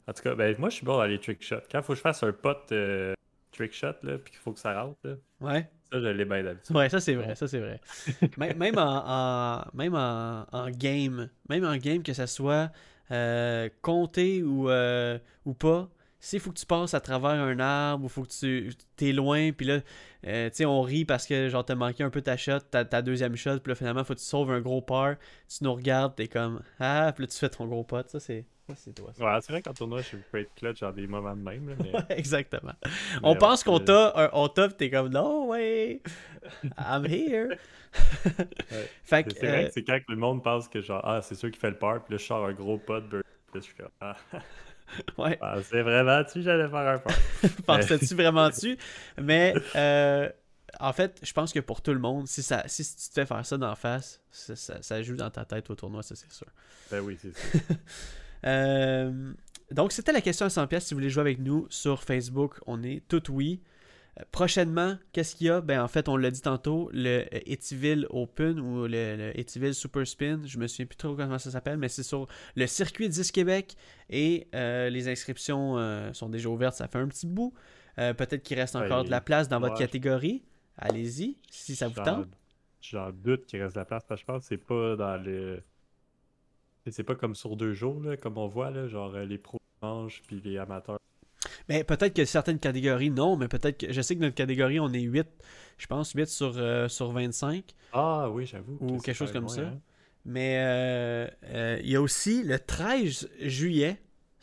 En 0.08 0.12
tout 0.12 0.22
cas, 0.22 0.34
ben, 0.34 0.54
moi, 0.58 0.68
je 0.70 0.76
suis 0.76 0.86
bon 0.86 0.96
dans 0.96 1.04
les 1.04 1.18
trick 1.18 1.42
shots. 1.42 1.56
Quand 1.70 1.78
il 1.80 1.82
faut 1.84 1.92
que 1.92 1.96
je 1.96 2.00
fasse 2.02 2.22
un 2.22 2.32
pot 2.32 2.56
euh, 2.72 3.14
trick 3.52 3.72
shot, 3.72 3.88
là, 4.02 4.18
puis 4.18 4.32
qu'il 4.32 4.40
faut 4.40 4.52
que 4.52 4.60
ça 4.60 4.80
rentre, 4.82 4.98
là, 5.04 5.14
Ouais. 5.40 5.68
ça, 5.92 6.00
je 6.00 6.06
l'ai 6.06 6.24
bien 6.24 6.42
d'habitude. 6.44 6.76
Ouais, 6.76 6.88
ça 6.88 7.00
c'est 7.00 7.14
vrai, 7.14 7.34
ça 7.34 7.48
c'est 7.48 7.58
vrai. 7.60 7.80
Même, 8.36 8.78
en, 8.78 9.02
en- 9.06 9.64
même 9.74 9.94
en, 9.94 10.46
en 10.52 10.70
game, 10.70 11.28
même 11.48 11.64
en 11.64 11.76
game 11.76 12.02
que 12.02 12.12
ça 12.12 12.26
soit 12.26 12.70
euh, 13.10 13.68
compté 13.82 14.42
ou, 14.42 14.70
euh, 14.70 15.18
ou 15.44 15.54
pas, 15.54 15.88
s'il 16.20 16.40
faut 16.40 16.50
que 16.52 16.58
tu 16.58 16.66
passes 16.66 16.94
à 16.94 17.00
travers 17.00 17.30
un 17.30 17.58
arbre 17.60 18.04
ou 18.04 18.08
faut 18.08 18.22
que 18.22 18.30
tu 18.32 18.70
t'es 18.96 19.12
loin, 19.12 19.52
puis 19.52 19.66
là, 19.66 19.80
euh, 20.26 20.48
tu 20.50 20.56
sais, 20.56 20.64
on 20.64 20.80
rit 20.82 21.04
parce 21.04 21.26
que 21.26 21.48
genre 21.48 21.64
t'as 21.64 21.74
manqué 21.76 22.02
un 22.02 22.10
peu 22.10 22.20
ta 22.22 22.36
shot, 22.36 22.60
ta, 22.70 22.84
ta 22.84 23.02
deuxième 23.02 23.36
shot, 23.36 23.58
puis 23.60 23.70
là 23.70 23.74
finalement 23.76 24.02
faut 24.02 24.14
que 24.14 24.18
tu 24.20 24.24
sauves 24.24 24.50
un 24.50 24.60
gros 24.60 24.80
par, 24.82 25.16
tu 25.48 25.62
nous 25.64 25.74
regardes, 25.74 26.14
t'es 26.16 26.26
comme 26.26 26.62
ah, 26.80 27.12
puis 27.14 27.24
là 27.24 27.28
tu 27.28 27.36
fais 27.38 27.48
ton 27.48 27.66
gros 27.66 27.84
pot, 27.84 28.08
ça 28.08 28.18
c'est 28.18 28.44
c'est 28.74 28.94
toi. 28.94 29.12
ça. 29.16 29.24
Ouais, 29.24 29.40
c'est 29.40 29.52
vrai 29.52 29.62
qu'en 29.62 29.72
tournoi, 29.74 30.00
je 30.02 30.06
suis 30.08 30.18
great 30.32 30.48
clutch 30.56 30.80
dans 30.80 30.92
des 30.92 31.06
moments 31.06 31.36
de 31.36 31.42
même. 31.42 31.68
Là, 31.68 31.74
mais... 31.82 31.92
Ouais, 31.94 32.04
exactement. 32.18 32.72
mais 32.84 32.90
On 33.22 33.32
ouais, 33.32 33.38
pense 33.38 33.62
qu'on 33.64 33.78
t'a, 33.78 34.12
un- 34.16 34.30
on 34.32 34.48
t'a, 34.48 34.68
t'es 34.68 34.90
comme 34.90 35.08
no 35.08 35.46
way, 35.46 36.02
I'm 36.78 37.04
here. 37.06 37.56
Fait 39.04 39.24
que, 39.24 39.30
C'est 39.30 39.46
vrai 39.46 39.64
euh, 39.64 39.66
que 39.68 39.72
c'est 39.72 39.84
quand 39.84 39.98
que 39.98 40.12
le 40.12 40.16
monde 40.18 40.42
pense 40.42 40.68
que 40.68 40.80
genre, 40.82 41.00
ah, 41.04 41.20
c'est 41.22 41.34
sûr 41.34 41.50
qu'il 41.50 41.60
fait 41.60 41.70
le 41.70 41.78
par, 41.78 42.02
puis 42.04 42.14
là, 42.14 42.18
je 42.18 42.24
sors 42.24 42.44
un 42.44 42.52
gros 42.52 42.78
pot 42.78 43.00
de 43.00 43.22
je 43.54 43.60
suis 43.60 43.74
comme, 43.74 43.88
ah, 44.02 44.16
ouais. 45.16 45.38
ah, 45.40 45.56
c'est 45.62 45.80
vraiment 45.82 46.22
tu 46.24 46.42
j'allais 46.42 46.68
faire 46.68 46.76
un 46.88 46.98
par. 46.98 47.14
Pensais-tu 47.66 48.14
vraiment 48.14 48.48
dessus? 48.50 48.76
Mais 49.16 49.54
euh, 49.74 50.28
en 50.78 50.92
fait, 50.92 51.18
je 51.22 51.32
pense 51.32 51.52
que 51.54 51.60
pour 51.60 51.80
tout 51.80 51.92
le 51.94 51.98
monde, 52.00 52.26
si, 52.28 52.42
ça, 52.42 52.64
si 52.66 52.84
tu 52.84 53.08
te 53.08 53.14
fais 53.14 53.24
faire 53.24 53.46
ça 53.46 53.56
d'en 53.56 53.74
face, 53.74 54.20
ça, 54.30 54.54
ça- 54.56 54.82
ça 54.82 55.02
joue 55.02 55.16
dans 55.16 55.30
ta 55.30 55.46
tête 55.46 55.70
au 55.70 55.74
tournoi, 55.74 56.02
ça 56.02 56.14
c'est 56.16 56.30
sûr. 56.30 56.48
ben 56.90 57.00
oui, 57.00 57.16
c'est 57.20 57.32
ça. 57.32 57.48
Euh, 58.44 59.32
donc, 59.70 59.92
c'était 59.92 60.12
la 60.12 60.20
question 60.20 60.46
à 60.46 60.50
100 60.50 60.66
pièces. 60.66 60.86
Si 60.86 60.94
vous 60.94 60.98
voulez 60.98 61.10
jouer 61.10 61.22
avec 61.22 61.38
nous 61.38 61.66
sur 61.70 62.02
Facebook, 62.02 62.58
on 62.66 62.82
est 62.82 63.02
tout 63.08 63.32
oui. 63.32 63.60
Euh, 64.18 64.24
Prochainement, 64.30 64.96
qu'est-ce 65.12 65.34
qu'il 65.36 65.48
y 65.48 65.50
a? 65.50 65.60
Ben, 65.60 65.82
en 65.82 65.88
fait, 65.88 66.08
on 66.08 66.16
l'a 66.16 66.30
dit 66.30 66.40
tantôt, 66.40 66.88
le 66.92 67.24
euh, 67.24 67.40
Etiville 67.46 68.06
Open 68.10 68.60
ou 68.60 68.86
le, 68.86 69.16
le 69.16 69.38
Etiville 69.38 69.74
Super 69.74 70.06
Spin, 70.06 70.42
je 70.46 70.58
me 70.58 70.66
souviens 70.66 70.86
plus 70.86 70.96
trop 70.96 71.14
comment 71.14 71.38
ça 71.38 71.50
s'appelle, 71.50 71.78
mais 71.78 71.88
c'est 71.88 72.02
sur 72.02 72.28
le 72.54 72.66
circuit 72.66 73.08
10 73.08 73.32
Québec 73.32 73.76
et 74.08 74.46
euh, 74.54 74.88
les 74.88 75.08
inscriptions 75.08 75.76
sont 76.12 76.28
déjà 76.28 76.48
ouvertes, 76.48 76.76
ça 76.76 76.88
fait 76.88 76.98
un 76.98 77.08
petit 77.08 77.26
bout. 77.26 77.52
Peut-être 77.96 78.42
qu'il 78.42 78.58
reste 78.58 78.76
encore 78.76 78.98
Ouais, 78.98 79.04
de 79.06 79.10
la 79.10 79.22
place 79.22 79.48
dans 79.48 79.58
votre 79.58 79.78
catégorie. 79.78 80.42
Allez-y, 80.76 81.38
si 81.50 81.74
ça 81.74 81.88
vous 81.88 81.94
tente. 82.02 82.28
J'en 82.82 83.10
doute 83.10 83.46
qu'il 83.46 83.60
reste 83.62 83.74
de 83.74 83.80
la 83.80 83.84
place, 83.86 84.04
parce 84.06 84.20
que 84.20 84.26
je 84.26 84.32
pense 84.32 84.42
que 84.42 84.48
c'est 84.48 84.58
pas 84.58 84.96
dans 84.96 85.16
le. 85.16 85.62
C'est- 86.90 87.02
pas 87.04 87.14
comme 87.14 87.34
sur 87.34 87.56
deux 87.56 87.72
jours, 87.74 88.00
là, 88.02 88.16
comme 88.16 88.38
on 88.38 88.46
voit, 88.48 88.70
là, 88.70 88.86
genre 88.88 89.14
euh, 89.14 89.24
les 89.24 89.38
pros 89.38 89.58
mangent 89.82 90.22
puis 90.26 90.40
les 90.44 90.58
amateurs. 90.58 90.98
Mais 91.68 91.84
peut-être 91.84 92.14
que 92.14 92.24
certaines 92.24 92.58
catégories, 92.58 93.10
non, 93.10 93.36
mais 93.36 93.48
peut-être 93.48 93.78
que. 93.78 93.92
Je 93.92 94.00
sais 94.00 94.14
que 94.16 94.20
notre 94.20 94.34
catégorie, 94.34 94.78
on 94.80 94.92
est 94.92 95.00
8, 95.00 95.26
je 95.78 95.86
pense, 95.86 96.12
8 96.12 96.26
sur, 96.28 96.54
euh, 96.56 96.88
sur 96.88 97.10
25. 97.12 97.64
Ah 97.92 98.28
oui, 98.30 98.46
j'avoue. 98.46 98.78
Ou 98.80 98.98
quelque 98.98 99.14
chose 99.16 99.32
comme 99.32 99.44
loin, 99.44 99.54
ça. 99.54 99.60
hein. 99.62 99.80
Mais 100.24 100.56
euh, 100.58 101.28
euh, 101.44 101.78
il 101.82 101.90
y 101.90 101.96
a 101.96 102.00
aussi 102.02 102.42
le 102.42 102.58
13 102.58 103.28
juillet, 103.40 103.96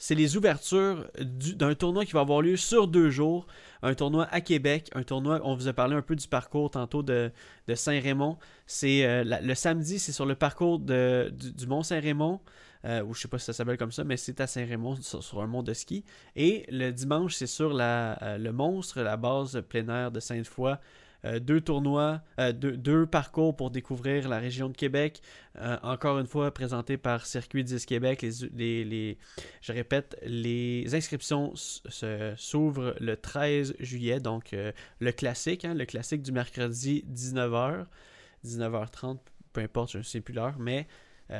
c'est 0.03 0.15
les 0.15 0.35
ouvertures 0.35 1.09
du- 1.21 1.55
d'un 1.55 1.75
tournoi 1.75 2.03
qui 2.03 2.11
va 2.11 2.19
avoir 2.19 2.41
lieu 2.41 2.57
sur 2.57 2.89
deux 2.89 3.09
jours. 3.09 3.47
Un 3.81 3.93
tournoi 3.93 4.27
à 4.31 4.41
Québec, 4.41 4.89
un 4.95 5.03
tournoi, 5.03 5.39
on 5.45 5.55
vous 5.55 5.69
a 5.69 5.73
parlé 5.73 5.95
un 5.95 6.01
peu 6.01 6.17
du 6.17 6.27
parcours 6.27 6.69
tantôt 6.71 7.03
de, 7.03 7.31
Saint-Raymond. 7.73 8.37
C'est 8.67 9.05
euh, 9.05 9.23
le 9.23 9.55
samedi, 9.55 9.99
c'est 9.99 10.11
sur 10.11 10.25
le 10.25 10.35
parcours 10.35 10.79
du, 10.79 11.31
du 11.31 11.67
Mont 11.67 11.83
Saint-Raymond, 11.83 12.41
euh, 12.83 13.01
ou 13.03 13.13
je 13.13 13.21
sais 13.21 13.27
pas 13.29 13.39
si 13.39 13.45
ça 13.45 13.53
s'appelle 13.53 13.77
comme 13.77 13.93
ça, 13.93 14.03
mais 14.03 14.17
c'est 14.17 14.41
à 14.41 14.47
Saint-Raymond 14.47 14.97
sur, 14.97 15.41
un 15.41 15.47
mont 15.47 15.63
de 15.63 15.73
ski. 15.73 16.03
Et 16.35 16.65
le 16.67 16.91
dimanche, 16.91 17.35
c'est 17.35 17.47
sur 17.47 17.71
euh, 17.79 18.37
le 18.37 18.51
Monstre, 18.51 18.99
la 18.99 19.15
base 19.15 19.63
plein 19.69 19.87
air 19.87 20.11
de 20.11 20.19
Sainte-Foy. 20.19 20.75
Euh, 21.25 21.39
deux 21.39 21.61
tournois, 21.61 22.21
euh, 22.39 22.51
deux, 22.51 22.75
deux 22.75 23.05
parcours 23.05 23.55
pour 23.55 23.71
découvrir 23.71 24.27
la 24.27 24.39
région 24.39 24.67
de 24.67 24.75
Québec. 24.75 25.21
Euh, 25.57 25.77
encore 25.81 26.19
une 26.19 26.27
fois, 26.27 26.53
présenté 26.53 26.97
par 26.97 27.25
Circuit 27.25 27.63
10 27.63 27.85
Québec. 27.85 28.25
Les, 28.53 28.83
les, 28.83 29.17
je 29.61 29.71
répète, 29.71 30.17
les 30.25 30.93
inscriptions 30.93 31.53
s'ouvrent 31.55 32.95
le 32.99 33.15
13 33.15 33.75
juillet. 33.79 34.19
Donc, 34.19 34.53
le 34.53 35.11
classique, 35.11 35.65
hein, 35.65 35.73
le 35.73 35.85
classique 35.85 36.21
du 36.21 36.31
mercredi 36.31 37.05
19h, 37.09 37.85
19h30, 38.45 39.19
peu 39.53 39.61
importe, 39.61 39.91
je 39.91 39.99
ne 39.99 40.03
sais 40.03 40.21
plus 40.21 40.33
l'heure, 40.33 40.57
mais 40.59 40.87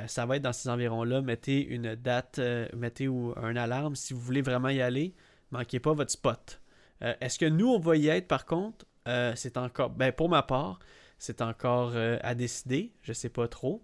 ça 0.07 0.25
va 0.25 0.37
être 0.37 0.43
dans 0.43 0.53
ces 0.53 0.69
environs-là. 0.69 1.21
Mettez 1.21 1.65
une 1.65 1.95
date, 1.95 2.39
mettez 2.73 3.07
ou, 3.07 3.33
un 3.35 3.55
alarme 3.55 3.95
si 3.95 4.13
vous 4.13 4.21
voulez 4.21 4.41
vraiment 4.41 4.69
y 4.69 4.81
aller. 4.81 5.13
Manquez 5.51 5.79
pas 5.79 5.93
votre 5.93 6.11
spot. 6.11 6.61
Est-ce 7.01 7.37
que 7.37 7.45
nous, 7.45 7.67
on 7.67 7.79
va 7.79 7.97
y 7.97 8.07
être 8.07 8.27
par 8.27 8.45
contre? 8.45 8.85
Euh, 9.07 9.33
C'est 9.35 9.57
encore, 9.57 9.89
ben, 9.89 10.11
pour 10.11 10.29
ma 10.29 10.43
part, 10.43 10.79
c'est 11.17 11.41
encore 11.41 11.91
euh, 11.95 12.17
à 12.21 12.35
décider. 12.35 12.93
Je 13.01 13.13
sais 13.13 13.29
pas 13.29 13.47
trop. 13.47 13.83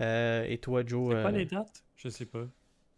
Euh, 0.00 0.44
et 0.48 0.58
toi, 0.58 0.82
Joe 0.86 1.14
C'est 1.14 1.22
quoi 1.22 1.30
les 1.32 1.44
dates? 1.46 1.84
Je 1.96 2.08
sais 2.08 2.26
pas. 2.26 2.46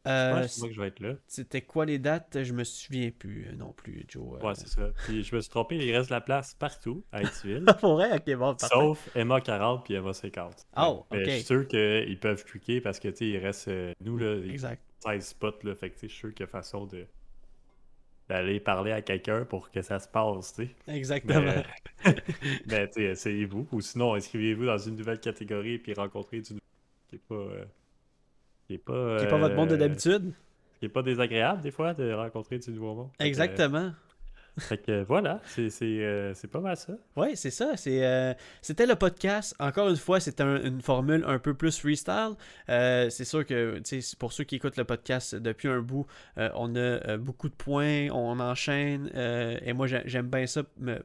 euh, 0.07 0.46
moi 0.59 0.68
que 0.68 0.75
je 0.75 0.81
vais 0.81 0.88
être 0.88 1.01
là. 1.01 1.14
C'était 1.27 1.62
quoi 1.62 1.87
les 1.87 1.99
dates? 1.99 2.42
Je 2.42 2.53
me 2.53 2.64
souviens 2.64 3.11
plus 3.11 3.49
non 3.57 3.73
plus, 3.73 4.05
Joe. 4.09 4.42
Ouais, 4.42 4.55
c'est 4.55 4.68
ça. 4.68 4.90
Puis 5.05 5.23
je 5.23 5.35
me 5.35 5.40
suis 5.40 5.51
trompé, 5.51 5.77
il 5.77 5.96
reste 5.96 6.11
de 6.11 6.14
la 6.14 6.20
place 6.20 6.55
partout 6.55 7.05
à 7.12 7.23
Etiville. 7.23 7.64
Pour 7.81 7.94
vrai, 7.94 8.14
ok, 8.16 8.35
bon, 8.37 8.55
parfait. 8.55 8.66
Sauf 8.75 9.09
Emma 9.16 9.40
40 9.40 9.85
puis 9.85 9.94
Emma 9.94 10.12
50. 10.12 10.66
Oh, 10.77 11.07
Mais 11.11 11.18
ok. 11.23 11.25
Je 11.27 11.31
suis 11.37 11.44
sûr 11.44 11.68
qu'ils 11.68 12.18
peuvent 12.20 12.44
cliquer 12.44 12.81
parce 12.83 12.99
que, 13.01 13.09
tu 13.09 13.16
sais, 13.16 13.27
il 13.29 13.38
reste, 13.38 13.70
nous, 14.03 14.18
là, 14.18 14.37
Exact. 14.46 14.83
16 15.05 15.27
spots, 15.27 15.59
là. 15.62 15.75
Fait 15.75 15.88
que, 15.90 15.94
tu 15.94 16.01
sais, 16.01 16.09
je 16.09 16.12
suis 16.12 16.20
sûr 16.20 16.35
qu'il 16.35 16.40
y 16.40 16.44
a 16.44 16.46
façon 16.49 16.85
de 16.87 17.07
d'aller 18.31 18.61
parler 18.61 18.93
à 18.93 19.03
quelqu'un 19.03 19.45
pour 19.45 19.73
que 19.73 19.83
ça 19.83 19.99
se 19.99 20.07
passe, 20.07 20.55
tu 20.55 20.66
sais. 20.66 20.71
Exactement. 20.87 21.53
Mais, 22.05 22.14
mais 22.69 22.87
tu 22.87 22.93
sais, 22.95 23.03
essayez-vous. 23.03 23.66
Ou 23.73 23.81
sinon, 23.81 24.14
inscrivez-vous 24.14 24.66
dans 24.66 24.79
une 24.79 24.95
nouvelle 24.95 25.19
catégorie 25.19 25.79
puis 25.79 25.93
rencontrez 25.95 26.40
du 26.40 26.55
qui 27.09 27.16
est 27.16 27.19
pas... 27.19 27.35
euh, 27.35 27.64
qui 28.69 28.75
est 28.75 28.79
pas... 28.79 29.16
Qui 29.19 29.25
n'est 29.25 29.31
pas 29.31 29.38
votre 29.38 29.57
monde 29.57 29.71
de 29.71 29.75
euh, 29.75 29.79
d'habitude. 29.79 30.33
Qui 30.79 30.87
est 30.87 30.90
pas 30.90 31.03
désagréable, 31.03 31.61
des 31.61 31.73
fois, 31.73 31.93
de 31.93 32.12
rencontrer 32.12 32.61
du 32.61 32.71
nouveau 32.71 32.95
monde. 32.95 33.11
Que, 33.19 33.25
Exactement. 33.25 33.93
Fait 34.61 34.79
que 34.79 35.03
voilà, 35.03 35.40
c'est 35.46 35.68
c'est, 35.70 35.85
euh, 36.05 36.33
c'est 36.35 36.49
pas 36.49 36.61
mal 36.61 36.77
ça. 36.77 36.92
Oui, 37.16 37.35
c'est 37.35 37.51
ça. 37.51 37.73
Euh, 37.87 38.35
c'était 38.62 38.87
le 38.87 38.94
podcast. 38.94 39.55
Encore 39.59 39.88
une 39.88 39.96
fois, 39.96 40.18
un- 40.40 40.62
une 40.62 40.81
formule 40.81 41.25
un 41.27 41.38
peu 41.38 41.55
plus 41.55 41.79
freestyle. 41.79 42.35
Euh, 42.68 43.11
c'est 43.11 43.25
sûr 43.25 43.44
que 43.44 43.81
pour 44.18 44.33
ceux 44.33 44.44
qui 44.44 44.57
écoutent 44.57 44.77
le 44.77 44.85
podcast 44.85 45.35
depuis 45.35 45.68
un 45.68 45.81
bout, 45.81 46.07
euh, 46.38 46.51
on 46.55 46.75
a 46.77 46.79
euh, 46.79 47.16
beaucoup 47.18 47.49
de 47.49 47.55
points, 47.55 48.09
on 48.12 48.38
enchaîne. 48.40 49.11
euh, 49.16 49.59
et 49.64 49.73
moi, 49.73 49.87
j'ai- 49.87 50.03
j'aime 50.07 50.29
bien 50.29 50.46
ça, 50.46 50.62
me, 50.79 50.99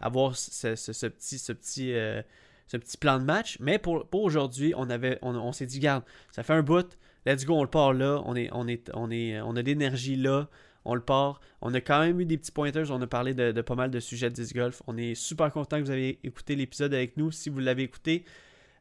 avoir 0.00 0.36
ce, 0.36 0.74
ce- 0.74 1.06
petit, 1.06 1.38
ce, 1.38 1.52
petit, 1.52 1.92
euh, 1.94 2.22
ce 2.66 2.76
petit 2.76 2.96
plan 2.96 3.18
de 3.18 3.24
match. 3.24 3.56
Mais 3.60 3.78
pour, 3.78 4.06
pour 4.06 4.22
aujourd'hui, 4.22 4.72
on, 4.76 4.88
avait, 4.90 5.18
on, 5.22 5.34
on 5.36 5.52
s'est 5.52 5.66
dit, 5.66 5.78
garde, 5.78 6.04
ça 6.30 6.42
fait 6.42 6.54
un 6.54 6.62
bout. 6.62 6.98
Let's 7.26 7.44
go, 7.44 7.54
on 7.54 7.62
le 7.62 7.68
part 7.70 7.92
là. 7.92 8.20
On, 8.24 8.34
est, 8.34 8.48
on, 8.52 8.66
est, 8.66 8.90
on, 8.94 9.10
est, 9.10 9.40
on 9.40 9.54
a 9.56 9.62
l'énergie 9.62 10.16
là. 10.16 10.48
On 10.84 10.94
le 10.94 11.00
part. 11.00 11.40
On 11.60 11.72
a 11.74 11.80
quand 11.80 12.00
même 12.00 12.20
eu 12.20 12.24
des 12.24 12.36
petits 12.38 12.50
pointers. 12.52 12.90
On 12.90 13.00
a 13.00 13.06
parlé 13.06 13.34
de, 13.34 13.60
pas 13.62 13.74
mal 13.74 13.90
de 13.90 14.00
sujets 14.00 14.30
de 14.30 14.34
disc 14.34 14.54
golf. 14.54 14.82
On 14.86 14.96
est 14.96 15.14
super 15.14 15.52
content 15.52 15.78
que 15.78 15.84
vous 15.84 15.90
avez 15.90 16.18
écouté 16.24 16.56
l'épisode 16.56 16.92
avec 16.94 17.16
nous. 17.16 17.30
Si 17.30 17.50
vous 17.50 17.60
l'avez 17.60 17.84
écouté, 17.84 18.24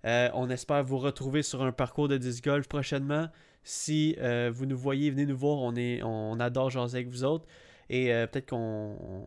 euh, 0.06 0.30
on 0.34 0.50
espère 0.50 0.84
vous 0.84 0.98
retrouver 0.98 1.44
sur 1.44 1.62
un 1.62 1.72
parcours 1.72 2.08
de 2.08 2.18
disc 2.18 2.44
golf 2.44 2.68
prochainement. 2.68 3.28
Si 3.64 4.16
euh, 4.20 4.50
vous 4.52 4.66
nous 4.66 4.78
voyez, 4.78 5.12
venez 5.12 5.26
nous 5.28 5.38
voir. 5.38 5.58
On, 5.60 5.76
est, 5.76 6.02
on 6.04 6.40
adore 6.40 6.72
jaser 6.72 6.98
avec 6.98 7.10
vous 7.10 7.24
autres. 7.24 7.46
Et 7.90 8.12
euh, 8.14 8.26
peut-être 8.26 8.50
qu'on 8.50 8.58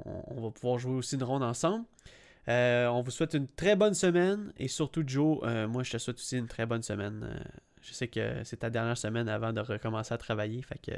on- 0.04 0.22
on 0.26 0.40
va 0.40 0.50
pouvoir 0.50 0.78
jouer 0.78 0.94
aussi 0.94 1.14
une 1.14 1.22
ronde 1.22 1.42
ensemble. 1.44 1.84
On 2.48 3.02
vous 3.04 3.10
souhaite 3.12 3.34
une 3.34 3.46
très 3.48 3.76
bonne 3.76 3.94
semaine. 3.94 4.52
Et 4.58 4.66
surtout, 4.68 5.04
Joe, 5.06 5.38
moi, 5.68 5.82
je 5.84 5.92
te 5.92 5.98
souhaite 5.98 6.16
aussi 6.16 6.38
une 6.38 6.48
très 6.48 6.66
bonne 6.66 6.82
semaine. 6.82 7.40
Je 7.82 7.92
sais 7.92 8.08
que 8.08 8.42
c'est 8.44 8.56
ta 8.58 8.70
dernière 8.70 8.98
semaine 8.98 9.28
avant 9.28 9.52
de 9.52 9.60
recommencer 9.60 10.12
à 10.12 10.18
travailler. 10.18 10.60
Fait 10.62 10.78
que 10.78 10.92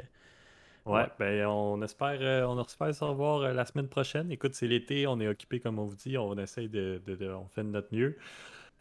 Ouais, 0.87 1.01
Ouais. 1.03 1.09
ben 1.18 1.47
on 1.47 1.82
espère, 1.82 2.18
euh, 2.20 2.45
on 2.47 2.62
espère 2.62 2.95
se 2.95 3.03
revoir 3.05 3.41
euh, 3.41 3.53
la 3.53 3.64
semaine 3.66 3.89
prochaine. 3.89 4.30
Écoute, 4.30 4.55
c'est 4.55 4.68
l'été, 4.68 5.07
on 5.07 5.18
est 5.20 5.26
occupé 5.28 5.59
comme 5.61 5.78
on 5.80 5.84
vous 5.84 5.97
dit, 5.97 6.16
on 6.16 6.37
essaye 6.39 6.68
de, 6.68 7.03
de- 7.05 7.16
de- 7.16 7.28
on 7.30 7.49
fait 7.49 7.62
de 7.64 7.68
notre 7.68 7.93
mieux. 7.95 8.16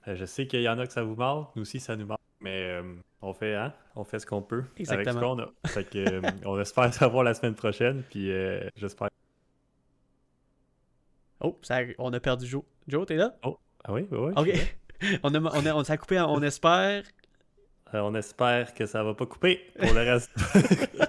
Euh, 0.08 0.16
je 0.16 0.26
sais 0.26 0.46
qu'il 0.46 0.62
y 0.62 0.70
en 0.70 0.78
a 0.78 0.86
que 0.86 0.94
ça 0.94 1.02
vous 1.04 1.16
manque, 1.16 1.50
nous 1.56 1.64
aussi 1.64 1.80
ça 1.80 1.96
nous 1.96 2.06
manque, 2.06 2.20
mais 2.42 2.80
on 3.24 3.34
fait, 3.34 3.56
hein, 3.56 3.74
on 3.96 4.04
fait 4.04 4.20
ce 4.20 4.26
qu'on 4.28 4.44
peut 4.44 4.64
avec 4.76 4.86
ce 4.88 4.94
Exactement. 4.94 5.36
qu'on 5.36 5.42
a. 5.42 5.50
Fait 5.68 5.84
que, 5.84 6.22
on 6.48 6.60
espère 6.60 6.94
se 6.94 7.04
revoir 7.04 7.24
la 7.24 7.34
semaine 7.34 7.56
prochaine, 7.56 8.04
puis 8.10 8.32
j'espère. 8.76 9.10
Oh, 11.42 11.58
ça, 11.64 11.80
on 11.98 12.14
a 12.14 12.20
perdu 12.20 12.46
Joe. 12.46 12.64
Joe, 12.88 13.06
t'es 13.06 13.16
là? 13.16 13.36
Ah 13.44 13.94
oui, 13.94 14.08
oui, 14.12 14.18
oui. 14.20 14.34
Ok. 14.36 14.78
on 15.24 15.34
a, 15.34 15.40
on 15.40 15.66
a, 15.66 15.74
on 15.76 15.84
s'est 15.84 15.98
coupé, 15.98 16.20
on 16.20 16.42
espère. 16.44 17.04
On 17.94 18.14
espère 18.16 18.74
que 18.74 18.86
ça 18.86 19.04
va 19.04 19.14
pas 19.14 19.26
couper 19.26 19.62
pour 19.80 19.94
le 19.94 20.02
reste. 20.02 20.32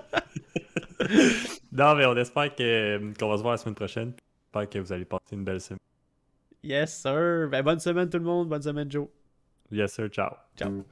non, 1.73 1.95
mais 1.95 2.07
on 2.07 2.17
espère 2.17 2.55
que, 2.55 3.13
qu'on 3.19 3.29
va 3.29 3.37
se 3.37 3.43
voir 3.43 3.53
la 3.53 3.59
semaine 3.59 3.75
prochaine. 3.75 4.13
J'espère 4.45 4.69
que 4.69 4.79
vous 4.79 4.93
allez 4.93 5.05
passer 5.05 5.35
une 5.35 5.45
belle 5.45 5.61
semaine. 5.61 5.79
Yes, 6.63 7.01
sir. 7.01 7.49
Ben, 7.51 7.63
bonne 7.63 7.81
semaine 7.81 8.09
tout 8.09 8.19
le 8.19 8.25
monde. 8.25 8.49
Bonne 8.49 8.63
semaine, 8.63 8.91
Joe. 8.91 9.09
Yes, 9.71 9.93
sir. 9.93 10.09
Ciao. 10.09 10.31
Ciao. 10.57 10.85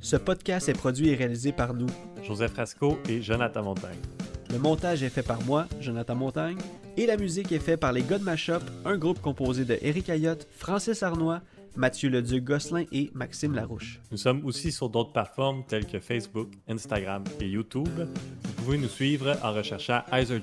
Ce 0.00 0.16
podcast 0.16 0.68
est 0.68 0.72
produit 0.72 1.10
et 1.10 1.14
réalisé 1.14 1.52
par 1.52 1.72
nous. 1.72 1.86
Joseph 2.24 2.52
Frasco 2.52 2.98
et 3.08 3.22
Jonathan 3.22 3.62
Montagne. 3.62 4.19
Le 4.52 4.58
montage 4.58 5.02
est 5.02 5.10
fait 5.10 5.22
par 5.22 5.40
moi, 5.44 5.66
Jonathan 5.80 6.16
Montagne, 6.16 6.58
et 6.96 7.06
la 7.06 7.16
musique 7.16 7.52
est 7.52 7.60
faite 7.60 7.78
par 7.78 7.92
les 7.92 8.02
God 8.02 8.22
Mashup, 8.22 8.62
un 8.84 8.96
groupe 8.98 9.20
composé 9.20 9.64
de 9.64 9.78
Eric 9.80 10.10
Ayotte, 10.10 10.48
Francis 10.50 11.02
Arnois, 11.04 11.40
Mathieu 11.76 12.10
Leduc-Gosselin 12.10 12.84
et 12.90 13.10
Maxime 13.14 13.54
Larouche. 13.54 14.00
Nous 14.10 14.16
sommes 14.16 14.44
aussi 14.44 14.72
sur 14.72 14.88
d'autres 14.88 15.12
plateformes 15.12 15.62
telles 15.68 15.86
que 15.86 16.00
Facebook, 16.00 16.48
Instagram 16.68 17.22
et 17.40 17.48
YouTube. 17.48 17.88
Vous 17.96 18.64
pouvez 18.64 18.78
nous 18.78 18.88
suivre 18.88 19.36
en 19.42 19.52
recherchant 19.52 20.02
Heiser 20.12 20.40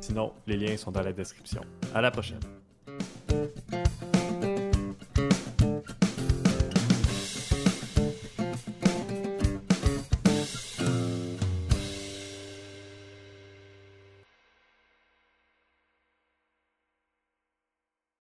sinon 0.00 0.32
les 0.46 0.56
liens 0.56 0.76
sont 0.76 0.92
dans 0.92 1.02
la 1.02 1.12
description. 1.12 1.62
À 1.92 2.00
la 2.00 2.12
prochaine. 2.12 2.38